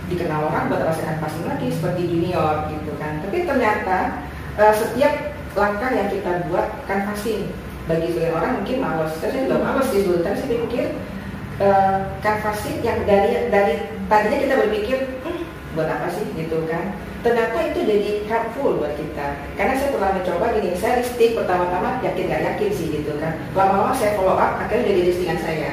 dikenal 0.09 0.41
orang 0.53 0.69
buat 0.71 0.83
rasakan 0.85 1.19
passing 1.19 1.45
lagi 1.49 1.69
seperti 1.75 2.03
junior 2.07 2.71
gitu 2.71 2.93
kan. 2.97 3.21
Tapi 3.27 3.43
ternyata 3.43 3.99
eh, 4.57 4.75
setiap 4.75 5.15
langkah 5.55 5.91
yang 5.93 6.09
kita 6.11 6.47
buat 6.51 6.67
kan 6.87 7.07
passing 7.11 7.53
bagi 7.85 8.17
sebagian 8.17 8.35
orang 8.39 8.53
mungkin 8.63 8.77
males. 8.81 9.13
Saya 9.21 9.45
juga 9.45 9.61
males 9.61 9.87
sih 9.93 10.01
dulu, 10.09 10.25
tapi 10.25 10.37
saya 10.41 10.57
pikir 10.65 10.87
eh, 11.61 11.97
canvassing 12.25 12.79
yang 12.81 13.05
dari 13.05 13.53
dari 13.53 13.75
tadinya 14.09 14.39
kita 14.41 14.55
berpikir 14.67 14.99
"Hmm, 15.23 15.44
buat 15.75 15.91
apa 15.91 16.09
sih? 16.11 16.27
Gitu 16.35 16.65
kan? 16.71 16.97
Ternyata 17.21 17.57
itu 17.73 17.81
jadi 17.85 18.11
helpful 18.29 18.79
buat 18.79 18.95
kita. 18.95 19.27
Karena 19.59 19.75
saya 19.77 19.91
pernah 19.95 20.11
mencoba 20.15 20.47
gini 20.55 20.71
saya 20.79 21.01
listing 21.01 21.33
pertama-tama 21.35 22.01
yakin 22.05 22.25
nggak 22.31 22.45
yakin 22.55 22.71
sih 22.71 22.87
gitu 23.01 23.13
kan? 23.19 23.35
Lama-lama 23.53 23.93
saya 23.93 24.15
follow 24.17 24.37
up 24.37 24.61
akhirnya 24.61 24.89
jadi 24.93 25.01
listingan 25.09 25.39
saya. 25.41 25.71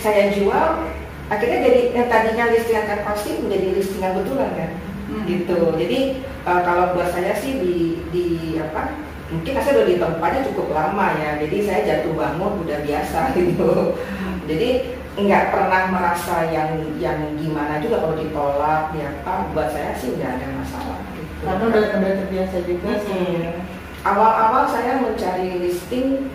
Saya 0.00 0.32
jual 0.32 0.88
akhirnya 1.30 1.58
jadi 1.62 1.80
yang 1.94 2.08
tadinya 2.10 2.44
listingan 2.50 2.86
canvassing 2.88 3.46
menjadi 3.46 3.68
listingan 3.76 4.12
betulan 4.18 4.50
kan? 4.56 4.70
Hmm. 5.10 5.26
gitu. 5.26 5.58
Jadi 5.74 6.22
eh, 6.22 6.60
kalau 6.62 6.94
buat 6.94 7.10
saya 7.10 7.34
sih 7.34 7.58
di 7.58 7.76
di 8.14 8.26
apa 8.62 8.94
mungkin 9.30 9.58
saya 9.62 9.74
udah 9.82 9.86
di 9.90 9.96
tempatnya 9.98 10.40
cukup 10.54 10.68
lama 10.70 11.06
ya. 11.18 11.30
Jadi 11.42 11.56
saya 11.66 11.80
jatuh 11.82 12.14
bangun 12.14 12.62
udah 12.62 12.78
biasa 12.86 13.20
gitu. 13.38 13.98
Jadi 14.46 14.70
nggak 15.18 15.50
pernah 15.50 15.90
merasa 15.90 16.46
yang 16.54 16.78
yang 17.02 17.34
gimana 17.34 17.82
juga 17.82 18.06
kalau 18.06 18.14
ditolak 18.14 18.94
ya 18.94 19.10
apa 19.26 19.50
buat 19.50 19.68
saya 19.74 19.98
sih 19.98 20.14
nggak 20.14 20.38
ada 20.38 20.46
masalah 20.54 20.98
gitu. 21.18 21.32
Karena 21.42 21.64
udah 21.66 21.84
udah 21.98 22.12
terbiasa 22.22 22.56
juga 22.62 22.90
sih. 23.02 23.26
Awal-awal 24.06 24.64
saya 24.70 25.02
mencari 25.02 25.60
listing 25.60 26.30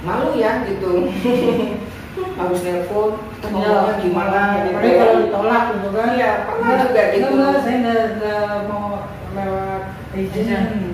malu 0.00 0.32
ya 0.32 0.64
gitu 0.64 1.12
harus 2.40 2.60
nelpon 2.64 3.20
ngomongnya 3.44 4.00
gimana 4.00 4.40
gitu 4.64 4.76
Apalagi 4.80 4.96
kalau 4.96 5.16
ditolak 5.20 5.64
gitu 5.76 5.88
kan. 5.92 6.08
Iya, 6.16 6.30
pernah 6.48 6.68
Enggak, 6.72 6.84
juga 6.88 7.02
gitu. 7.12 7.28
Saya 7.60 7.76
enggak 7.76 8.48
mau 8.66 8.88
lewat 9.36 9.82
agent. 10.16 10.89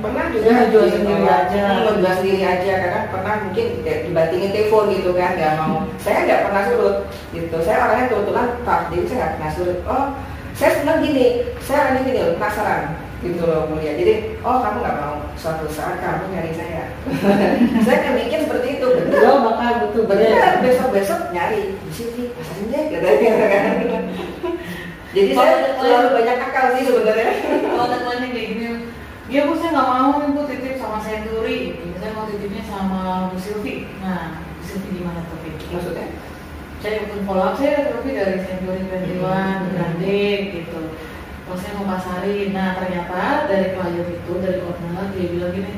Pernah 0.00 0.24
juga 0.32 0.68
jual 0.68 0.86
gitu, 0.88 0.96
sendiri 0.96 1.26
aja. 1.26 1.62
Jual 1.86 2.14
sendiri 2.18 2.40
aja 2.42 2.72
karena 2.80 3.00
pernah 3.12 3.34
mungkin 3.44 3.66
di- 3.80 4.02
dibatingin 4.08 4.50
telepon 4.50 4.84
gitu 4.92 5.10
kan 5.14 5.30
nggak 5.36 5.54
mau. 5.60 5.76
Saya 6.00 6.18
nggak 6.26 6.42
pernah 6.48 6.62
surut 6.68 6.96
gitu. 7.30 7.56
Saya 7.62 7.78
orangnya 7.84 8.10
kebetulan 8.10 8.46
tough 8.64 8.84
jadi 8.88 9.04
saya 9.06 9.18
nggak 9.18 9.32
pernah 9.36 9.50
surut. 9.54 9.78
Oh 9.86 10.06
saya 10.56 10.70
senang 10.76 10.98
gini 11.00 11.26
saya 11.62 11.78
orangnya 11.88 12.02
gini 12.04 12.18
loh 12.20 12.34
penasaran 12.36 12.82
gitu 13.20 13.42
loh 13.44 13.60
mulia. 13.68 13.92
Jadi 13.94 14.14
oh 14.40 14.56
kamu 14.58 14.78
nggak 14.80 14.96
mau 15.00 15.14
suatu 15.36 15.66
saat 15.68 15.96
kamu 16.00 16.24
nyari 16.32 16.52
saya. 16.56 16.84
Saya 17.84 17.98
kan 18.04 18.12
mikir 18.12 18.44
seperti 18.44 18.76
itu 18.76 18.86
bener. 18.86 19.08
Beliau 19.08 19.40
bakal 19.40 19.88
butuh 19.88 20.04
bener 20.04 20.60
besok 20.60 20.88
besok 20.92 21.20
nyari. 21.32 21.76
Di 21.80 21.92
sini 21.92 22.22
pasarin 22.36 22.68
deh 22.68 22.82
katanya 22.92 23.46
kan. 23.52 23.64
Jadi 25.10 25.34
saya 25.34 25.74
selalu 25.74 26.08
banyak 26.22 26.38
akal 26.38 26.64
sih 26.78 26.86
sebenarnya. 26.86 27.30
Kalau 27.66 27.86
yang 27.90 28.30
kayak 28.30 28.46
gini, 28.54 28.66
ya 29.30 29.46
bu 29.46 29.54
saya 29.54 29.70
nggak 29.70 29.90
mau 29.94 30.12
nih 30.18 30.30
bu 30.34 30.42
titip 30.50 30.74
sama 30.82 30.98
Century, 30.98 31.78
gitu. 31.78 31.94
saya 32.02 32.12
mau 32.18 32.26
titipnya 32.26 32.66
sama 32.66 33.30
Bu 33.30 33.38
Silvi. 33.38 33.86
Nah, 34.02 34.42
Bu 34.58 34.62
Silvi 34.66 34.88
gimana 34.98 35.22
tuh? 35.30 35.38
Fit? 35.46 35.54
maksudnya 35.70 36.06
Saya 36.82 37.06
ikut 37.06 37.22
follow 37.22 37.46
up 37.46 37.54
saya 37.54 37.86
Silvi 37.86 38.10
dari 38.18 38.42
Century 38.42 38.82
21, 38.90 39.70
Grande 39.70 40.26
gitu. 40.50 40.80
Terus 41.46 41.60
saya 41.62 41.72
mau 41.78 41.86
pasarin. 41.94 42.48
Nah 42.50 42.68
ternyata 42.74 43.46
dari 43.46 43.66
klien 43.78 44.06
itu 44.10 44.32
dari 44.42 44.58
owner 44.66 45.06
dia 45.14 45.26
bilang 45.30 45.54
gini, 45.54 45.72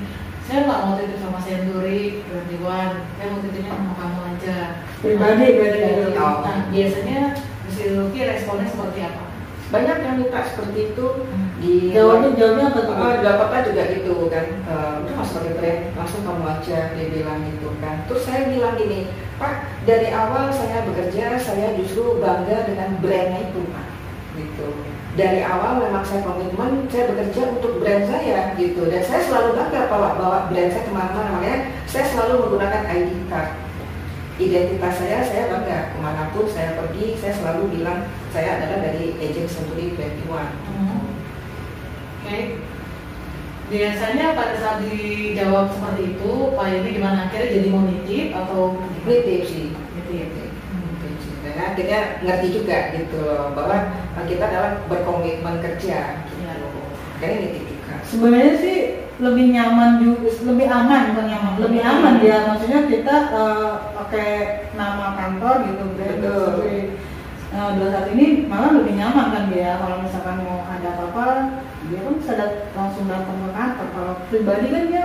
saya 0.48 0.58
nggak 0.64 0.80
mau 0.88 0.96
titip 0.96 1.18
sama 1.20 1.38
Century 1.44 2.24
21, 2.24 2.56
saya 3.20 3.26
mau 3.28 3.40
titipnya 3.44 3.72
sama 3.76 3.92
kamu 4.00 4.18
aja. 4.32 4.58
Pribadi 5.04 5.46
berarti 5.60 5.80
gitu. 5.84 6.08
Oh. 6.16 6.36
Nah 6.40 6.58
biasanya 6.72 7.20
Bu 7.36 7.68
Silvi 7.68 8.20
responnya 8.24 8.64
seperti 8.72 9.00
apa? 9.04 9.31
Banyak 9.72 9.98
yang 10.04 10.16
minta 10.20 10.40
seperti 10.44 10.92
itu 10.92 11.06
di 11.64 11.94
Jawabnya 11.96 12.36
jawabnya 12.36 12.64
apa 12.68 12.80
tuh? 12.84 12.94
Oh, 12.94 13.12
di 13.16 13.24
papa 13.24 13.56
juga 13.64 13.82
gitu 13.88 14.14
kan, 14.28 14.46
Eh, 14.68 14.94
udah 15.04 15.14
masuk 15.14 15.34
pakai 15.40 15.54
tren, 15.56 15.78
langsung 15.94 16.22
kamu 16.26 16.44
aja 16.44 16.78
dia 16.92 17.06
bilang 17.08 17.40
gitu 17.48 17.68
kan. 17.80 17.96
Terus 18.10 18.22
saya 18.28 18.50
bilang 18.50 18.74
gini, 18.76 19.08
Pak, 19.40 19.54
dari 19.88 20.08
awal 20.12 20.52
saya 20.52 20.84
bekerja, 20.84 21.38
saya 21.40 21.72
justru 21.78 22.20
bangga 22.20 22.68
dengan 22.68 22.98
brandnya 23.00 23.40
itu, 23.48 23.60
Pak. 23.70 23.86
Gitu. 24.36 24.68
Dari 25.12 25.44
awal 25.44 25.84
memang 25.84 26.04
saya 26.08 26.24
komitmen, 26.24 26.88
saya 26.88 27.04
bekerja 27.12 27.42
untuk 27.52 27.84
brand 27.84 28.04
saya 28.08 28.56
gitu. 28.56 28.88
Dan 28.88 29.02
saya 29.04 29.20
selalu 29.28 29.60
bangga 29.60 29.92
bawa 29.92 30.10
bawa 30.16 30.38
brand 30.48 30.70
saya 30.72 30.84
ke 30.88 30.92
mana-mana. 30.92 31.30
Makanya 31.36 31.58
saya 31.84 32.04
selalu 32.10 32.32
menggunakan 32.48 32.82
ID 32.88 33.10
card. 33.28 33.50
Identitas 34.42 34.94
saya, 34.98 35.18
saya 35.22 35.44
bangga. 35.52 35.94
Ke 35.94 35.98
mana 36.02 36.34
pun 36.34 36.50
saya 36.50 36.74
pergi, 36.74 37.14
saya 37.20 37.32
selalu 37.38 37.78
bilang 37.78 38.10
saya 38.34 38.58
adalah 38.58 38.78
dari 38.82 39.14
agent 39.22 39.46
Century 39.46 39.94
21. 39.94 40.26
Hmm. 40.26 41.06
Oke. 42.22 42.38
Biasanya 43.72 44.36
pada 44.36 44.54
saat 44.60 44.84
dijawab 44.84 45.72
seperti 45.72 46.18
itu, 46.18 46.32
Pak 46.52 46.66
ini 46.68 46.88
gimana? 46.98 47.30
Akhirnya 47.30 47.54
jadi 47.56 47.68
mau 47.72 47.86
nitip 47.88 48.28
atau 48.36 48.76
Nitip 49.08 49.42
sih. 49.48 49.72
nitip? 50.10 50.50
Dan 51.42 51.56
akhirnya 51.58 52.00
ngerti 52.22 52.48
juga 52.54 52.78
gitu 52.94 53.18
loh 53.18 53.50
bahwa 53.56 53.96
kita 54.28 54.44
adalah 54.46 54.72
berkomitmen 54.86 55.58
kerja 55.64 56.22
gitu. 56.28 56.42
Iya. 56.44 56.54
Kayaknya 57.18 57.38
nitip 57.48 57.64
juga. 57.70 57.94
Sebenarnya 58.04 58.54
sih 58.60 58.78
lebih 59.22 59.54
nyaman 59.54 59.90
juga, 60.02 60.28
lebih 60.50 60.66
aman 60.66 61.00
bukan 61.14 61.26
nyaman, 61.30 61.52
lebih 61.62 61.80
aman 61.86 62.14
dia. 62.18 62.38
Maksudnya 62.50 62.80
kita 62.90 63.16
eh, 63.30 63.70
pakai 63.94 64.30
nama 64.74 65.14
kantor 65.14 65.54
gitu, 65.70 65.84
brand 65.94 66.22
eh, 66.66 66.90
dua 67.78 67.88
saat 67.92 68.06
ini 68.16 68.50
malah 68.50 68.74
lebih 68.74 68.98
nyaman 68.98 69.26
kan 69.30 69.44
dia. 69.46 69.78
Kalau 69.78 70.02
misalkan 70.02 70.42
mau 70.42 70.66
ada 70.66 70.88
apa-apa, 70.98 71.26
dia 71.86 72.00
kan 72.02 72.14
bisa 72.18 72.32
dat- 72.34 72.60
langsung 72.74 73.06
datang 73.06 73.38
ke 73.46 73.50
kantor. 73.54 73.86
Kalau 73.94 74.12
pribadi 74.26 74.66
kan 74.74 74.84
dia 74.90 75.04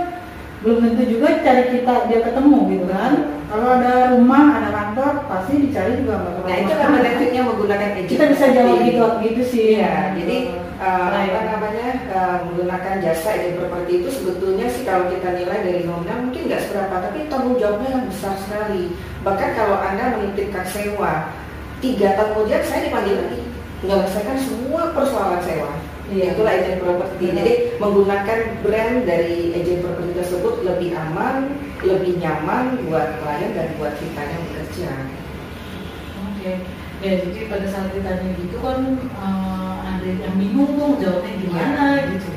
belum 0.58 0.78
tentu 0.82 1.04
juga 1.06 1.38
cari 1.38 1.64
kita 1.70 1.94
dia 2.10 2.20
ketemu 2.26 2.58
gitu 2.74 2.86
kan. 2.90 3.12
Kalau 3.48 3.68
ada 3.80 4.12
rumah 4.12 4.60
ada 4.60 4.68
kantor 4.74 5.24
pasti 5.24 5.52
dicari 5.64 6.04
juga 6.04 6.20
nggak 6.20 6.44
Nah 6.44 6.56
itu 6.60 6.72
kan 6.76 6.88
benefitnya 7.00 7.42
menggunakan 7.48 7.88
agent 7.96 8.08
kita 8.12 8.24
bisa 8.28 8.44
jawab 8.52 8.78
gitu 8.84 9.04
gitu 9.24 9.42
sih. 9.46 9.66
Iya, 9.80 10.12
jadi 10.18 10.36
uh, 10.76 11.08
Baik. 11.08 11.30
apa 11.32 11.40
namanya 11.48 11.88
uh, 12.12 12.36
menggunakan 12.44 12.94
jasa 13.00 13.28
agent 13.38 13.56
properti 13.56 13.92
itu 14.04 14.08
sebetulnya 14.12 14.66
sih 14.68 14.82
kalau 14.84 15.08
kita 15.08 15.32
nilai 15.32 15.58
dari 15.64 15.82
nominal 15.88 16.28
mungkin 16.28 16.42
nggak 16.44 16.62
seberapa, 16.68 16.94
tapi 17.08 17.18
tanggung 17.32 17.56
jawabnya 17.56 17.88
yang 17.88 18.04
besar 18.04 18.34
sekali. 18.36 18.92
Bahkan 19.24 19.50
kalau 19.56 19.76
anda 19.80 20.04
menitipkan 20.20 20.66
sewa, 20.68 21.32
tiga 21.80 22.18
tahun 22.20 22.30
kemudian 22.36 22.62
saya 22.68 22.80
dipanggil 22.84 23.16
lagi 23.16 23.47
menyelesaikan 23.82 24.38
semua 24.38 24.90
persoalan 24.90 25.40
sewa. 25.42 25.72
Iya. 26.08 26.32
Itulah 26.34 26.52
agent 26.56 26.80
properti. 26.80 27.24
Benar. 27.28 27.36
Jadi 27.44 27.52
menggunakan 27.76 28.38
brand 28.64 28.96
dari 29.04 29.52
agent 29.52 29.80
properti 29.84 30.10
tersebut 30.16 30.54
lebih 30.64 30.90
aman, 30.96 31.52
lebih 31.84 32.16
nyaman 32.16 32.80
buat 32.88 33.20
klien 33.20 33.52
dan 33.52 33.68
buat 33.76 33.92
kita 34.00 34.22
yang 34.24 34.42
bekerja. 34.48 34.90
Oke, 36.32 36.52
ya 37.04 37.12
jadi 37.22 37.38
pada 37.50 37.66
saat 37.68 37.92
ditanya 37.92 38.30
gitu 38.40 38.56
kan 38.62 38.80
eh, 39.04 39.76
ada 39.84 40.08
yang 40.08 40.34
bingung 40.40 40.80
tuh 40.80 40.96
jawabnya 40.96 41.32
gimana 41.38 41.84
gitu. 42.14 42.30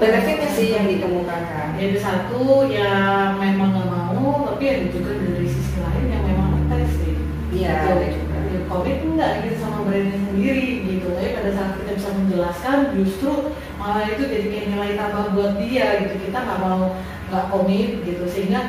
Benefitnya 0.00 0.48
sih 0.48 0.72
yang 0.72 0.88
dikemukakan. 0.88 1.76
Ya 1.76 1.92
ada 1.92 1.98
satu 2.00 2.64
yang 2.72 3.36
memang 3.36 3.76
nggak 3.76 3.88
mau, 3.90 4.48
tapi 4.48 4.64
ada 4.64 4.86
juga 4.88 5.12
dari 5.18 5.44
sisi 5.44 5.76
lain 5.76 6.06
yang 6.08 6.24
memang 6.24 6.64
tes 6.72 6.88
sih. 6.96 7.14
Iya, 7.52 7.84
Gitu. 7.84 8.27
Covid 8.68 8.98
enggak 9.00 9.32
gitu 9.48 9.56
sama 9.64 9.88
brandnya 9.88 10.20
sendiri 10.20 10.68
gitu. 10.84 11.08
Tapi 11.16 11.34
pada 11.34 11.50
saat 11.56 11.72
kita 11.80 11.90
bisa 11.96 12.10
menjelaskan, 12.14 12.78
justru 13.00 13.32
malah 13.80 14.04
itu 14.04 14.22
jadi 14.28 14.46
kayak 14.52 14.68
nilai 14.70 14.92
tambah 14.94 15.32
buat 15.32 15.52
dia 15.56 16.04
gitu. 16.04 16.14
Kita 16.28 16.38
nggak 16.44 16.60
mau 16.60 17.00
nggak 17.32 17.48
komit 17.48 17.90
gitu, 18.04 18.24
sehingga 18.28 18.60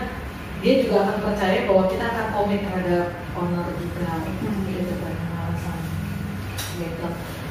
dia 0.59 0.73
juga 0.83 1.07
akan 1.07 1.17
percaya 1.23 1.67
bahwa 1.67 1.83
kita 1.87 2.03
akan 2.03 2.27
komit 2.35 2.59
terhadap 2.63 3.05
owner 3.35 3.67
juga 3.79 4.07
gitu 4.67 4.93
kan 4.99 5.15
alasan. 5.35 5.79
Gitu. 6.79 7.07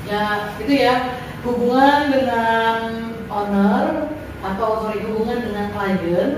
Ya 0.08 0.22
itu 0.56 0.72
ya. 0.72 0.96
Hubungan 1.38 2.10
dengan 2.10 2.78
owner 3.30 4.10
atau 4.42 4.82
sorry 4.82 5.06
hubungan 5.06 5.38
dengan 5.38 5.70
klien 5.70 6.30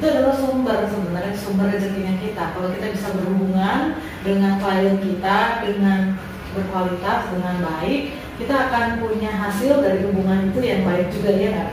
itu 0.00 0.08
adalah 0.08 0.32
sumber 0.32 0.88
sebenarnya 0.88 1.36
sumber 1.36 1.68
rezekinya 1.68 2.16
kita. 2.24 2.56
Kalau 2.56 2.72
kita 2.72 2.86
bisa 2.88 3.12
berhubungan 3.20 4.00
dengan 4.24 4.56
klien 4.56 4.96
kita 4.96 5.38
dengan 5.60 6.16
berkualitas 6.56 7.20
dengan 7.36 7.56
baik 7.60 8.16
kita 8.40 8.54
akan 8.56 9.04
punya 9.04 9.28
hasil 9.28 9.84
dari 9.84 10.00
hubungan 10.08 10.48
itu 10.48 10.60
yang 10.64 10.88
baik 10.88 11.12
juga 11.12 11.30
ya 11.36 11.48
nggak 11.52 11.70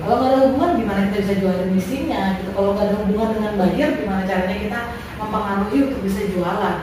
kalau 0.00 0.16
nggak 0.16 0.30
ada 0.32 0.38
hubungan 0.48 0.70
gimana 0.80 1.00
kita 1.12 1.18
bisa 1.20 1.34
jualin 1.36 1.70
listingnya 1.76 2.22
gitu. 2.40 2.50
Kalau 2.56 2.72
nggak 2.72 2.86
ada 2.88 2.96
hubungan 3.04 3.28
dengan 3.36 3.52
buyer 3.60 3.90
gimana 4.00 4.22
caranya 4.24 4.56
kita 4.56 4.80
mempengaruhi 5.20 5.78
untuk 5.92 6.00
bisa 6.00 6.20
jualan? 6.32 6.78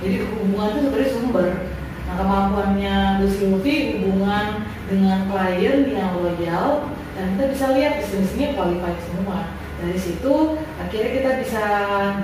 Jadi 0.00 0.14
hubungan 0.24 0.68
itu 0.72 0.80
sebenarnya 0.88 1.10
sumber. 1.12 1.48
Nah 2.08 2.14
kemampuannya 2.16 2.96
Bu 3.20 3.26
Sylvie 3.28 4.00
hubungan 4.00 4.46
dengan 4.88 5.18
klien 5.28 5.78
yang 5.92 6.16
loyal 6.16 6.88
dan 7.12 7.24
kita 7.36 7.44
bisa 7.52 7.66
lihat 7.76 7.92
bisnisnya 8.00 8.56
qualified 8.56 8.96
semua 9.04 9.60
dari 9.80 9.98
situ 9.98 10.34
akhirnya 10.78 11.10
kita 11.16 11.30
bisa 11.42 11.64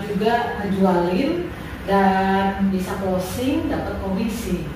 juga 0.05 0.33
ngejualin 0.63 1.31
dan 1.87 2.69
bisa 2.71 2.93
closing 3.01 3.73
dapat 3.73 3.99
komisi 4.05 4.69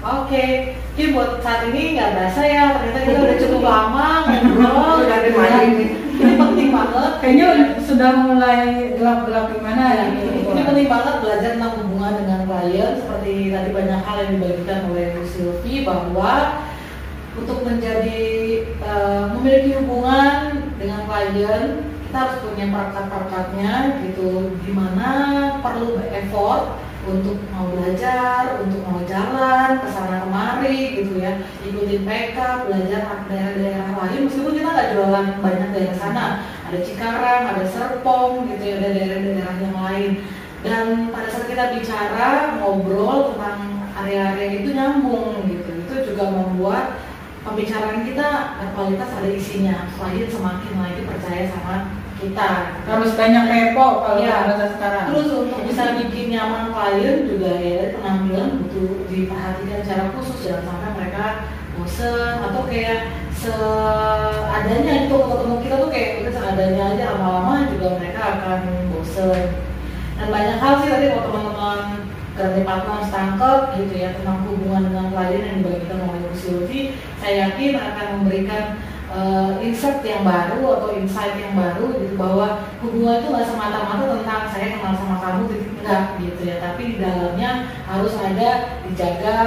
Oke, 0.00 0.80
Ki 0.96 1.12
buat 1.12 1.44
saat 1.44 1.68
ini 1.68 1.92
nggak 1.92 2.16
berasa 2.16 2.40
ya, 2.40 2.72
ternyata 2.72 3.04
kita 3.04 3.20
udah 3.20 3.36
cukup 3.36 3.62
lama 3.68 4.08
ngobrol. 4.32 5.04
Udah 5.04 5.16
ada 5.20 5.60
ini. 5.60 5.86
Ini 6.16 6.32
penting 6.40 6.68
banget. 6.72 7.12
kayaknya 7.20 7.48
sudah 7.84 8.10
mulai 8.24 8.92
gelap-gelap 8.96 9.52
gimana 9.52 9.84
ya 9.92 10.04
Ini, 10.12 10.40
ini 10.40 10.62
penting 10.64 10.88
banget 10.88 11.14
belajar 11.20 11.50
tentang 11.56 11.74
hubungan 11.84 12.12
dengan 12.24 12.40
klien 12.48 12.92
seperti 12.96 13.32
tadi 13.52 13.68
banyak 13.76 14.00
hal 14.04 14.16
yang 14.24 14.32
dibagikan 14.40 14.80
oleh 14.88 15.04
Bu 15.16 15.22
Sylvie 15.28 15.84
bahwa 15.84 16.64
untuk 17.36 17.58
menjadi 17.64 18.20
eh, 18.64 19.22
memiliki 19.36 19.70
hubungan 19.80 20.59
dengan 20.80 21.04
klien 21.04 21.84
kita 22.10 22.26
harus 22.26 22.42
punya 22.42 22.66
perangkat-perangkatnya 22.74 24.02
gitu. 24.08 24.56
Di 24.66 24.72
mana 24.74 25.10
perlu 25.62 26.00
effort 26.10 26.80
untuk 27.06 27.38
mau 27.54 27.70
belajar, 27.70 28.58
untuk 28.66 28.82
mau 28.82 28.98
jalan 29.06 29.78
ke 29.78 29.88
sana 29.92 30.26
kemari 30.26 30.98
gitu 30.98 31.22
ya. 31.22 31.38
Ikutin 31.62 32.02
PK, 32.02 32.38
belajar 32.66 33.28
daerah-daerah 33.30 33.94
lain. 33.94 34.26
Meskipun 34.26 34.52
kita 34.58 34.68
nggak 34.74 34.90
jualan 34.96 35.26
banyak 35.38 35.68
daerah 35.70 35.96
sana. 35.96 36.26
Ada 36.66 36.78
Cikarang, 36.82 37.42
ada 37.54 37.64
Serpong 37.68 38.50
gitu 38.50 38.62
ya, 38.64 38.74
ada 38.82 38.90
daerah-daerah 38.90 39.54
yang 39.62 39.76
lain. 39.78 40.10
Dan 40.60 40.84
pada 41.14 41.28
saat 41.30 41.46
kita 41.46 41.64
bicara 41.78 42.58
ngobrol 42.58 43.32
tentang 43.32 43.86
area-area 44.02 44.66
itu 44.66 44.74
nyambung 44.74 45.46
gitu. 45.46 45.70
Itu 45.86 45.94
juga 46.10 46.26
membuat 46.26 47.00
pembicaraan 47.50 48.06
kita 48.06 48.28
berkualitas 48.62 49.10
ada 49.10 49.28
isinya. 49.28 49.76
Klien 49.98 50.30
semakin 50.30 50.72
lagi 50.78 51.02
percaya 51.02 51.44
sama 51.50 51.74
kita. 52.22 52.50
Harus 52.86 53.10
banyak 53.18 53.44
kepo 53.50 53.86
kalau 54.06 54.18
Iya. 54.22 54.36
bahasa 54.46 54.66
sekarang. 54.78 55.04
Terus 55.10 55.28
untuk 55.34 55.60
bisa 55.66 55.82
bikin 55.98 56.26
nyaman 56.30 56.70
klien 56.70 57.16
juga 57.26 57.50
ya 57.58 57.98
penampilan 57.98 58.50
butuh 58.62 58.90
diperhatikan 59.10 59.78
secara 59.82 60.04
khusus. 60.14 60.38
Jangan 60.46 60.62
sampai 60.68 60.90
mereka 60.94 61.24
bosen 61.74 62.34
atau 62.38 62.62
kayak 62.70 63.00
seadanya 63.34 64.94
itu. 65.08 65.16
Ketemu 65.16 65.56
kita 65.64 65.74
tuh 65.80 65.90
kayak 65.90 66.10
udah 66.22 66.32
seadanya 66.32 66.82
aja 66.94 67.04
lama-lama 67.16 67.54
juga 67.72 67.88
mereka 67.98 68.20
akan 68.38 68.60
bosen. 68.94 69.42
Dan 70.20 70.28
banyak 70.28 70.56
hal 70.60 70.72
sih 70.84 70.90
tadi 70.92 71.06
kalau 71.10 71.24
teman-teman 71.32 71.80
Grande 72.40 72.64
Partners 72.64 73.12
tangkep 73.12 73.60
gitu 73.76 73.94
ya 74.00 74.16
tentang 74.16 74.48
hubungan 74.48 74.88
dengan 74.88 75.06
klien 75.12 75.42
yang 75.44 75.56
dibagikan 75.60 76.08
oleh 76.08 76.20
Bu 76.24 76.32
Sylvie 76.32 76.96
saya 77.20 77.52
yakin 77.52 77.76
akan 77.76 78.06
memberikan 78.16 78.64
eh, 79.12 79.52
insight 79.60 80.00
yang 80.00 80.24
baru 80.24 80.80
atau 80.80 80.88
insight 80.96 81.36
yang 81.36 81.52
baru 81.52 82.00
gitu 82.00 82.16
bahwa 82.16 82.64
hubungan 82.80 83.20
itu 83.20 83.28
nggak 83.28 83.48
semata-mata 83.52 84.04
tentang 84.16 84.42
saya 84.48 84.66
kenal 84.72 84.94
sama 84.96 85.16
kamu 85.20 85.40
gitu. 85.52 85.66
Enggak 85.84 86.02
gitu 86.16 86.40
ya. 86.48 86.56
Tapi 86.64 86.82
di 86.88 86.96
dalamnya 86.96 87.50
harus 87.84 88.14
ada 88.16 88.50
dijaga 88.88 89.38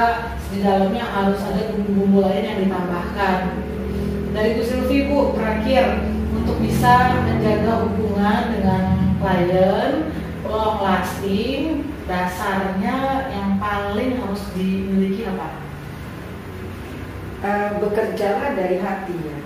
di 0.54 0.58
dalamnya 0.62 1.04
harus 1.10 1.42
ada 1.42 1.62
bumbu-bumbu 1.74 2.30
lain 2.30 2.46
yang 2.46 2.60
ditambahkan. 2.62 3.38
Dari 4.38 4.50
Bu 4.54 4.62
Sylvie 4.62 5.10
Bu 5.10 5.34
terakhir 5.34 6.14
untuk 6.30 6.62
bisa 6.62 7.26
menjaga 7.26 7.90
hubungan 7.90 8.54
dengan 8.54 8.84
klien 9.18 10.14
long 10.46 10.78
lasting 10.86 11.93
dasarnya 12.08 12.96
yang 13.32 13.56
paling 13.58 14.20
harus 14.20 14.44
dimiliki 14.52 15.24
apa? 15.28 15.48
Uh, 17.44 17.70
bekerjalah 17.84 18.56
dari 18.56 18.80
hati 18.80 19.16
ya. 19.20 19.38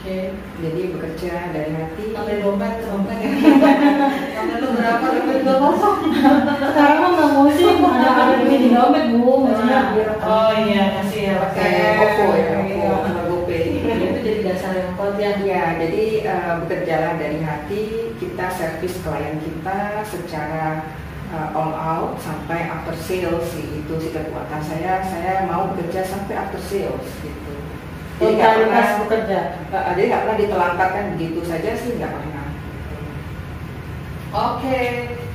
Oke, 0.00 0.32
Jadi 0.64 0.96
bekerja 0.96 1.52
dari 1.52 1.76
hati. 1.76 2.04
sampai 2.16 2.40
dompet 2.40 2.80
dompet 2.88 3.18
ya. 3.20 3.30
Dompet 4.32 4.58
lu 4.64 4.68
berapa 4.72 5.04
dompet 5.12 5.38
gak 5.44 5.58
kosong? 5.60 5.98
sekarang 6.60 6.98
mah 7.04 7.10
nggak 7.12 7.30
mau 7.36 7.46
sih 7.56 7.66
ada 7.68 8.10
ada 8.16 8.36
di 8.40 8.68
dompet 8.72 9.04
bu 9.12 9.44
maksudnya 9.44 9.92
biar 9.92 10.10
Oh 10.24 10.50
iya 10.56 10.82
kasih 11.02 11.20
ya 11.20 11.34
Pakai 11.44 11.72
OVO 12.00 12.26
ya, 12.32 12.46
OVO 12.64 12.94
sama 13.04 13.22
GoPay. 13.28 13.64
Itu 13.84 14.18
jadi 14.24 14.40
dasar 14.48 14.72
yang 14.72 14.92
kuat 14.96 15.14
ya. 15.20 15.30
Ya, 15.44 15.64
jadi 15.76 16.04
uh, 16.24 16.52
bekerjalah 16.64 17.12
dari 17.20 17.38
hati, 17.44 17.82
kita 18.16 18.46
servis 18.56 18.94
klien 19.04 19.36
kita 19.44 20.00
secara 20.08 20.88
uh, 21.30 21.48
all 21.54 21.72
out 21.72 22.12
sampai 22.18 22.66
after 22.66 22.94
sales 22.94 23.46
sih 23.50 23.66
itu 23.80 23.94
sih 23.96 24.10
kekuatan 24.10 24.60
saya. 24.60 25.02
Saya 25.02 25.46
mau 25.46 25.70
bekerja 25.70 26.04
sampai 26.04 26.34
after 26.34 26.60
sales 26.60 27.06
gitu. 27.20 27.52
Jadi 28.20 28.36
nggak 28.36 28.52
pernah, 28.52 28.86
bekerja 29.00 29.38
uh, 29.72 29.92
jadi 29.96 30.06
nggak 30.06 30.22
pernah 30.22 30.38
ditelantarkan 30.38 31.04
begitu 31.16 31.40
saja 31.42 31.70
sih 31.72 31.96
nggak 31.96 32.12
pernah. 32.12 32.46
Oke, 34.30 34.78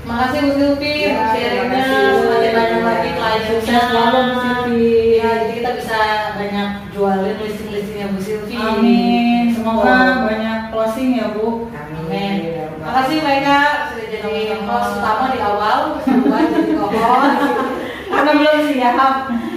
makasih 0.08 0.40
Bu 0.40 0.52
Sylvie 0.56 1.12
Ya, 1.12 1.36
sharingnya. 1.36 1.84
kasih. 1.84 2.16
Semakin 2.16 2.52
banyak 2.56 2.82
lagi 2.82 3.10
kliennya. 3.12 3.48
Sukses 3.52 3.84
selalu, 3.92 4.20
Bu 4.24 4.36
Sylvie. 4.40 5.20
Ya, 5.20 5.30
jadi 5.44 5.54
kita 5.60 5.72
bisa 5.76 6.00
banyak 6.40 6.70
jualin 6.96 7.36
listing-listingnya 7.44 8.08
Bu 8.08 8.20
Sylvie. 8.24 8.56
amin 8.56 9.46
semoga 9.52 9.84
Oh. 9.92 10.32
banyak 10.32 10.60
closing 10.72 11.10
ya 11.20 11.28
bu 11.36 11.68
Amin. 11.76 12.36
Makasih 12.80 13.18
mereka 13.20 13.56
sudah 13.92 13.95
jadi 14.26 14.58
host 14.66 14.98
utama 14.98 15.26
di 15.34 15.40
awal, 15.42 16.02
kedua 16.02 16.40
jadi 16.50 16.72
co-host. 16.74 17.42
karena 18.12 18.32
belum 18.38 18.60
siap 18.72 18.98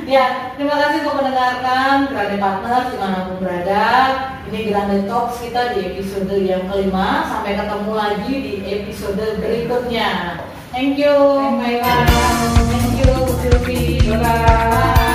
Ya, 0.09 0.57
terima 0.57 0.81
kasih 0.81 1.05
untuk 1.05 1.21
mendengarkan 1.21 2.09
Grande 2.09 2.41
Partners 2.41 2.89
di 2.89 2.97
mana 2.97 3.29
pun 3.29 3.45
berada. 3.45 3.85
Ini 4.49 4.73
Grande 4.73 5.05
Talks 5.05 5.45
kita 5.45 5.77
di 5.77 5.85
episode 5.85 6.33
yang 6.33 6.65
kelima. 6.65 7.29
Sampai 7.29 7.61
ketemu 7.61 7.93
lagi 7.93 8.33
di 8.33 8.53
episode 8.65 9.21
berikutnya. 9.37 10.41
Thank 10.73 10.97
you, 10.97 11.13
Thank 11.13 11.61
you. 11.61 11.81
Mega. 11.85 11.97
Thank 12.73 12.97
you, 13.05 13.13
Sylvie. 13.37 14.01
bye 14.17 15.08